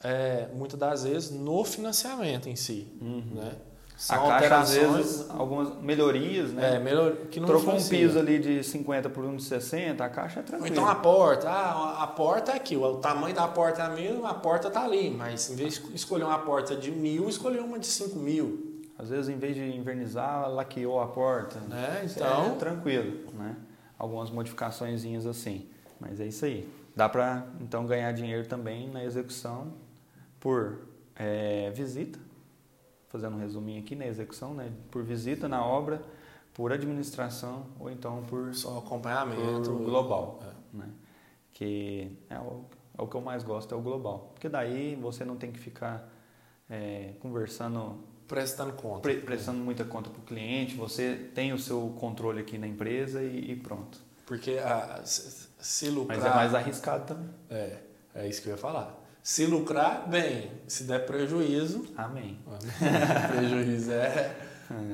é, 0.02 0.48
muitas 0.54 0.78
das 0.78 1.04
vezes 1.04 1.30
no 1.30 1.64
financiamento 1.64 2.48
em 2.48 2.56
si. 2.56 2.96
Uhum. 3.00 3.34
Né? 3.34 3.52
São 3.96 4.26
a 4.26 4.28
caixa, 4.28 4.56
às 4.58 4.70
alterações- 4.70 4.96
vezes, 5.06 5.30
algumas 5.30 5.74
melhorias, 5.80 6.52
né? 6.52 6.76
É, 6.76 6.78
melhor 6.78 7.12
que 7.30 7.40
não 7.40 7.46
Trocou 7.46 7.74
um 7.74 7.82
piso 7.82 8.18
ali 8.18 8.38
de 8.38 8.62
50 8.62 9.08
por 9.08 9.24
um 9.24 9.36
de 9.36 9.42
60, 9.42 10.04
a 10.04 10.08
caixa 10.10 10.40
é 10.40 10.42
Ou 10.42 10.46
tranquila. 10.46 10.68
então 10.70 10.86
a 10.86 10.94
porta, 10.94 11.48
ah, 11.48 12.02
a 12.02 12.06
porta 12.06 12.52
é 12.52 12.56
aqui, 12.56 12.76
o 12.76 12.96
tamanho 12.96 13.34
da 13.34 13.48
porta 13.48 13.80
é 13.82 13.86
a 13.86 13.88
mesma, 13.88 14.28
a 14.30 14.34
porta 14.34 14.70
tá 14.70 14.84
ali, 14.84 15.10
mas 15.10 15.48
em 15.50 15.56
vez 15.56 15.74
de 15.82 15.94
escolher 15.96 16.24
uma 16.24 16.38
porta 16.40 16.76
de 16.76 16.90
mil, 16.90 17.26
escolheu 17.28 17.64
uma 17.64 17.78
de 17.78 17.86
cinco 17.86 18.18
mil, 18.18 18.82
Às 18.98 19.10
vezes, 19.10 19.28
em 19.28 19.36
vez 19.38 19.54
de 19.54 19.62
invernizar, 19.62 20.48
laqueou 20.50 21.00
a 21.00 21.06
porta. 21.06 21.58
né? 21.68 22.02
Então, 22.10 22.44
Então, 22.46 22.56
tranquilo, 22.58 23.30
né? 23.34 23.54
Algumas 23.98 24.30
modificaçõezinhas 24.30 25.26
assim. 25.26 25.66
Mas 26.00 26.18
é 26.20 26.26
isso 26.26 26.44
aí. 26.46 26.66
Dá 26.94 27.06
para, 27.08 27.44
então, 27.60 27.84
ganhar 27.86 28.10
dinheiro 28.12 28.46
também 28.46 28.88
na 28.90 29.04
execução 29.04 29.72
por 30.40 30.78
é, 31.14 31.70
visita. 31.74 32.18
Fazendo 33.16 33.36
um 33.36 33.40
resuminho 33.40 33.80
aqui 33.80 33.96
na 33.96 34.06
execução, 34.06 34.52
né? 34.52 34.70
Por 34.90 35.02
visita 35.02 35.48
na 35.48 35.64
obra, 35.64 36.02
por 36.52 36.70
administração 36.70 37.64
ou 37.80 37.90
então 37.90 38.22
por, 38.24 38.54
só 38.54 38.76
acompanhamento 38.76 39.70
por 39.70 39.84
global. 39.84 40.38
É. 40.42 40.76
Né? 40.76 40.88
Que 41.50 42.12
é 42.28 42.38
o, 42.38 42.66
é 42.98 43.00
o 43.02 43.06
que 43.06 43.14
eu 43.14 43.22
mais 43.22 43.42
gosto, 43.42 43.74
é 43.74 43.78
o 43.78 43.80
global. 43.80 44.32
Porque 44.34 44.50
daí 44.50 44.96
você 44.96 45.24
não 45.24 45.36
tem 45.36 45.50
que 45.50 45.58
ficar 45.58 46.12
é, 46.68 47.14
conversando 47.20 48.04
Prestando 48.28 48.74
conta. 48.74 49.00
pre- 49.00 49.20
prestando 49.20 49.60
muita 49.60 49.84
conta 49.84 50.10
para 50.10 50.20
o 50.20 50.24
cliente, 50.24 50.74
você 50.74 51.14
tem 51.34 51.54
o 51.54 51.58
seu 51.58 51.94
controle 51.98 52.40
aqui 52.40 52.58
na 52.58 52.66
empresa 52.66 53.22
e, 53.22 53.52
e 53.52 53.56
pronto. 53.56 53.98
Porque 54.26 54.58
ah, 54.62 55.00
se, 55.04 55.48
se 55.58 55.88
lucrar. 55.88 56.18
Mas 56.18 56.26
é 56.26 56.34
mais 56.34 56.54
arriscado 56.54 57.06
também. 57.06 57.30
É, 57.48 57.78
é 58.14 58.28
isso 58.28 58.42
que 58.42 58.48
eu 58.48 58.52
ia 58.52 58.58
falar. 58.58 59.05
Se 59.26 59.44
lucrar, 59.44 60.08
bem. 60.08 60.52
Se 60.68 60.84
der 60.84 61.04
prejuízo, 61.04 61.84
Amém. 61.96 62.38
prejuízo 63.36 63.90
é. 63.90 64.36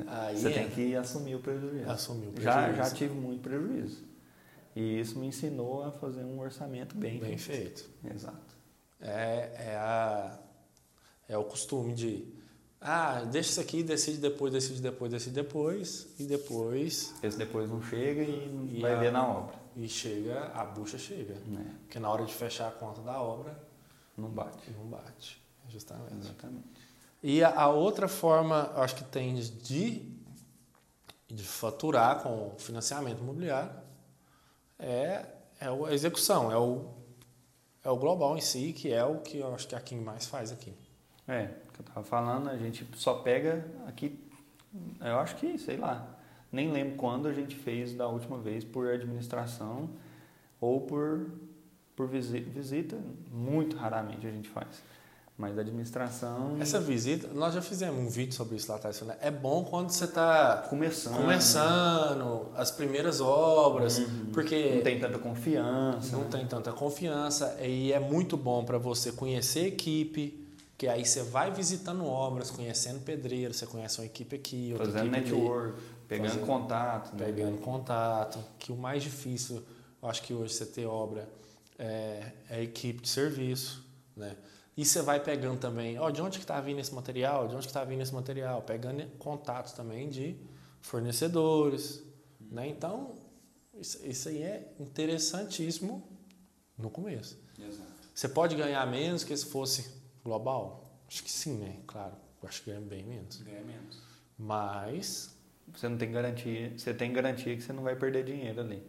Aí 0.07 0.35
você 0.35 0.47
é. 0.47 0.51
tem 0.53 0.69
que 0.71 0.95
assumir 0.95 1.35
o 1.35 1.39
prejuízo. 1.39 1.87
Assumir 1.87 2.29
o 2.29 2.41
Já, 2.41 2.63
prejuízo. 2.63 2.77
já 2.89 2.95
tive 2.95 3.13
muito 3.13 3.43
prejuízo. 3.43 4.03
E 4.75 4.99
isso 4.99 5.19
me 5.19 5.27
ensinou 5.27 5.83
a 5.83 5.91
fazer 5.91 6.23
um 6.23 6.39
orçamento 6.39 6.97
bem, 6.97 7.19
Bem 7.19 7.37
feito. 7.37 7.87
Exato. 8.11 8.57
É, 8.99 9.51
é, 9.55 9.75
a, 9.75 10.39
é 11.29 11.37
o 11.37 11.43
costume 11.43 11.93
de. 11.93 12.25
Ah, 12.81 13.21
deixa 13.31 13.51
isso 13.51 13.61
aqui, 13.61 13.83
decide 13.83 14.17
depois, 14.17 14.51
decide 14.51 14.81
depois, 14.81 15.11
decide 15.11 15.35
depois. 15.35 16.07
E 16.17 16.23
depois. 16.23 17.13
Esse 17.21 17.37
depois 17.37 17.69
não 17.69 17.83
chega 17.83 18.23
e, 18.23 18.77
E 18.77 18.81
vai 18.81 18.93
a- 18.95 18.99
ver 18.99 19.11
na 19.11 19.27
obra. 19.27 19.53
E 19.75 19.87
chega, 19.87 20.45
a 20.55 20.65
bucha 20.65 20.97
chega. 20.97 21.35
Né? 21.45 21.75
Porque 21.83 21.99
na 21.99 22.09
hora 22.09 22.25
de 22.25 22.33
fechar 22.33 22.69
a 22.69 22.71
conta 22.71 22.99
da 23.01 23.21
obra, 23.21 23.62
Não 24.17 24.29
bate. 24.29 24.71
não 24.71 24.85
bate. 24.85 25.41
Justamente. 25.69 26.15
Exatamente. 26.15 26.67
E 27.21 27.43
a, 27.43 27.61
a 27.61 27.69
outra 27.69 28.07
forma, 28.07 28.71
acho 28.75 28.95
que 28.95 29.03
tem 29.05 29.35
de, 29.35 30.11
de 31.27 31.43
faturar 31.43 32.21
com 32.21 32.49
o 32.49 32.59
financiamento 32.59 33.19
imobiliário 33.19 33.71
é, 34.77 35.25
é 35.59 35.67
a 35.67 35.93
execução, 35.93 36.51
é 36.51 36.57
o, 36.57 36.93
é 37.83 37.89
o 37.89 37.95
global 37.95 38.37
em 38.37 38.41
si, 38.41 38.73
que 38.73 38.91
é 38.91 39.03
o 39.05 39.19
que 39.19 39.39
eu 39.39 39.53
acho 39.53 39.67
que 39.67 39.75
a 39.75 39.79
Kim 39.79 39.99
mais 39.99 40.25
faz 40.25 40.51
aqui. 40.51 40.73
É, 41.27 41.49
o 41.69 41.71
que 41.71 41.79
eu 41.79 41.85
tava 41.85 42.03
falando, 42.03 42.49
a 42.49 42.57
gente 42.57 42.85
só 42.95 43.15
pega 43.15 43.65
aqui, 43.87 44.19
eu 44.99 45.19
acho 45.19 45.37
que, 45.37 45.57
sei 45.57 45.77
lá, 45.77 46.05
nem 46.51 46.71
lembro 46.71 46.97
quando 46.97 47.27
a 47.27 47.33
gente 47.33 47.55
fez 47.55 47.95
da 47.95 48.07
última 48.07 48.37
vez 48.37 48.63
por 48.63 48.87
administração 48.87 49.89
ou 50.59 50.81
por, 50.81 51.31
por 51.95 52.07
visi- 52.07 52.39
visita, 52.39 52.97
muito 53.31 53.75
raramente 53.77 54.25
a 54.25 54.31
gente 54.31 54.49
faz. 54.49 54.67
Mas 55.35 55.57
administração 55.57 56.57
Essa 56.59 56.79
visita, 56.79 57.27
nós 57.33 57.55
já 57.55 57.61
fizemos 57.61 57.99
um 57.99 58.07
vídeo 58.07 58.33
sobre 58.33 58.55
isso 58.55 58.69
lá 58.71 58.77
atrás. 58.77 59.01
né? 59.01 59.17
É 59.19 59.31
bom 59.31 59.63
quando 59.63 59.89
você 59.89 60.05
está 60.05 60.57
começando, 60.69 61.15
começando 61.17 62.49
as 62.55 62.69
primeiras 62.69 63.19
obras, 63.19 63.99
porque 64.31 64.75
não 64.75 64.83
tem 64.83 64.99
tanta 64.99 65.17
confiança. 65.17 66.11
não 66.15 66.23
né? 66.25 66.29
tem 66.31 66.45
tanta 66.47 66.71
confiança 66.71 67.57
e 67.61 67.91
é 67.91 67.99
muito 67.99 68.37
bom 68.37 68.63
para 68.63 68.77
você 68.77 69.11
conhecer 69.11 69.61
a 69.65 69.67
equipe, 69.69 70.47
que 70.77 70.87
aí 70.87 71.03
você 71.03 71.23
vai 71.23 71.49
visitando 71.51 72.05
obras, 72.05 72.51
conhecendo 72.51 72.99
pedreiro, 72.99 73.53
você 73.55 73.65
conhece 73.65 73.99
uma 73.99 74.05
equipe 74.05 74.35
aqui, 74.35 74.69
outra 74.73 74.85
Fazendo 74.91 75.15
equipe 75.15 75.29
ali, 75.31 75.39
network, 75.41 75.81
pegando 76.07 76.29
Fazendo- 76.29 76.45
contato. 76.45 77.15
né? 77.15 77.25
pegando 77.25 77.57
contato, 77.57 78.39
que 78.59 78.71
o 78.71 78.75
mais 78.77 79.01
difícil, 79.01 79.63
eu 80.01 80.07
acho 80.09 80.21
que 80.21 80.31
hoje 80.33 80.53
você 80.53 80.65
ter 80.67 80.85
obra 80.85 81.27
é, 81.77 82.31
é 82.49 82.55
a 82.55 82.61
equipe 82.61 83.01
de 83.01 83.09
serviço, 83.09 83.85
né? 84.15 84.35
E 84.75 84.83
você 84.83 85.01
vai 85.01 85.19
pegando 85.19 85.59
também, 85.59 85.99
ó, 85.99 86.09
de 86.09 86.21
onde 86.21 86.39
que 86.39 86.43
está 86.43 86.59
vindo 86.59 86.79
esse 86.79 86.93
material, 86.93 87.47
de 87.47 87.55
onde 87.55 87.65
que 87.65 87.69
está 87.69 87.83
vindo 87.83 88.01
esse 88.01 88.13
material, 88.13 88.61
pegando 88.63 89.05
contatos 89.17 89.73
também 89.73 90.09
de 90.09 90.35
fornecedores, 90.81 92.03
né? 92.39 92.67
Então, 92.67 93.13
isso, 93.75 94.03
isso 94.05 94.29
aí 94.29 94.41
é 94.41 94.73
interessantíssimo 94.79 96.07
no 96.77 96.89
começo. 96.89 97.37
Você 98.13 98.27
pode 98.27 98.55
ganhar 98.55 98.85
menos 98.87 99.23
que 99.23 99.35
se 99.35 99.45
fosse 99.45 99.91
global? 100.23 100.99
Acho 101.07 101.23
que 101.23 101.31
sim, 101.31 101.57
né? 101.57 101.79
Claro, 101.85 102.15
eu 102.41 102.49
acho 102.49 102.63
que 102.63 102.71
ganha 102.71 102.81
bem 102.81 103.03
menos. 103.03 103.37
Ganha 103.41 103.63
menos. 103.63 104.01
Mas 104.37 105.35
Você 105.71 105.87
não 105.87 105.97
tem 105.97 106.11
garantia, 106.11 106.77
você 106.77 106.93
tem 106.93 107.11
garantia 107.13 107.55
que 107.55 107.61
você 107.63 107.73
não 107.73 107.83
vai 107.83 107.95
perder 107.95 108.23
dinheiro 108.25 108.61
ali. 108.61 108.83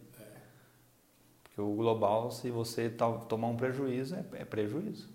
Porque 1.55 1.61
o 1.61 1.73
global, 1.73 2.31
se 2.31 2.51
você 2.51 2.89
to- 2.89 3.21
tomar 3.29 3.47
um 3.47 3.55
prejuízo, 3.55 4.13
é, 4.15 4.25
é 4.33 4.45
prejuízo. 4.45 5.07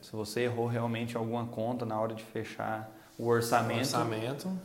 Se 0.00 0.12
você 0.12 0.42
errou 0.42 0.66
realmente 0.66 1.16
alguma 1.18 1.46
conta 1.46 1.84
na 1.84 2.00
hora 2.00 2.14
de 2.14 2.24
fechar 2.24 2.90
o 3.18 3.26
orçamento, 3.26 3.80
orçamento 3.80 4.58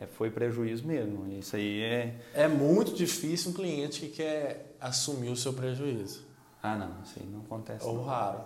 é, 0.00 0.06
foi 0.06 0.30
prejuízo 0.30 0.84
mesmo. 0.84 1.30
Isso 1.38 1.54
aí 1.54 1.80
é. 1.80 2.20
É 2.34 2.48
muito 2.48 2.92
difícil 2.92 3.52
um 3.52 3.54
cliente 3.54 4.00
que 4.00 4.08
quer 4.08 4.74
assumir 4.80 5.28
o 5.30 5.36
seu 5.36 5.52
prejuízo. 5.52 6.24
Ah, 6.60 6.76
não, 6.76 7.00
isso 7.04 7.20
aí 7.20 7.26
não 7.26 7.40
acontece. 7.42 7.84
Ou 7.86 7.96
não. 7.98 8.04
raro. 8.04 8.40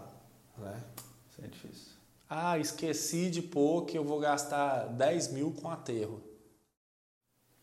Né? 0.58 0.82
Isso 1.30 1.40
é 1.44 1.46
difícil. 1.48 1.92
Ah, 2.28 2.58
esqueci 2.58 3.30
de 3.30 3.40
pôr 3.40 3.86
que 3.86 3.96
eu 3.96 4.04
vou 4.04 4.18
gastar 4.18 4.86
10 4.88 5.32
mil 5.32 5.52
com 5.52 5.70
aterro. 5.70 6.20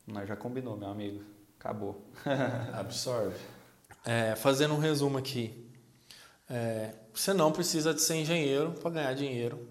Mas 0.07 0.27
já 0.27 0.35
combinou, 0.35 0.75
meu 0.77 0.89
amigo. 0.89 1.21
Acabou. 1.63 2.03
Absorve. 2.73 3.37
É, 4.05 4.35
fazendo 4.35 4.73
um 4.73 4.79
resumo 4.79 5.17
aqui. 5.17 5.65
É, 6.49 6.93
você 7.13 7.33
não 7.33 7.53
precisa 7.53 7.93
de 7.93 8.01
ser 8.01 8.15
engenheiro 8.15 8.73
para 8.73 8.91
ganhar 8.91 9.13
dinheiro 9.13 9.65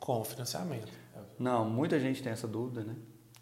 com 0.00 0.24
financiamento. 0.24 0.92
Não, 1.38 1.64
muita 1.64 2.00
gente 2.00 2.20
tem 2.20 2.32
essa 2.32 2.48
dúvida, 2.48 2.82
né? 2.82 2.96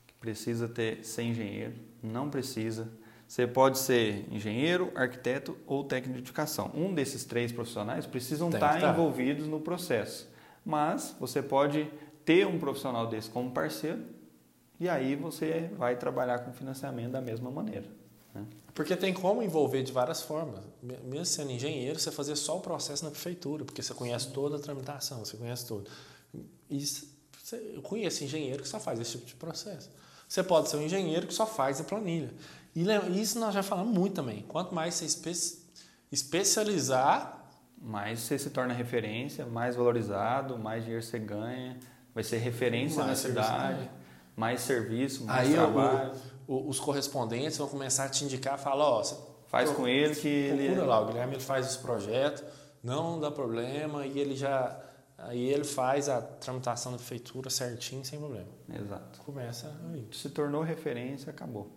Que 0.07 0.13
precisa 0.15 0.69
ter 0.69 1.03
ser 1.03 1.23
engenheiro, 1.23 1.77
não 2.03 2.29
precisa. 2.29 2.91
Você 3.27 3.47
pode 3.47 3.79
ser 3.79 4.27
engenheiro, 4.31 4.93
arquiteto 4.95 5.57
ou 5.67 5.83
técnico 5.83 6.13
de 6.13 6.19
edificação. 6.19 6.71
Um 6.75 6.93
desses 6.93 7.25
três 7.25 7.53
profissionais 7.53 8.05
precisam 8.05 8.51
que 8.51 8.57
estar 8.57 8.81
tá. 8.81 8.91
envolvidos 8.91 9.47
no 9.47 9.61
processo. 9.61 10.29
Mas 10.63 11.17
você 11.19 11.41
pode 11.43 11.91
ter 12.23 12.47
um 12.47 12.59
profissional 12.59 13.07
desse 13.07 13.31
como 13.31 13.51
parceiro 13.51 14.03
e 14.85 14.89
aí 14.89 15.17
você 15.17 15.71
vai 15.77 15.97
trabalhar 15.97 16.41
com 16.41 16.53
financiamento 16.53 17.13
da 17.13 17.21
mesma 17.21 17.51
maneira. 17.51 17.87
né? 18.35 18.45
Porque 18.75 18.97
tem 18.97 19.13
como 19.15 19.43
envolver 19.43 19.83
de 19.83 19.93
várias 19.93 20.21
formas. 20.23 20.61
Me- 20.83 20.99
Mesmo 21.05 21.25
sendo 21.27 21.51
engenheiro, 21.53 21.99
você 21.99 22.11
fazer 22.11 22.37
só 22.37 22.59
o 22.59 22.61
processo 22.61 23.05
na 23.05 23.11
prefeitura, 23.11 23.65
porque 23.65 23.83
você 23.83 23.95
conhece 23.95 24.29
toda 24.33 24.57
a 24.57 24.59
tramitação, 24.59 25.25
você 25.25 25.37
conhece 25.37 25.67
tudo. 25.67 25.91
E 26.69 26.85
eu 27.75 27.83
conheço 27.83 28.25
engenheiro 28.25 28.63
que 28.63 28.69
só 28.69 28.81
faz 28.81 28.99
esse 29.01 29.13
tipo 29.13 29.27
de 29.27 29.35
processo. 29.35 29.89
Você 30.29 30.43
pode 30.43 30.69
ser 30.69 30.77
um 30.79 30.83
engenheiro 30.83 31.27
que 31.27 31.35
só 31.35 31.47
faz 31.47 31.81
a 31.81 31.85
planilha. 31.85 32.33
E 32.75 32.83
isso 33.21 33.39
nós 33.39 33.55
já 33.55 33.63
falamos 33.63 33.95
muito 33.97 34.15
também. 34.15 34.43
Quanto 34.49 34.75
mais 34.75 34.95
você 34.95 35.05
espe- 35.05 35.59
especializar, 36.11 37.41
Mais 37.87 38.21
você 38.21 38.39
se 38.39 38.49
torna 38.49 38.73
referência, 38.73 39.45
mais 39.45 39.77
valorizado, 39.77 40.57
mais 40.59 40.83
dinheiro 40.85 41.05
você 41.05 41.19
ganha, 41.19 41.79
vai 42.15 42.25
ser 42.25 42.39
referência 42.39 43.05
Mais 43.05 43.23
na 43.23 43.29
cidade. 43.29 43.91
Mais 44.37 44.61
serviço, 44.61 45.25
mais 45.25 45.49
aí 45.49 45.55
trabalho. 45.55 46.13
o- 46.47 46.69
os 46.69 46.81
correspondentes 46.81 47.57
vão 47.59 47.69
começar 47.69 48.05
a 48.05 48.09
te 48.09 48.25
indicar, 48.25 48.59
falar, 48.59 48.89
ó, 48.89 49.03
Faz 49.47 49.69
pro- 49.71 49.79
com 49.81 49.89
ele 49.89 50.15
que 50.17 50.27
ele 50.29 50.67
Procura 50.67 50.87
lá, 50.87 51.01
o 51.01 51.07
Guilherme 51.07 51.35
ele 51.35 51.43
faz 51.43 51.71
os 51.71 51.77
projetos, 51.77 52.43
não 52.83 53.21
dá 53.21 53.31
problema, 53.31 54.05
e 54.07 54.19
ele 54.19 54.35
já. 54.35 54.81
Aí 55.17 55.45
ele 55.49 55.63
faz 55.65 56.09
a 56.09 56.21
tramitação 56.21 56.91
da 56.93 56.99
prefeitura 56.99 57.49
certinho, 57.49 58.05
sem 58.05 58.19
problema. 58.19 58.49
Exato. 58.69 59.21
Começa 59.21 59.73
aí. 59.93 60.09
Se 60.13 60.29
tornou 60.29 60.63
referência, 60.63 61.31
acabou. 61.31 61.71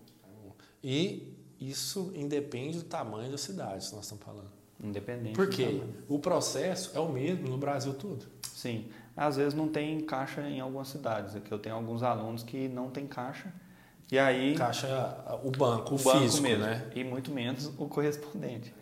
E 0.83 1.37
isso 1.59 2.11
independe 2.15 2.79
do 2.79 2.83
tamanho 2.85 3.31
da 3.31 3.37
cidade, 3.37 3.87
que 3.87 3.95
nós 3.95 4.05
estamos 4.05 4.23
falando. 4.23 4.51
Independente. 4.83 5.35
Por 5.35 5.47
do 5.47 5.55
quê? 5.55 5.65
tamanho. 5.65 5.93
O 6.07 6.19
processo 6.19 6.91
é 6.95 6.99
o 6.99 7.09
mesmo 7.09 7.47
no 7.47 7.57
Brasil 7.57 7.93
todo. 7.93 8.25
Sim. 8.53 8.89
Às 9.17 9.35
vezes 9.35 9.53
não 9.55 9.67
tem 9.67 9.99
caixa 10.01 10.41
em 10.41 10.59
algumas 10.61 10.87
cidades. 10.89 11.35
Aqui 11.35 11.51
eu 11.51 11.57
tenho 11.57 11.75
alguns 11.75 12.03
alunos 12.03 12.43
que 12.43 12.67
não 12.69 12.89
tem 12.91 13.07
caixa. 13.07 13.51
E 14.11 14.17
aí 14.17 14.55
Caixa, 14.55 14.87
o 15.43 15.49
banco, 15.51 15.95
o, 15.95 15.97
o 15.99 16.03
banco 16.03 16.19
físico, 16.19 16.43
mesmo. 16.43 16.63
né? 16.63 16.85
E 16.95 17.03
muito 17.03 17.31
menos 17.31 17.65
o 17.77 17.87
correspondente. 17.87 18.73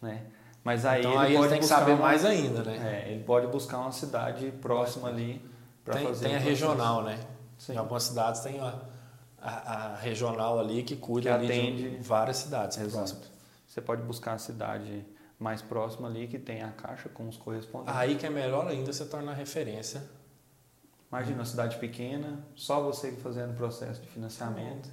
Né? 0.00 0.22
Mas 0.64 0.86
aí 0.86 1.00
então 1.00 1.12
ele 1.12 1.20
aí 1.20 1.26
ele 1.32 1.36
pode 1.38 1.48
tem 1.50 1.58
que 1.58 1.64
buscar 1.64 1.78
saber 1.80 1.92
uma- 1.92 2.00
mais 2.02 2.24
ainda, 2.24 2.62
né? 2.62 3.02
É, 3.06 3.10
ele 3.12 3.24
pode 3.24 3.46
buscar 3.48 3.78
uma 3.78 3.92
cidade 3.92 4.50
próxima 4.62 5.08
ali 5.08 5.44
para 5.84 5.98
fazer 6.00 6.26
tem 6.26 6.36
a 6.36 6.38
regional, 6.38 7.02
né? 7.02 7.18
Em 7.68 7.76
algumas 7.76 8.04
cidades 8.04 8.40
tem 8.42 8.58
a, 8.60 8.74
a, 9.42 9.74
a 9.92 9.96
regional 9.96 10.58
ali 10.60 10.82
que 10.82 10.96
cuida 10.96 11.30
Que 11.30 11.34
ali 11.34 11.46
atende- 11.46 11.90
de 11.90 12.02
várias 12.02 12.36
cidades 12.38 12.78
Exato. 12.78 13.28
Você 13.66 13.80
pode 13.80 14.02
buscar 14.02 14.32
a 14.34 14.38
cidade 14.38 15.04
mais 15.40 15.62
próxima 15.62 16.06
ali 16.06 16.28
que 16.28 16.38
tem 16.38 16.62
a 16.62 16.70
caixa 16.70 17.08
com 17.08 17.26
os 17.26 17.36
correspondentes. 17.36 17.96
Aí 17.98 18.16
que 18.16 18.26
é 18.26 18.30
melhor 18.30 18.68
ainda 18.68 18.92
você 18.92 19.06
tornar 19.06 19.32
referência. 19.32 20.02
Imagina 21.10 21.38
uma 21.38 21.44
cidade 21.44 21.78
pequena, 21.78 22.44
só 22.54 22.80
você 22.80 23.10
fazendo 23.12 23.50
o 23.52 23.54
processo 23.54 24.00
de 24.00 24.06
financiamento. 24.08 24.88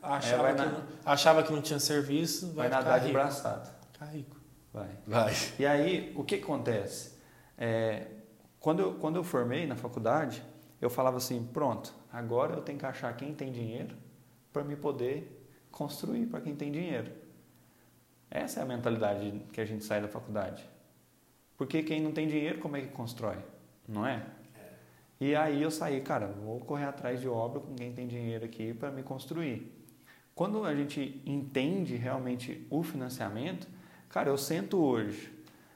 Achava, 0.00 0.42
vai 0.44 0.54
que, 0.54 0.60
na- 0.62 0.66
não, 0.70 0.82
achava 1.04 1.42
que 1.42 1.52
não 1.52 1.60
tinha 1.60 1.80
serviço, 1.80 2.46
Vai, 2.52 2.68
vai, 2.68 2.78
nadar 2.78 3.00
de 3.00 3.12
braçada. 3.12 3.68
Ficar 3.92 4.06
rico. 4.06 4.36
Vai. 4.72 4.88
Vai. 5.06 5.34
E 5.58 5.66
aí, 5.66 6.12
o 6.16 6.22
que 6.22 6.36
acontece? 6.36 7.18
É, 7.58 8.06
quando, 8.60 8.80
eu, 8.80 8.94
quando 8.94 9.16
eu 9.16 9.24
formei 9.24 9.66
na 9.66 9.74
faculdade, 9.74 10.42
eu 10.80 10.88
falava 10.88 11.16
assim: 11.16 11.44
pronto, 11.52 11.92
agora 12.12 12.54
eu 12.54 12.62
tenho 12.62 12.78
que 12.78 12.86
achar 12.86 13.14
quem 13.16 13.34
tem 13.34 13.50
dinheiro 13.50 13.96
para 14.52 14.62
me 14.62 14.76
poder 14.76 15.34
construir 15.70 16.26
para 16.26 16.40
quem 16.40 16.54
tem 16.54 16.70
dinheiro. 16.70 17.10
Essa 18.30 18.60
é 18.60 18.62
a 18.62 18.66
mentalidade 18.66 19.42
que 19.52 19.60
a 19.60 19.64
gente 19.64 19.84
sai 19.84 20.00
da 20.00 20.08
faculdade. 20.08 20.68
Porque 21.56 21.82
quem 21.82 22.00
não 22.00 22.12
tem 22.12 22.28
dinheiro, 22.28 22.58
como 22.58 22.76
é 22.76 22.82
que 22.82 22.88
constrói? 22.88 23.38
Não 23.86 24.06
é? 24.06 24.24
E 25.20 25.34
aí 25.34 25.60
eu 25.60 25.70
saí, 25.70 26.00
cara, 26.00 26.28
vou 26.28 26.60
correr 26.60 26.84
atrás 26.84 27.20
de 27.20 27.28
obra 27.28 27.60
com 27.60 27.74
quem 27.74 27.92
tem 27.92 28.06
dinheiro 28.06 28.44
aqui 28.44 28.72
para 28.72 28.90
me 28.90 29.02
construir. 29.02 29.74
Quando 30.34 30.64
a 30.64 30.72
gente 30.72 31.20
entende 31.26 31.96
realmente 31.96 32.64
o 32.70 32.84
financiamento, 32.84 33.66
cara, 34.08 34.28
eu 34.28 34.38
sento 34.38 34.78
hoje 34.78 35.32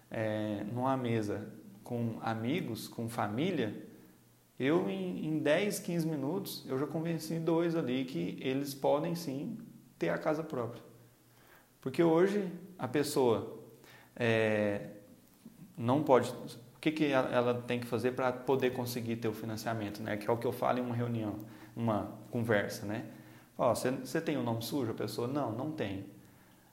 é, 0.09 0.62
numa 0.72 0.96
mesa 0.96 1.53
com 1.82 2.18
amigos, 2.22 2.86
com 2.86 3.09
família, 3.09 3.74
eu 4.61 4.88
em, 4.88 5.26
em 5.26 5.38
10, 5.40 5.80
15 5.80 6.07
minutos 6.07 6.64
eu 6.68 6.78
já 6.78 6.86
convenci 6.86 7.40
dois 7.40 7.74
ali 7.74 8.05
que 8.05 8.38
eles 8.40 8.72
podem 8.72 9.16
sim 9.16 9.59
ter 9.98 10.11
a 10.11 10.18
casa 10.18 10.44
própria. 10.44 10.91
Porque 11.82 12.02
hoje 12.02 12.48
a 12.78 12.88
pessoa 12.88 13.58
é, 14.16 14.86
não 15.76 16.02
pode. 16.02 16.30
O 16.76 16.80
que, 16.80 16.92
que 16.92 17.06
ela 17.12 17.54
tem 17.54 17.78
que 17.78 17.86
fazer 17.86 18.12
para 18.12 18.32
poder 18.32 18.72
conseguir 18.72 19.16
ter 19.16 19.28
o 19.28 19.32
financiamento? 19.32 20.02
Né? 20.02 20.16
Que 20.16 20.30
é 20.30 20.32
o 20.32 20.38
que 20.38 20.46
eu 20.46 20.52
falo 20.52 20.78
em 20.78 20.82
uma 20.82 20.94
reunião, 20.94 21.36
uma 21.76 22.12
conversa. 22.30 22.86
Né? 22.86 23.04
Você, 23.58 24.20
tem 24.20 24.36
o 24.36 24.42
nome 24.42 24.62
sujo? 24.62 24.92
A 24.92 24.94
pessoa, 24.94 25.28
não, 25.28 25.52
não 25.52 25.72
tem. 25.72 26.06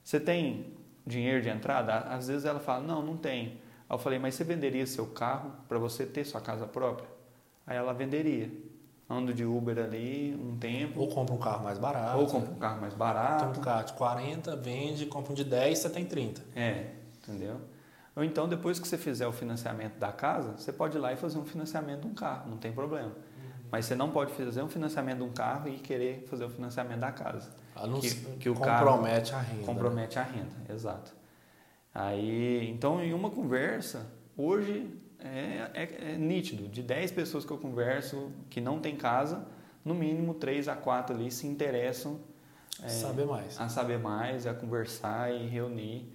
Você 0.03 0.19
tem 0.19 0.73
dinheiro 1.05 1.41
de 1.41 1.49
entrada? 1.49 1.97
Às 1.99 2.27
vezes 2.27 2.45
ela 2.45 2.59
fala, 2.59 2.83
não, 2.85 3.03
não 3.03 3.17
tem. 3.17 3.59
Aí 3.89 3.95
eu 3.95 3.97
falei, 3.97 4.19
mas 4.19 4.35
você 4.35 4.43
venderia 4.43 4.85
seu 4.85 5.07
carro 5.07 5.51
para 5.67 5.79
você 5.79 6.05
ter 6.05 6.23
sua 6.23 6.39
casa 6.39 6.67
própria? 6.67 7.09
Aí 7.65 7.75
ela 7.75 7.93
venderia. 7.93 8.51
Ando 9.09 9.33
de 9.33 9.43
Uber 9.43 9.79
ali 9.79 10.37
um 10.39 10.55
tempo, 10.57 10.99
Ou 10.99 11.07
compra 11.07 11.33
um 11.33 11.39
carro 11.39 11.63
mais 11.63 11.79
barato. 11.79 12.19
ou 12.19 12.27
compra 12.27 12.51
um 12.51 12.59
carro 12.59 12.79
mais 12.81 12.93
barato. 12.93 13.59
um 13.59 13.63
carro 13.63 13.83
de 13.85 13.93
40, 13.93 14.55
vende, 14.55 15.05
compra 15.07 15.31
um 15.31 15.35
de 15.35 15.43
10, 15.43 15.79
você 15.79 15.89
tem 15.89 16.05
30. 16.05 16.41
É, 16.55 16.91
entendeu? 17.17 17.59
Ou 18.15 18.23
então, 18.23 18.47
depois 18.47 18.79
que 18.79 18.87
você 18.87 18.97
fizer 18.99 19.25
o 19.27 19.31
financiamento 19.31 19.97
da 19.97 20.11
casa, 20.11 20.51
você 20.57 20.71
pode 20.71 20.95
ir 20.97 20.99
lá 20.99 21.11
e 21.11 21.15
fazer 21.15 21.39
um 21.39 21.45
financiamento 21.45 22.01
de 22.01 22.07
um 22.07 22.13
carro, 22.13 22.49
não 22.51 22.57
tem 22.57 22.71
problema. 22.71 23.11
Mas 23.71 23.85
você 23.85 23.95
não 23.95 24.09
pode 24.11 24.31
fazer 24.33 24.61
um 24.61 24.69
financiamento 24.69 25.17
de 25.19 25.23
um 25.23 25.31
carro 25.31 25.67
e 25.69 25.77
querer 25.79 26.25
fazer 26.29 26.43
o 26.45 26.49
financiamento 26.49 26.99
da 26.99 27.11
casa. 27.11 27.49
A 27.75 27.87
não 27.87 27.99
Que- 27.99 28.09
ser- 28.09 28.37
que 28.39 28.49
o 28.49 28.55
carro 28.55 28.85
compromete 28.91 29.33
a 29.33 29.39
renda. 29.39 29.63
Compromete 29.65 30.19
a 30.19 30.23
renda, 30.23 30.51
exato. 30.73 31.15
Aí, 31.93 32.69
então, 32.69 33.01
em 33.03 33.13
uma 33.13 33.29
conversa, 33.29 34.05
hoje 34.37 34.87
é, 35.19 35.69
é- 35.73 36.11
é 36.13 36.17
nítido, 36.17 36.67
de 36.67 36.81
10 36.81 37.11
pessoas 37.11 37.45
que 37.45 37.51
eu 37.51 37.57
converso 37.57 38.31
que 38.49 38.61
não 38.61 38.79
tem 38.79 38.95
casa, 38.95 39.45
no 39.83 39.93
mínimo 39.93 40.33
3 40.33 40.67
a 40.67 40.75
4 40.75 41.15
ali 41.15 41.31
se 41.31 41.47
interessam 41.47 42.19
é, 42.81 42.87
Saber 42.87 43.25
mais. 43.25 43.59
a 43.59 43.67
saber 43.67 43.99
mais, 43.99 44.47
a 44.47 44.53
conversar 44.53 45.33
e 45.33 45.47
reunir. 45.47 46.13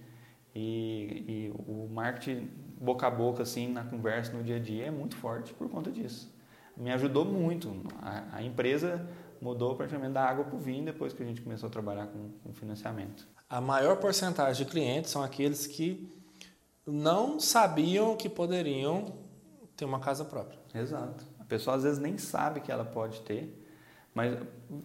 E, 0.55 1.25
e 1.27 1.53
o 1.67 1.87
marketing 1.91 2.49
boca 2.79 3.05
a 3.07 3.11
boca, 3.11 3.43
assim, 3.43 3.67
na 3.71 3.83
conversa, 3.83 4.31
no 4.33 4.41
dia 4.43 4.55
a 4.55 4.59
dia, 4.59 4.85
é 4.85 4.91
muito 4.91 5.15
forte 5.15 5.53
por 5.53 5.69
conta 5.69 5.91
disso. 5.91 6.33
Me 6.75 6.91
ajudou 6.91 7.23
muito. 7.25 7.83
A, 8.01 8.37
a 8.37 8.43
empresa 8.43 9.07
mudou 9.41 9.75
praticamente 9.75 10.13
da 10.13 10.23
água 10.25 10.45
para 10.45 10.55
o 10.55 10.59
vinho 10.59 10.85
depois 10.85 11.13
que 11.13 11.21
a 11.21 11.25
gente 11.25 11.41
começou 11.41 11.67
a 11.67 11.71
trabalhar 11.71 12.07
com, 12.07 12.29
com 12.43 12.53
financiamento. 12.53 13.27
A 13.49 13.61
maior 13.61 13.97
porcentagem 13.97 14.65
de 14.65 14.71
clientes 14.71 15.11
são 15.11 15.21
aqueles 15.21 15.67
que 15.67 16.11
não 16.85 17.39
sabiam 17.39 18.15
que 18.15 18.29
poderiam 18.29 19.13
ter 19.75 19.85
uma 19.85 19.99
casa 19.99 20.23
própria. 20.23 20.59
Exato. 20.73 21.23
A 21.39 21.43
pessoa 21.43 21.75
às 21.75 21.83
vezes 21.83 21.99
nem 21.99 22.17
sabe 22.17 22.59
que 22.59 22.71
ela 22.71 22.85
pode 22.85 23.21
ter, 23.21 23.61
mas 24.13 24.37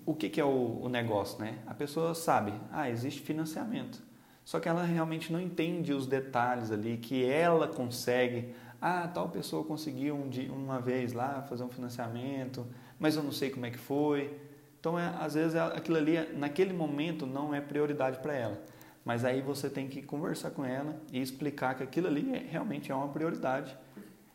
o 0.04 0.14
que, 0.14 0.28
que 0.28 0.40
é 0.40 0.44
o, 0.44 0.80
o 0.82 0.88
negócio, 0.88 1.38
né? 1.38 1.58
A 1.66 1.74
pessoa 1.74 2.14
sabe, 2.14 2.52
ah, 2.72 2.90
existe 2.90 3.20
financiamento. 3.22 4.02
Só 4.44 4.58
que 4.58 4.68
ela 4.68 4.82
realmente 4.82 5.32
não 5.32 5.40
entende 5.40 5.92
os 5.92 6.06
detalhes 6.06 6.70
ali, 6.72 6.96
que 6.96 7.24
ela 7.24 7.68
consegue. 7.68 8.54
Ah, 8.80 9.06
tal 9.06 9.28
pessoa 9.28 9.62
conseguiu 9.62 10.16
um 10.16 10.28
dia, 10.28 10.52
uma 10.52 10.80
vez 10.80 11.12
lá 11.12 11.42
fazer 11.42 11.62
um 11.62 11.68
financiamento, 11.68 12.66
mas 12.98 13.14
eu 13.14 13.22
não 13.22 13.30
sei 13.30 13.50
como 13.50 13.66
é 13.66 13.70
que 13.70 13.78
foi. 13.78 14.34
Então, 14.80 14.98
é, 14.98 15.14
às 15.20 15.34
vezes, 15.34 15.54
ela- 15.54 15.74
aquilo 15.74 15.98
ali, 15.98 16.16
naquele 16.36 16.72
momento, 16.72 17.26
não 17.26 17.54
é 17.54 17.60
prioridade 17.60 18.18
para 18.18 18.34
ela. 18.34 18.58
Mas 19.04 19.24
aí 19.24 19.40
você 19.40 19.68
tem 19.70 19.88
que 19.88 20.02
conversar 20.02 20.50
com 20.50 20.64
ela 20.64 20.94
e 21.12 21.20
explicar 21.20 21.74
que 21.74 21.82
aquilo 21.82 22.06
ali 22.06 22.34
é- 22.34 22.38
realmente 22.50 22.92
é 22.92 22.94
uma 22.94 23.08
prioridade. 23.08 23.76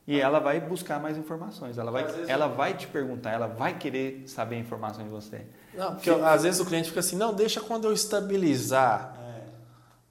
E 0.07 0.20
ela 0.20 0.39
vai 0.39 0.59
buscar 0.59 0.99
mais 0.99 1.18
informações. 1.18 1.78
Ela 1.78 1.91
vai, 1.91 2.03
vezes- 2.05 2.30
ela 2.30 2.47
vai 2.47 2.76
te 2.76 2.88
perguntar, 2.88 3.32
ela 3.32 3.47
vai 3.47 3.78
querer 3.78 4.28
saber 4.28 4.55
a 4.55 4.59
informação 4.59 5.03
de 5.03 5.09
você. 5.09 5.45
Não, 5.74 5.95
porque 5.95 6.09
às 6.09 6.43
vezes 6.43 6.59
o 6.59 6.66
cliente 6.66 6.89
fica 6.89 6.99
assim, 6.99 7.16
não, 7.16 7.34
deixa 7.34 7.59
quando 7.61 7.86
eu 7.86 7.93
estabilizar. 7.93 9.16
É. 9.20 9.43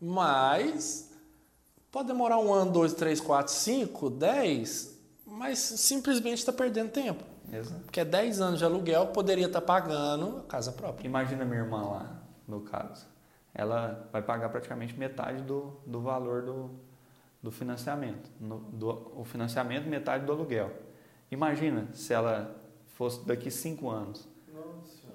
Mas 0.01 1.11
pode 1.91 2.09
demorar 2.09 2.39
um 2.39 2.53
ano, 2.53 2.71
dois, 2.73 2.93
três, 2.93 3.21
quatro, 3.21 3.53
cinco, 3.53 4.11
dez, 4.11 4.99
mas 5.27 5.59
simplesmente 5.59 6.39
está 6.39 6.53
perdendo 6.53 6.91
tempo. 6.91 7.23
Exato. 7.53 7.83
Porque 7.83 8.01
é 8.01 8.05
10 8.05 8.41
anos 8.41 8.59
de 8.59 8.65
aluguel, 8.65 9.09
poderia 9.09 9.47
estar 9.47 9.61
pagando 9.61 10.39
a 10.39 10.43
casa 10.43 10.73
própria. 10.73 11.07
Imagina 11.07 11.45
minha 11.45 11.61
irmã 11.61 11.83
lá, 11.83 12.23
no 12.49 12.61
caso. 12.63 13.07
Ela 13.55 14.09
vai 14.13 14.21
pagar 14.21 14.49
praticamente 14.49 14.99
metade 14.99 15.43
do, 15.43 15.77
do 15.87 16.01
valor 16.01 16.43
do, 16.43 16.71
do 17.43 17.51
financiamento. 17.53 18.29
No, 18.41 18.59
do, 18.59 19.13
o 19.17 19.25
financiamento, 19.25 19.87
metade 19.87 20.27
do 20.27 20.33
aluguel. 20.33 20.73
Imagina 21.31 21.89
se 21.93 22.13
ela 22.13 22.57
fosse 22.95 23.25
daqui 23.27 23.51
cinco 23.51 23.89
anos. 23.91 24.29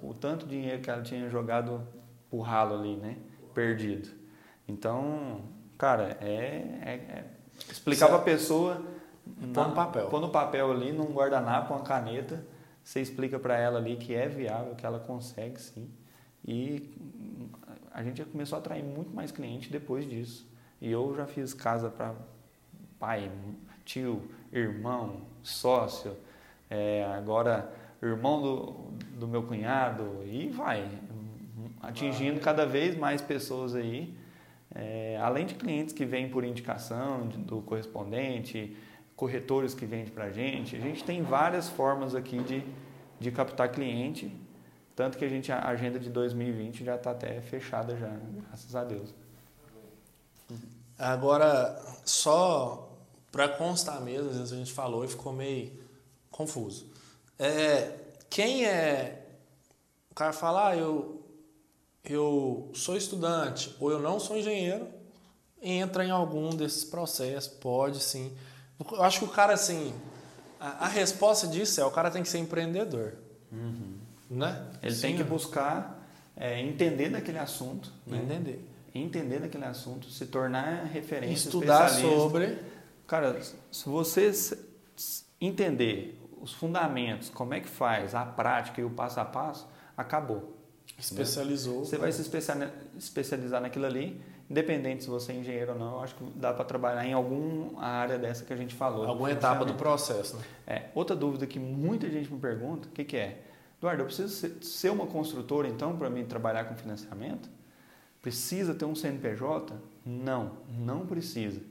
O 0.02 0.14
tanto 0.14 0.46
de 0.46 0.52
dinheiro 0.56 0.80
que 0.80 0.90
ela 0.90 1.02
tinha 1.02 1.28
jogado 1.28 1.86
pro 2.30 2.40
ralo 2.40 2.74
ali, 2.78 2.96
né? 2.96 3.18
Perdido. 3.52 4.08
Então, 4.66 5.42
cara, 5.76 6.16
é, 6.20 6.78
é- 6.82 6.94
é 7.18 7.24
explicar 7.70 8.06
para 8.06 8.16
a 8.16 8.22
pessoa 8.22 8.82
Pôr 9.52 9.68
no 9.68 9.74
papel. 9.74 10.08
Pôr 10.08 10.20
no 10.20 10.28
papel 10.30 10.70
ali, 10.72 10.92
num 10.92 11.12
guardanapo, 11.12 11.74
uma 11.74 11.82
caneta, 11.82 12.44
você 12.82 13.00
explica 13.00 13.38
para 13.38 13.56
ela 13.58 13.78
ali 13.78 13.96
que 13.96 14.14
é 14.14 14.28
viável, 14.28 14.74
que 14.74 14.84
ela 14.84 14.98
consegue 14.98 15.60
sim. 15.60 15.90
E 16.44 16.94
a 17.92 18.02
gente 18.02 18.18
já 18.18 18.24
começou 18.24 18.56
a 18.56 18.60
atrair 18.60 18.84
muito 18.84 19.14
mais 19.14 19.30
cliente 19.30 19.70
depois 19.70 20.08
disso. 20.08 20.48
E 20.80 20.90
eu 20.90 21.14
já 21.16 21.26
fiz 21.26 21.52
casa 21.52 21.90
para 21.90 22.14
pai, 22.98 23.30
tio, 23.84 24.22
irmão, 24.52 25.22
sócio, 25.42 26.16
é, 26.68 27.04
agora 27.16 27.72
irmão 28.02 28.40
do, 28.40 28.72
do 29.18 29.28
meu 29.28 29.42
cunhado, 29.42 30.22
e 30.24 30.48
vai, 30.48 30.88
atingindo 31.82 32.40
cada 32.40 32.64
vez 32.64 32.96
mais 32.96 33.20
pessoas 33.20 33.74
aí. 33.74 34.14
É, 34.74 35.18
além 35.20 35.46
de 35.46 35.54
clientes 35.54 35.92
que 35.92 36.04
vêm 36.04 36.28
por 36.28 36.44
indicação 36.44 37.26
de- 37.26 37.38
do 37.38 37.60
correspondente, 37.60 38.76
corretores 39.16 39.74
que 39.74 39.84
vendem 39.84 40.06
para 40.12 40.24
a 40.26 40.30
gente, 40.30 40.76
a 40.76 40.78
gente 40.80 41.02
tem 41.04 41.22
várias 41.22 41.68
formas 41.68 42.14
aqui 42.14 42.38
de, 42.42 42.62
de 43.18 43.30
captar 43.32 43.70
cliente, 43.70 44.32
tanto 45.00 45.16
que 45.16 45.24
a 45.24 45.28
gente 45.30 45.50
a 45.50 45.66
agenda 45.66 45.98
de 45.98 46.10
2020 46.10 46.84
já 46.84 46.94
está 46.94 47.12
até 47.12 47.40
fechada 47.40 47.96
já, 47.96 48.14
graças 48.46 48.76
a 48.76 48.84
Deus. 48.84 49.14
Agora, 50.98 51.82
só 52.04 52.94
para 53.32 53.48
constar 53.48 53.98
mesmo, 54.02 54.28
às 54.28 54.36
vezes 54.36 54.52
a 54.52 54.56
gente 54.56 54.70
falou 54.70 55.02
e 55.02 55.08
ficou 55.08 55.32
meio 55.32 55.72
confuso. 56.30 56.86
É, 57.38 57.96
quem 58.28 58.66
é. 58.66 59.26
O 60.10 60.14
cara 60.14 60.34
fala, 60.34 60.68
ah, 60.68 60.76
eu, 60.76 61.24
eu 62.04 62.70
sou 62.74 62.94
estudante 62.94 63.74
ou 63.80 63.90
eu 63.90 64.00
não 64.00 64.20
sou 64.20 64.36
engenheiro, 64.36 64.86
entra 65.62 66.04
em 66.04 66.10
algum 66.10 66.50
desses 66.50 66.84
processos, 66.84 67.50
pode 67.54 68.00
sim. 68.00 68.36
Eu 68.78 69.02
acho 69.02 69.20
que 69.20 69.24
o 69.24 69.28
cara, 69.28 69.54
assim, 69.54 69.94
a, 70.60 70.84
a 70.84 70.88
resposta 70.88 71.48
disso 71.48 71.80
é: 71.80 71.84
o 71.86 71.90
cara 71.90 72.10
tem 72.10 72.22
que 72.22 72.28
ser 72.28 72.36
empreendedor. 72.36 73.14
Né? 74.30 74.64
Ele 74.80 74.94
Sim, 74.94 75.00
tem 75.00 75.16
que 75.16 75.24
buscar 75.24 76.00
é, 76.36 76.60
entender 76.60 77.10
daquele 77.10 77.38
assunto, 77.38 77.92
né? 78.06 78.18
entender. 78.18 78.64
entender 78.94 79.40
daquele 79.40 79.64
assunto, 79.64 80.08
se 80.08 80.26
tornar 80.26 80.84
referência, 80.84 81.48
Estudar 81.48 81.88
sobre. 81.88 82.58
Cara, 83.06 83.40
se 83.42 83.88
você 83.88 84.30
entender 85.40 86.16
os 86.40 86.52
fundamentos, 86.52 87.28
como 87.28 87.54
é 87.54 87.60
que 87.60 87.68
faz, 87.68 88.14
a 88.14 88.24
prática 88.24 88.80
e 88.80 88.84
o 88.84 88.90
passo 88.90 89.18
a 89.18 89.24
passo, 89.24 89.68
acabou. 89.96 90.56
Especializou. 90.96 91.84
Você 91.84 91.96
vai 91.96 92.12
se 92.12 92.22
especializar 92.96 93.60
naquilo 93.60 93.86
ali, 93.86 94.20
independente 94.48 95.04
se 95.04 95.10
você 95.10 95.32
é 95.32 95.36
engenheiro 95.36 95.72
ou 95.72 95.78
não, 95.78 95.92
eu 95.94 96.00
acho 96.00 96.14
que 96.14 96.24
dá 96.36 96.52
para 96.52 96.64
trabalhar 96.64 97.04
em 97.04 97.12
alguma 97.12 97.82
área 97.82 98.18
dessa 98.18 98.44
que 98.44 98.52
a 98.52 98.56
gente 98.56 98.74
falou. 98.74 99.06
Alguma 99.06 99.30
etapa 99.30 99.64
do 99.64 99.74
processo, 99.74 100.36
né? 100.36 100.44
É, 100.66 100.82
outra 100.94 101.16
dúvida 101.16 101.46
que 101.46 101.58
muita 101.58 102.08
gente 102.08 102.32
me 102.32 102.38
pergunta, 102.38 102.88
o 102.88 102.90
que, 102.92 103.04
que 103.04 103.16
é? 103.16 103.49
Eduardo, 103.80 104.02
eu 104.02 104.06
preciso 104.06 104.62
ser 104.62 104.90
uma 104.90 105.06
construtora 105.06 105.66
então 105.66 105.96
para 105.96 106.10
mim 106.10 106.26
trabalhar 106.26 106.64
com 106.64 106.74
financiamento? 106.74 107.48
Precisa 108.20 108.74
ter 108.74 108.84
um 108.84 108.94
CNPJ? 108.94 109.74
Não, 110.04 110.58
não 110.68 111.06
precisa. 111.06 111.62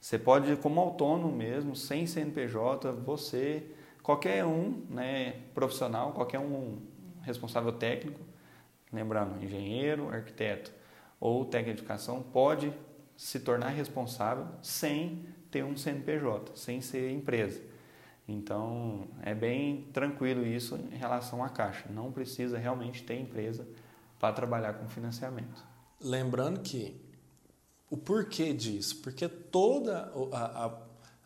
Você 0.00 0.16
pode, 0.16 0.54
como 0.58 0.78
autônomo 0.78 1.36
mesmo, 1.36 1.74
sem 1.74 2.06
CNPJ, 2.06 2.92
você, 2.92 3.66
qualquer 4.04 4.44
um 4.44 4.84
né, 4.88 5.40
profissional, 5.52 6.12
qualquer 6.12 6.38
um 6.38 6.78
responsável 7.22 7.72
técnico, 7.72 8.20
lembrando, 8.92 9.44
engenheiro, 9.44 10.08
arquiteto 10.10 10.70
ou 11.18 11.44
técnico 11.44 11.78
de 11.78 11.82
educação, 11.82 12.22
pode 12.22 12.72
se 13.16 13.40
tornar 13.40 13.70
responsável 13.70 14.46
sem 14.62 15.26
ter 15.50 15.64
um 15.64 15.76
CNPJ, 15.76 16.52
sem 16.54 16.80
ser 16.80 17.10
empresa. 17.10 17.60
Então, 18.28 19.08
é 19.22 19.34
bem 19.34 19.88
tranquilo 19.92 20.46
isso 20.46 20.76
em 20.92 20.96
relação 20.96 21.42
à 21.42 21.48
Caixa. 21.48 21.88
Não 21.88 22.12
precisa 22.12 22.58
realmente 22.58 23.02
ter 23.02 23.18
empresa 23.18 23.66
para 24.20 24.34
trabalhar 24.34 24.74
com 24.74 24.86
financiamento. 24.86 25.64
Lembrando 25.98 26.60
que 26.60 27.00
o 27.90 27.96
porquê 27.96 28.52
disso? 28.52 29.00
Porque 29.00 29.26
toda 29.26 30.12
a, 30.32 30.66
a, 30.66 30.78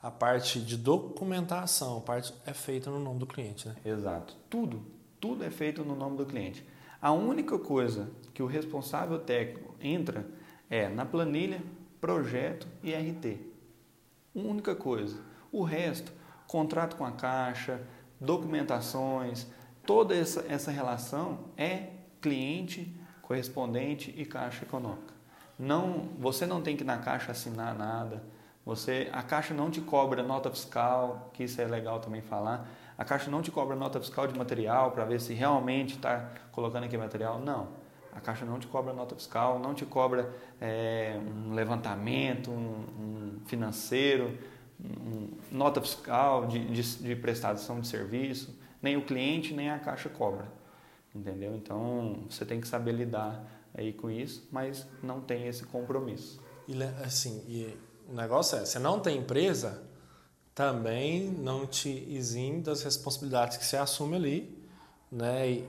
a 0.08 0.10
parte 0.12 0.60
de 0.60 0.76
documentação 0.76 2.00
parte 2.00 2.32
é 2.46 2.52
feita 2.52 2.88
no 2.88 3.00
nome 3.00 3.18
do 3.18 3.26
cliente, 3.26 3.66
né? 3.66 3.74
Exato. 3.84 4.36
Tudo, 4.48 4.86
tudo 5.20 5.42
é 5.42 5.50
feito 5.50 5.84
no 5.84 5.96
nome 5.96 6.16
do 6.16 6.24
cliente. 6.24 6.64
A 7.00 7.10
única 7.10 7.58
coisa 7.58 8.10
que 8.32 8.44
o 8.44 8.46
responsável 8.46 9.18
técnico 9.18 9.74
entra 9.80 10.24
é 10.70 10.88
na 10.88 11.04
planilha, 11.04 11.60
projeto 12.00 12.68
e 12.80 12.92
RT. 12.94 13.40
Única 14.32 14.76
coisa. 14.76 15.20
O 15.50 15.64
resto, 15.64 16.12
contrato 16.52 16.96
com 16.96 17.04
a 17.06 17.12
caixa, 17.12 17.80
documentações, 18.20 19.46
toda 19.86 20.14
essa, 20.14 20.44
essa 20.50 20.70
relação 20.70 21.46
é 21.56 21.88
cliente, 22.20 22.94
correspondente 23.22 24.14
e 24.14 24.26
caixa 24.26 24.62
econômica. 24.62 25.14
Não, 25.58 26.10
você 26.18 26.44
não 26.44 26.60
tem 26.60 26.76
que 26.76 26.84
na 26.84 26.98
caixa 26.98 27.32
assinar 27.32 27.74
nada. 27.74 28.22
Você, 28.66 29.08
a 29.12 29.22
caixa 29.22 29.54
não 29.54 29.70
te 29.70 29.80
cobra 29.80 30.22
nota 30.22 30.50
fiscal, 30.50 31.30
que 31.32 31.44
isso 31.44 31.58
é 31.58 31.64
legal 31.64 32.00
também 32.00 32.20
falar. 32.20 32.68
A 32.98 33.04
caixa 33.04 33.30
não 33.30 33.40
te 33.40 33.50
cobra 33.50 33.74
nota 33.74 33.98
fiscal 33.98 34.26
de 34.26 34.38
material 34.38 34.90
para 34.90 35.06
ver 35.06 35.22
se 35.22 35.32
realmente 35.32 35.94
está 35.94 36.32
colocando 36.52 36.84
aqui 36.84 36.98
material. 36.98 37.40
Não. 37.40 37.68
A 38.14 38.20
caixa 38.20 38.44
não 38.44 38.58
te 38.58 38.66
cobra 38.66 38.92
nota 38.92 39.14
fiscal, 39.14 39.58
não 39.58 39.72
te 39.72 39.86
cobra 39.86 40.30
é, 40.60 41.18
um 41.18 41.54
levantamento, 41.54 42.50
um, 42.50 42.84
um 43.00 43.40
financeiro, 43.46 44.36
nota 45.50 45.80
fiscal 45.80 46.46
de, 46.46 46.64
de, 46.66 46.96
de 46.96 47.16
prestação 47.16 47.80
de 47.80 47.88
serviço. 47.88 48.54
Nem 48.80 48.96
o 48.96 49.04
cliente, 49.04 49.54
nem 49.54 49.70
a 49.70 49.78
caixa 49.78 50.08
cobra. 50.08 50.46
Entendeu? 51.14 51.54
Então 51.54 52.24
você 52.28 52.44
tem 52.44 52.60
que 52.60 52.66
saber 52.66 52.92
lidar 52.92 53.44
aí 53.74 53.92
com 53.92 54.10
isso, 54.10 54.48
mas 54.50 54.86
não 55.02 55.20
tem 55.20 55.46
esse 55.46 55.64
compromisso. 55.64 56.40
E 56.66 56.82
assim, 57.04 57.44
e 57.46 57.76
o 58.08 58.14
negócio 58.14 58.58
é, 58.58 58.64
você 58.64 58.78
não 58.78 59.00
tem 59.00 59.18
empresa, 59.18 59.82
também 60.54 61.30
não 61.30 61.66
te 61.66 62.06
exime 62.10 62.60
das 62.60 62.82
responsabilidades 62.82 63.56
que 63.56 63.64
você 63.64 63.76
assume 63.76 64.16
ali, 64.16 64.66
né? 65.10 65.50
E, 65.50 65.68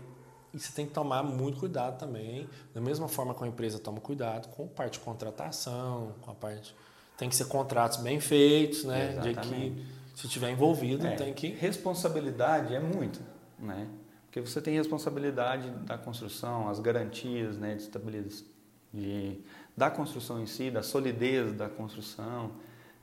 e 0.54 0.60
você 0.60 0.72
tem 0.72 0.86
que 0.86 0.94
tomar 0.94 1.24
muito 1.24 1.60
cuidado 1.60 1.98
também, 1.98 2.48
da 2.74 2.80
mesma 2.80 3.08
forma 3.08 3.34
que 3.34 3.44
a 3.44 3.48
empresa 3.48 3.80
toma 3.80 4.00
cuidado 4.00 4.50
com 4.50 4.66
a 4.66 4.68
parte 4.68 4.94
de 4.94 5.00
contratação, 5.00 6.14
com 6.22 6.32
a 6.32 6.36
parte 6.36 6.76
tem 7.18 7.30
que 7.30 7.36
ser 7.36 7.46
contratos 7.46 8.00
bem 8.00 8.20
feitos, 8.20 8.84
né? 8.84 9.12
Exatamente. 9.12 9.42
De 9.42 9.72
que 9.72 10.22
se 10.22 10.28
tiver 10.28 10.52
envolvido 10.52 11.06
é, 11.06 11.16
tem 11.16 11.34
que 11.34 11.48
responsabilidade 11.48 12.74
é 12.76 12.80
muito, 12.80 13.22
né? 13.60 13.88
Porque 14.26 14.42
você 14.42 14.62
tem 14.62 14.74
responsabilidade 14.76 15.70
da 15.86 15.96
construção, 15.96 16.68
as 16.68 16.80
garantias, 16.80 17.56
né, 17.56 17.76
de 17.76 17.84
estabilidade 17.84 18.44
de, 18.92 19.40
da 19.76 19.90
construção 19.90 20.42
em 20.42 20.46
si, 20.46 20.72
da 20.72 20.82
solidez 20.82 21.54
da 21.54 21.68
construção, 21.68 22.52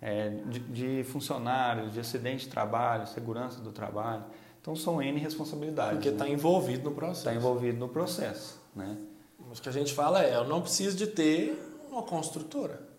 é, 0.00 0.30
de, 0.46 0.58
de, 0.60 1.04
funcionários, 1.04 1.92
de 1.92 2.00
acidente 2.00 2.46
de 2.46 2.50
trabalho, 2.50 3.06
segurança 3.06 3.60
do 3.60 3.72
trabalho. 3.72 4.24
Então 4.60 4.76
são 4.76 5.02
N 5.02 5.18
responsabilidades. 5.18 5.94
Porque 5.94 6.08
está 6.08 6.24
né? 6.24 6.32
envolvido 6.32 6.90
no 6.90 6.94
processo. 6.94 7.20
Está 7.20 7.34
envolvido 7.34 7.78
no 7.78 7.88
processo. 7.88 8.60
Né? 8.74 8.96
O 9.38 9.52
que 9.60 9.68
a 9.68 9.72
gente 9.72 9.92
fala 9.92 10.22
é, 10.24 10.36
eu 10.36 10.44
não 10.46 10.60
preciso 10.60 10.96
de 10.96 11.06
ter 11.06 11.58
uma 11.90 12.02
construtora. 12.02 12.89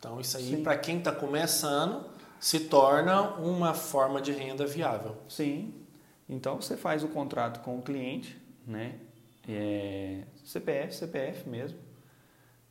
Então 0.00 0.18
isso 0.18 0.38
aí, 0.38 0.62
para 0.62 0.78
quem 0.78 0.98
está 0.98 1.12
começando, 1.12 2.06
se 2.40 2.60
torna 2.60 3.20
uma 3.36 3.74
forma 3.74 4.20
de 4.20 4.32
renda 4.32 4.66
viável. 4.66 5.18
Sim. 5.28 5.74
Então 6.26 6.60
você 6.60 6.74
faz 6.74 7.04
o 7.04 7.08
contrato 7.08 7.60
com 7.60 7.78
o 7.78 7.82
cliente, 7.82 8.40
né? 8.66 8.98
É, 9.46 10.22
CPF, 10.42 10.94
CPF 10.94 11.48
mesmo, 11.48 11.78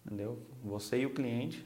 entendeu? 0.03 0.39
Você 0.63 1.01
e 1.01 1.05
o 1.05 1.13
cliente 1.13 1.63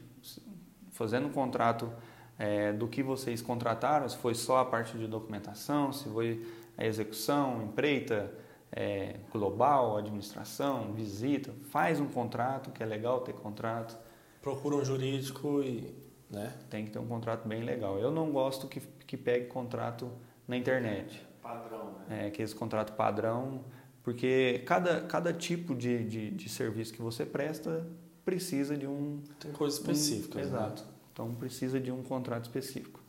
fazendo 0.91 1.27
um 1.27 1.31
contrato 1.31 1.91
é, 2.37 2.73
do 2.73 2.87
que 2.87 3.01
vocês 3.01 3.41
contrataram, 3.41 4.07
se 4.09 4.17
foi 4.17 4.35
só 4.35 4.57
a 4.57 4.65
parte 4.65 4.97
de 4.97 5.07
documentação, 5.07 5.93
se 5.93 6.09
foi 6.09 6.45
a 6.77 6.85
execução, 6.85 7.63
empreita, 7.63 8.33
é, 8.69 9.17
global, 9.31 9.97
administração, 9.97 10.91
visita, 10.93 11.53
faz 11.69 12.01
um 12.01 12.07
contrato, 12.07 12.71
que 12.71 12.83
é 12.83 12.85
legal 12.85 13.21
ter 13.21 13.33
contrato. 13.33 13.97
Procura 14.43 14.75
um 14.75 14.83
jurídico 14.83 15.63
e. 15.63 15.95
Né? 16.29 16.53
Tem 16.69 16.83
que 16.83 16.91
ter 16.91 16.99
um 16.99 17.07
contrato 17.07 17.47
bem 17.47 17.63
legal. 17.63 17.97
Eu 17.97 18.11
não 18.11 18.31
gosto 18.31 18.67
que, 18.67 18.81
que 19.07 19.15
pegue 19.15 19.45
contrato 19.45 20.11
na 20.47 20.57
internet. 20.57 21.25
Padrão, 21.41 21.93
né? 22.09 22.25
É, 22.25 22.27
aqueles 22.27 22.53
contrato 22.53 22.93
padrão, 22.93 23.63
porque 24.03 24.61
cada, 24.65 25.01
cada 25.01 25.31
tipo 25.31 25.73
de, 25.73 26.03
de, 26.03 26.31
de 26.31 26.49
serviço 26.49 26.91
que 26.91 27.01
você 27.01 27.25
presta 27.25 27.87
precisa 28.25 28.75
de 28.75 28.85
um. 28.85 29.21
Tem 29.39 29.51
coisas 29.53 29.79
específicas. 29.79 30.47
Um, 30.47 30.49
né? 30.49 30.57
Exato. 30.57 30.85
Então 31.13 31.33
precisa 31.35 31.79
de 31.79 31.91
um 31.91 32.03
contrato 32.03 32.43
específico. 32.43 32.99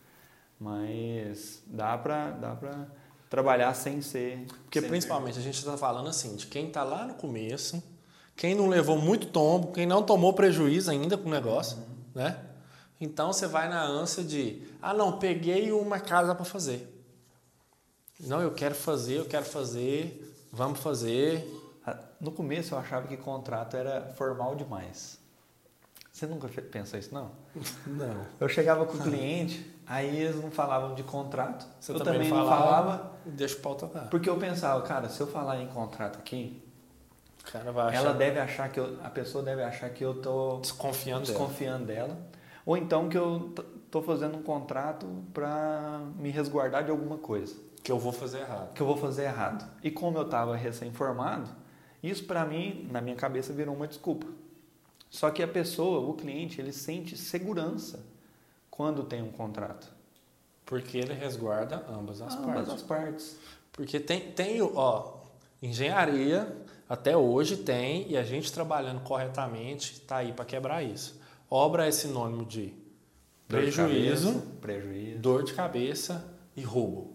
Mas 0.60 1.64
dá 1.66 1.98
para 1.98 2.30
dá 2.30 2.54
pra 2.54 2.86
trabalhar 3.28 3.74
sem 3.74 4.00
ser. 4.00 4.46
Porque 4.64 4.80
sem 4.80 4.88
principalmente 4.88 5.36
a 5.38 5.42
gente 5.42 5.58
está 5.58 5.76
falando 5.76 6.08
assim, 6.08 6.36
de 6.36 6.46
quem 6.46 6.68
está 6.68 6.84
lá 6.84 7.06
no 7.06 7.14
começo, 7.14 7.82
quem 8.36 8.54
não 8.54 8.68
levou 8.68 8.98
muito 8.98 9.28
tombo, 9.28 9.72
quem 9.72 9.86
não 9.86 10.02
tomou 10.02 10.32
prejuízo 10.32 10.90
ainda 10.90 11.16
com 11.16 11.28
o 11.28 11.32
negócio, 11.32 11.78
uhum. 11.78 11.84
né? 12.14 12.38
Então 13.00 13.32
você 13.32 13.46
vai 13.46 13.68
na 13.68 13.82
ânsia 13.82 14.22
de, 14.22 14.62
ah 14.80 14.94
não, 14.94 15.18
peguei 15.18 15.72
uma 15.72 16.00
casa 16.00 16.34
para 16.34 16.44
fazer. 16.44 16.90
Não, 18.20 18.40
eu 18.40 18.52
quero 18.52 18.74
fazer, 18.74 19.18
eu 19.18 19.24
quero 19.24 19.44
fazer, 19.44 20.34
vamos 20.52 20.80
fazer. 20.80 21.46
No 22.20 22.30
começo 22.32 22.74
eu 22.74 22.78
achava 22.78 23.06
que 23.06 23.16
contrato 23.16 23.76
era 23.76 24.12
formal 24.16 24.54
demais. 24.54 25.18
Você 26.12 26.26
nunca 26.26 26.46
pensou 26.62 26.98
isso, 26.98 27.12
não? 27.12 27.32
Não. 27.84 28.24
Eu 28.38 28.48
chegava 28.48 28.86
com 28.86 28.96
o 28.96 29.00
cliente, 29.00 29.68
aí 29.84 30.16
eles 30.16 30.40
não 30.40 30.48
falavam 30.48 30.94
de 30.94 31.02
contrato. 31.02 31.66
Você 31.80 31.90
eu 31.90 31.98
também, 31.98 32.14
também 32.14 32.30
não 32.30 32.36
falava, 32.46 32.98
falava. 32.98 33.12
Deixa 33.26 33.56
o 33.56 33.60
pau 33.60 33.74
tocar. 33.74 34.08
Porque 34.10 34.30
eu 34.30 34.36
pensava, 34.36 34.80
cara, 34.82 35.08
se 35.08 35.20
eu 35.20 35.26
falar 35.26 35.60
em 35.60 35.66
contrato 35.66 36.16
aqui, 36.20 36.63
cara 37.52 37.72
vai 37.72 37.88
achar... 37.88 37.98
ela 37.98 38.12
deve 38.12 38.38
achar 38.38 38.68
que 38.70 38.80
eu, 38.80 38.98
a 39.02 39.10
pessoa 39.10 39.42
deve 39.44 39.62
achar 39.62 39.90
que 39.90 40.04
eu 40.04 40.14
tô 40.20 40.58
desconfiando, 40.58 41.26
desconfiando 41.26 41.86
dela. 41.86 42.08
dela. 42.08 42.20
Ou 42.66 42.76
então 42.76 43.08
que 43.08 43.18
eu 43.18 43.52
tô 43.90 44.02
fazendo 44.02 44.38
um 44.38 44.42
contrato 44.42 45.06
para 45.32 46.00
me 46.16 46.30
resguardar 46.30 46.84
de 46.84 46.90
alguma 46.90 47.18
coisa. 47.18 47.54
Que 47.82 47.92
eu 47.92 47.98
vou 47.98 48.12
fazer 48.12 48.40
errado. 48.40 48.72
Que 48.72 48.80
eu 48.80 48.86
vou 48.86 48.96
fazer 48.96 49.24
errado. 49.24 49.70
E 49.82 49.90
como 49.90 50.16
eu 50.16 50.24
estava 50.24 50.56
recém-formado, 50.56 51.50
isso 52.02 52.24
para 52.24 52.44
mim, 52.44 52.88
na 52.90 53.00
minha 53.00 53.16
cabeça, 53.16 53.52
virou 53.52 53.74
uma 53.74 53.86
desculpa. 53.86 54.26
Só 55.10 55.30
que 55.30 55.42
a 55.42 55.48
pessoa, 55.48 56.00
o 56.08 56.14
cliente, 56.14 56.60
ele 56.60 56.72
sente 56.72 57.16
segurança 57.16 58.04
quando 58.70 59.04
tem 59.04 59.22
um 59.22 59.30
contrato. 59.30 59.86
Porque 60.66 60.98
ele 60.98 61.12
resguarda 61.12 61.84
ambas 61.88 62.20
as 62.20 62.34
ambas 62.34 62.46
partes. 62.46 62.62
Ambas 62.62 62.74
as 62.74 62.82
partes. 62.82 63.38
Porque 63.70 64.00
tem, 64.00 64.32
tem 64.32 64.62
ó, 64.62 65.18
engenharia, 65.62 66.56
até 66.88 67.16
hoje 67.16 67.56
tem, 67.56 68.10
e 68.10 68.16
a 68.16 68.22
gente 68.22 68.52
trabalhando 68.52 69.00
corretamente 69.00 69.94
está 69.94 70.18
aí 70.18 70.32
para 70.32 70.44
quebrar 70.44 70.82
isso. 70.82 71.20
Obra 71.50 71.86
é 71.86 71.90
sinônimo 71.90 72.44
de 72.44 72.74
prejuízo, 73.46 74.32
cabeça, 74.32 74.46
prejuízo, 74.60 75.18
dor 75.18 75.44
de 75.44 75.54
cabeça 75.54 76.24
e 76.56 76.62
roubo. 76.62 77.14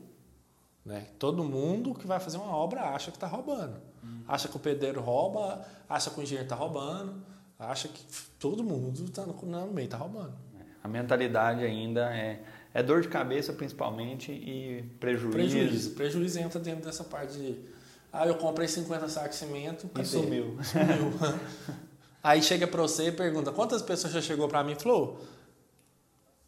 Né? 0.86 1.08
Todo 1.18 1.44
mundo 1.44 1.94
que 1.94 2.08
vai 2.08 2.20
fazer 2.20 2.38
uma 2.38 2.56
obra 2.56 2.82
acha 2.82 3.12
que 3.12 3.18
está 3.18 3.28
roubando. 3.28 3.82
Hum. 4.04 4.22
Acha 4.28 4.48
que 4.48 4.56
o 4.56 4.60
pedreiro 4.60 5.02
rouba, 5.02 5.66
acha 5.88 6.10
que 6.10 6.20
o 6.20 6.24
engenheiro 6.24 6.46
está 6.46 6.56
roubando 6.56 7.30
acha 7.60 7.90
que 7.90 8.02
todo 8.40 8.64
mundo 8.64 9.04
está 9.04 9.26
no, 9.26 9.34
no 9.34 9.74
meio, 9.74 9.86
está 9.86 9.98
roubando. 9.98 10.34
A 10.82 10.88
mentalidade 10.88 11.66
ainda 11.66 12.16
é, 12.16 12.42
É 12.74 12.82
dor 12.82 13.02
de 13.02 13.10
cabeça 13.10 13.52
principalmente 13.52 14.32
e 14.32 14.84
prejuízo. 15.00 15.32
Prejuízo. 15.32 15.92
Prejuízo 15.92 16.40
entra 16.40 16.60
dentro 16.60 16.86
dessa 16.86 17.04
parte 17.04 17.34
de. 17.34 17.79
Ah, 18.12 18.28
eu 18.28 18.36
comprei 18.36 18.68
50 18.68 19.08
sacos 19.10 19.32
de 19.32 19.46
cimento. 19.46 19.86
E 19.86 19.90
cadê? 19.90 20.08
sumiu. 20.08 20.58
Sumiu. 20.64 21.14
Aí 22.24 22.42
chega 22.42 22.68
pra 22.68 22.82
você 22.82 23.08
e 23.08 23.12
pergunta: 23.12 23.52
quantas 23.52 23.82
pessoas 23.82 24.14
já 24.14 24.22
chegou 24.22 24.48
pra 24.48 24.64
mim 24.64 24.74
e 24.74 24.76
falou? 24.76 25.22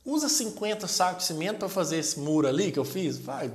Usa 0.04 0.28
50 0.28 0.88
sacos 0.88 1.24
de 1.24 1.28
cimento 1.28 1.60
pra 1.60 1.70
fazer 1.70 1.98
esse 1.98 2.20
muro 2.20 2.48
ali 2.48 2.72
que 2.72 2.80
eu 2.80 2.86
fiz? 2.86 3.18
Vai. 3.18 3.52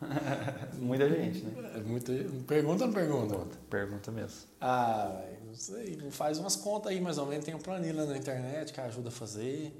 Muita 0.78 1.08
gente, 1.08 1.42
né? 1.42 1.72
É 1.74 1.80
muito... 1.80 2.12
Pergunta 2.46 2.84
ou 2.84 2.88
não 2.88 2.94
pergunta? 2.94 3.58
Pergunta 3.68 4.10
mesmo. 4.10 4.40
Ah, 4.60 5.22
não 5.44 5.54
sei. 5.54 5.98
Faz 6.10 6.38
umas 6.38 6.56
contas 6.56 6.92
aí, 6.92 7.00
mais 7.00 7.18
ou 7.18 7.26
menos. 7.26 7.44
Tem 7.44 7.54
uma 7.54 7.62
planilha 7.62 8.04
na 8.06 8.16
internet 8.16 8.72
que 8.72 8.80
ajuda 8.80 9.08
a 9.08 9.12
fazer. 9.12 9.78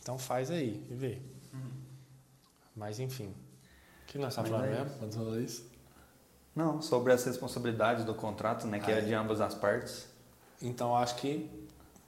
Então 0.00 0.18
faz 0.18 0.50
aí 0.50 0.84
e 0.90 0.94
vê. 0.94 1.18
Mas 2.74 3.00
enfim. 3.00 3.34
O 4.02 4.06
que 4.06 4.18
nós 4.18 4.32
estamos 4.32 4.50
Mas 4.50 4.60
falando 4.60 4.76
é 4.76 4.84
mesmo? 4.84 4.98
Quando 4.98 5.40
isso? 5.40 5.64
Não, 6.56 6.80
sobre 6.80 7.12
as 7.12 7.22
responsabilidades 7.24 8.04
do 8.04 8.14
contrato, 8.14 8.66
né? 8.66 8.80
Que 8.80 8.90
Ah, 8.90 8.96
é 8.96 9.00
de 9.02 9.12
ambas 9.14 9.40
as 9.42 9.54
partes. 9.54 10.08
Então 10.62 10.96
acho 10.96 11.16
que 11.16 11.50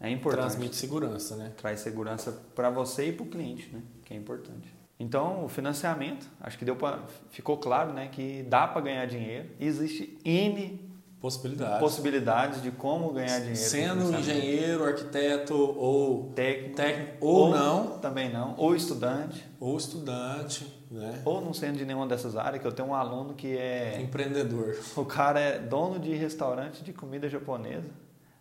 É 0.01 0.09
importante. 0.11 0.40
transmite 0.46 0.74
segurança, 0.74 1.36
né? 1.36 1.53
Traz 1.57 1.80
segurança 1.80 2.32
para 2.55 2.70
você 2.70 3.09
e 3.09 3.12
para 3.12 3.24
o 3.24 3.28
cliente, 3.28 3.68
né? 3.72 3.82
Que 4.05 4.14
é 4.14 4.16
importante. 4.16 4.74
Então, 5.01 5.44
o 5.44 5.49
financiamento, 5.49 6.26
acho 6.40 6.59
que 6.59 6.64
deu 6.64 6.74
pra, 6.74 7.01
ficou 7.30 7.57
claro, 7.59 7.92
né? 7.92 8.09
Que 8.11 8.42
dá 8.49 8.66
para 8.66 8.80
ganhar 8.80 9.07
dinheiro. 9.07 9.49
E 9.61 9.66
existe 9.66 10.18
N 10.24 10.88
Possibilidade. 11.20 11.80
possibilidades 11.80 12.62
de 12.62 12.70
como 12.70 13.12
ganhar 13.12 13.38
dinheiro. 13.40 13.57
Sendo 13.57 14.16
engenheiro, 14.16 14.84
arquiteto 14.84 15.55
ou 15.55 16.32
técnico, 16.34 16.76
técnico 16.76 17.16
ou 17.26 17.51
não, 17.51 17.99
também 17.99 18.32
não, 18.32 18.55
ou 18.57 18.74
estudante, 18.74 19.44
ou 19.61 19.76
estudante, 19.76 20.64
né? 20.91 21.22
ou 21.24 21.41
não 21.41 21.53
sendo 21.53 21.78
de 21.78 21.84
nenhuma 21.84 22.07
dessas 22.07 22.36
áreas, 22.36 22.61
que 22.61 22.66
eu 22.66 22.72
tenho 22.72 22.89
um 22.89 22.95
aluno 22.95 23.34
que 23.34 23.57
é 23.57 24.01
Empreendedor. 24.01 24.76
o 24.97 25.05
cara 25.05 25.41
é 25.41 25.59
dono 25.59 25.99
de 25.99 26.14
restaurante 26.14 26.82
de 26.82 26.93
comida 26.93 27.28
japonesa, 27.28 27.89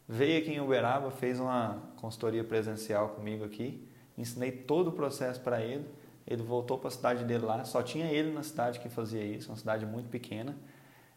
veio 0.08 0.40
aqui 0.42 0.52
em 0.52 0.60
Uberaba, 0.60 1.12
fez 1.12 1.40
uma 1.40 1.78
consultoria 1.98 2.44
presencial 2.44 3.10
comigo 3.10 3.44
aqui, 3.44 3.86
ensinei 4.18 4.52
todo 4.52 4.88
o 4.90 4.92
processo 4.92 5.40
para 5.42 5.62
ele, 5.62 5.86
ele 6.26 6.44
voltou 6.44 6.78
para 6.78 6.90
a 6.90 6.92
cidade 6.92 7.24
dele 7.24 7.46
lá, 7.46 7.64
só 7.64 7.82
tinha 7.82 8.06
ele 8.06 8.32
na 8.32 8.44
cidade 8.44 8.80
que 8.80 8.90
fazia 8.90 9.24
isso, 9.24 9.50
uma 9.50 9.58
cidade 9.58 9.86
muito 9.86 10.10
pequena. 10.10 10.56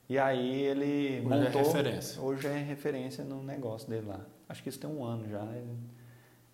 E 0.08 0.18
aí 0.18 0.62
ele 0.62 1.22
Hoje 1.24 1.34
é 1.34 1.38
montou. 1.38 1.62
referência. 1.62 2.20
Hoje 2.20 2.46
é 2.48 2.58
referência 2.58 3.24
no 3.24 3.42
negócio 3.42 3.88
dele 3.88 4.06
lá. 4.08 4.20
Acho 4.48 4.62
que 4.62 4.68
isso 4.68 4.78
tem 4.78 4.90
um 4.90 5.04
ano 5.04 5.28
já 5.28 5.46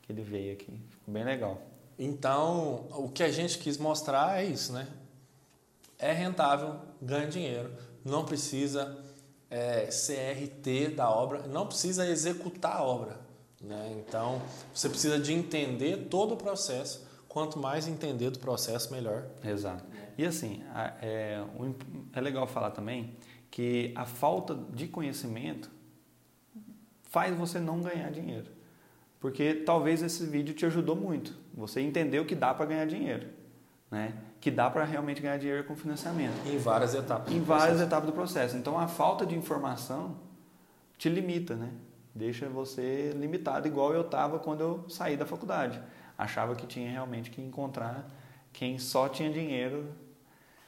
que 0.03 0.13
ele 0.13 0.23
veio 0.23 0.53
aqui. 0.53 0.79
Ficou 0.91 1.13
bem 1.15 1.25
legal. 1.25 1.61
Então, 1.99 2.87
o 2.91 3.09
que 3.09 3.23
a 3.23 3.31
gente 3.31 3.59
quis 3.59 3.79
mostrar 3.79 4.41
é 4.41 4.45
isso, 4.45 4.73
né? 4.73 4.87
É 5.99 6.13
rentável, 6.13 6.77
ganha 7.01 7.27
dinheiro, 7.27 7.73
não 8.05 8.25
precisa 8.25 9.03
é, 9.51 9.87
CRT 9.87 10.95
da 10.95 11.11
obra, 11.11 11.47
não 11.47 11.67
precisa 11.67 12.07
executar 12.07 12.77
a 12.77 12.83
obra. 12.83 13.19
Né? 13.61 13.97
Então, 13.99 14.43
você 14.75 14.89
precisa 14.89 15.19
de 15.19 15.33
entender 15.33 16.09
todo 16.11 16.35
o 16.35 16.37
processo. 16.37 17.07
Quanto 17.29 17.59
mais 17.59 17.89
entender 17.89 18.31
do 18.31 18.39
processo, 18.39 18.93
melhor. 18.93 19.27
Exato. 19.45 19.85
E 20.17 20.25
assim, 20.25 20.63
é, 21.03 21.43
é 22.13 22.21
legal 22.21 22.47
falar 22.47 22.71
também 22.71 23.17
que 23.51 23.93
a 23.95 24.07
falta 24.07 24.55
de 24.55 24.89
conhecimento 24.89 25.71
faz 27.03 27.37
você 27.37 27.59
não 27.59 27.81
ganhar 27.81 28.11
dinheiro. 28.11 28.51
Porque 29.21 29.55
talvez 29.55 30.03
esse 30.03 30.25
vídeo 30.27 30.55
te 30.55 30.65
ajudou 30.67 30.95
muito. 30.95 31.35
Você 31.57 31.81
entendeu 31.81 32.25
que 32.27 32.35
dá 32.35 32.53
para 32.53 32.67
ganhar 32.67 32.87
dinheiro. 32.87 33.29
Né? 33.91 34.15
Que 34.41 34.51
dá 34.51 34.69
para 34.69 34.85
realmente 34.85 35.23
ganhar 35.23 35.39
dinheiro 35.39 35.65
com 35.65 35.75
financiamento. 35.75 36.35
Em 36.47 36.59
várias 36.59 36.95
etapas. 36.95 37.33
Em 37.33 37.41
várias 37.41 37.69
processo. 37.69 37.87
etapas 37.87 38.07
do 38.07 38.13
processo. 38.13 38.57
Então 38.57 38.79
a 38.79 38.87
falta 38.87 39.25
de 39.25 39.35
informação 39.35 40.17
te 40.99 41.09
limita, 41.09 41.55
né? 41.55 41.71
Deixa 42.15 42.49
você 42.49 43.13
limitado, 43.15 43.69
igual 43.69 43.93
eu 43.93 44.01
estava 44.01 44.39
quando 44.39 44.61
eu 44.61 44.85
saí 44.89 45.17
da 45.17 45.27
faculdade. 45.27 45.81
Achava 46.17 46.55
que 46.55 46.67
tinha 46.67 46.91
realmente 46.91 47.31
que 47.31 47.43
encontrar 47.43 48.11
quem 48.53 48.79
só 48.79 49.09
tinha 49.09 49.31
dinheiro. 49.31 49.87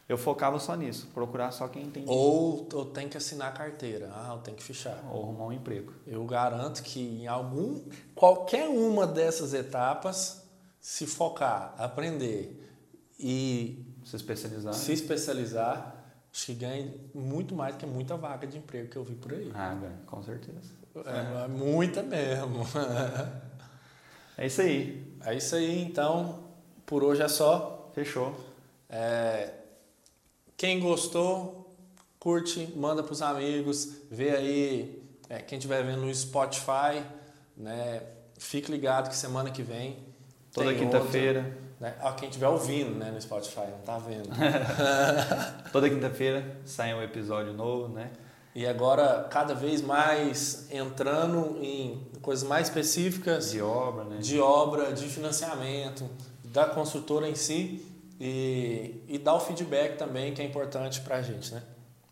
Eu 0.07 0.18
focava 0.18 0.59
só 0.59 0.74
nisso, 0.74 1.09
procurar 1.12 1.51
só 1.51 1.68
quem 1.68 1.91
tem. 1.91 2.05
Ou 2.07 2.68
eu 2.72 2.84
tenho 2.86 3.09
que 3.09 3.16
assinar 3.16 3.49
a 3.49 3.53
carteira. 3.53 4.11
Ah, 4.12 4.32
eu 4.34 4.39
tenho 4.39 4.57
que 4.57 4.62
fichar. 4.62 4.99
Ou 5.11 5.22
arrumar 5.22 5.47
um 5.47 5.53
emprego. 5.53 5.93
Eu 6.07 6.24
garanto 6.24 6.82
que 6.82 7.01
em 7.01 7.26
algum, 7.26 7.80
qualquer 8.14 8.68
uma 8.68 9.07
dessas 9.07 9.55
etapas, 9.55 10.38
se 10.89 11.07
focar, 11.07 11.74
aprender 11.76 12.66
e 13.20 13.84
Se 14.03 14.16
especializar. 14.16 14.72
se 14.72 14.91
especializar, 14.91 16.03
acho 16.32 16.47
que 16.47 16.55
ganha 16.55 16.95
muito 17.12 17.55
mais 17.55 17.76
que 17.76 17.84
muita 17.84 18.16
vaga 18.16 18.47
de 18.47 18.57
emprego 18.57 18.89
que 18.89 18.97
eu 18.97 19.05
vi 19.05 19.14
por 19.14 19.34
aí. 19.34 19.53
Ah, 19.55 19.74
ganha, 19.74 19.99
com 20.07 20.22
certeza. 20.22 20.72
É, 21.05 21.47
muita 21.47 22.03
mesmo. 22.03 22.64
É 24.39 24.47
isso 24.47 24.62
aí. 24.62 25.14
É 25.26 25.34
isso 25.34 25.57
aí, 25.57 25.82
então, 25.82 26.45
por 26.86 27.05
hoje 27.05 27.20
é 27.22 27.28
só. 27.28 27.91
Fechou. 27.93 28.34
É, 28.89 29.53
quem 30.57 30.80
gostou, 30.80 31.76
curte, 32.18 32.72
manda 32.76 33.03
para 33.03 33.12
os 33.12 33.20
amigos, 33.20 33.97
vê 34.11 34.30
aí, 34.30 35.03
é, 35.28 35.43
quem 35.43 35.59
estiver 35.59 35.84
vendo 35.84 36.03
no 36.03 36.14
Spotify, 36.14 37.05
né, 37.57 38.05
fique 38.39 38.70
ligado 38.70 39.11
que 39.11 39.16
semana 39.16 39.51
que 39.51 39.62
vem 39.62 40.08
Toda 40.59 40.75
quinta-feira. 40.75 41.57
né? 41.81 41.95
Ó, 42.03 42.13
quem 42.13 42.29
estiver 42.29 42.49
ouvindo 42.49 42.91
né, 42.99 43.11
no 43.11 43.21
Spotify, 43.21 43.67
não 43.71 43.79
tá 43.85 43.99
vendo. 43.99 44.29
Toda 45.73 45.89
quinta-feira 45.89 46.57
sai 46.65 46.95
um 46.95 47.03
episódio 47.03 47.53
novo, 47.53 47.89
né? 47.89 48.11
e 48.55 48.67
agora, 48.67 49.29
cada 49.31 49.55
vez 49.55 49.81
mais 49.81 50.67
entrando 50.73 51.59
em 51.63 52.01
coisas 52.21 52.49
mais 52.49 52.67
específicas 52.67 53.53
De 53.53 53.61
obra, 53.61 54.03
né? 54.03 54.17
de 54.19 54.41
obra, 54.41 54.93
de 54.93 55.07
financiamento, 55.07 56.09
da 56.43 56.65
construtora 56.67 57.29
em 57.29 57.37
si 57.37 57.87
e, 58.21 59.01
e 59.07 59.17
dar 59.17 59.35
o 59.35 59.41
feedback 59.41 59.97
também, 59.97 60.35
que 60.35 60.43
é 60.43 60.45
importante 60.45 61.01
para 61.03 61.17
a 61.19 61.23
gente, 61.23 61.55
né? 61.55 61.63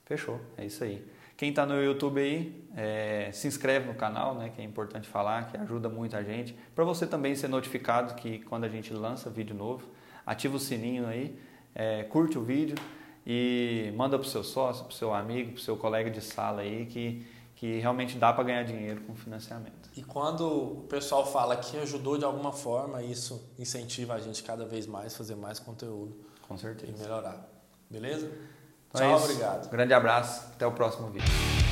Fechou, 0.04 0.38
é 0.56 0.64
isso 0.64 0.84
aí. 0.84 1.04
Quem 1.36 1.50
está 1.50 1.66
no 1.66 1.82
YouTube 1.82 2.20
aí, 2.20 2.64
é, 2.76 3.30
se 3.32 3.48
inscreve 3.48 3.86
no 3.86 3.94
canal, 3.94 4.34
né, 4.34 4.52
que 4.54 4.60
é 4.60 4.64
importante 4.64 5.08
falar, 5.08 5.50
que 5.50 5.56
ajuda 5.56 5.88
muito 5.88 6.14
a 6.14 6.22
gente. 6.22 6.54
Para 6.74 6.84
você 6.84 7.06
também 7.06 7.34
ser 7.34 7.48
notificado 7.48 8.14
que 8.14 8.40
quando 8.40 8.64
a 8.64 8.68
gente 8.68 8.92
lança 8.92 9.30
vídeo 9.30 9.56
novo, 9.56 9.88
ativa 10.26 10.56
o 10.56 10.60
sininho 10.60 11.06
aí, 11.06 11.38
é, 11.74 12.02
curte 12.04 12.36
o 12.36 12.42
vídeo 12.42 12.76
e 13.26 13.92
manda 13.96 14.18
para 14.18 14.26
o 14.26 14.28
seu 14.28 14.44
sócio, 14.44 14.84
para 14.84 14.92
o 14.92 14.94
seu 14.94 15.14
amigo, 15.14 15.52
para 15.52 15.58
o 15.58 15.62
seu 15.62 15.76
colega 15.76 16.10
de 16.10 16.20
sala 16.20 16.60
aí, 16.60 16.84
que, 16.84 17.26
que 17.54 17.78
realmente 17.78 18.18
dá 18.18 18.30
para 18.32 18.44
ganhar 18.44 18.62
dinheiro 18.64 19.00
com 19.00 19.14
financiamento. 19.16 19.88
E 19.96 20.02
quando 20.02 20.46
o 20.46 20.86
pessoal 20.86 21.24
fala 21.24 21.56
que 21.56 21.78
ajudou 21.78 22.18
de 22.18 22.26
alguma 22.26 22.52
forma, 22.52 23.02
isso 23.02 23.50
incentiva 23.58 24.12
a 24.14 24.20
gente 24.20 24.42
cada 24.42 24.66
vez 24.66 24.86
mais 24.86 25.14
a 25.14 25.16
fazer 25.16 25.34
mais 25.34 25.58
conteúdo 25.58 26.14
Com 26.46 26.54
e 26.54 26.58
certeza. 26.58 27.02
melhorar. 27.02 27.48
Beleza? 27.88 28.30
Então 28.90 29.00
é 29.00 29.08
Tchau, 29.08 29.16
isso. 29.16 29.24
obrigado. 29.30 29.70
Grande 29.70 29.94
abraço, 29.94 30.46
até 30.52 30.66
o 30.66 30.72
próximo 30.72 31.08
vídeo. 31.08 31.65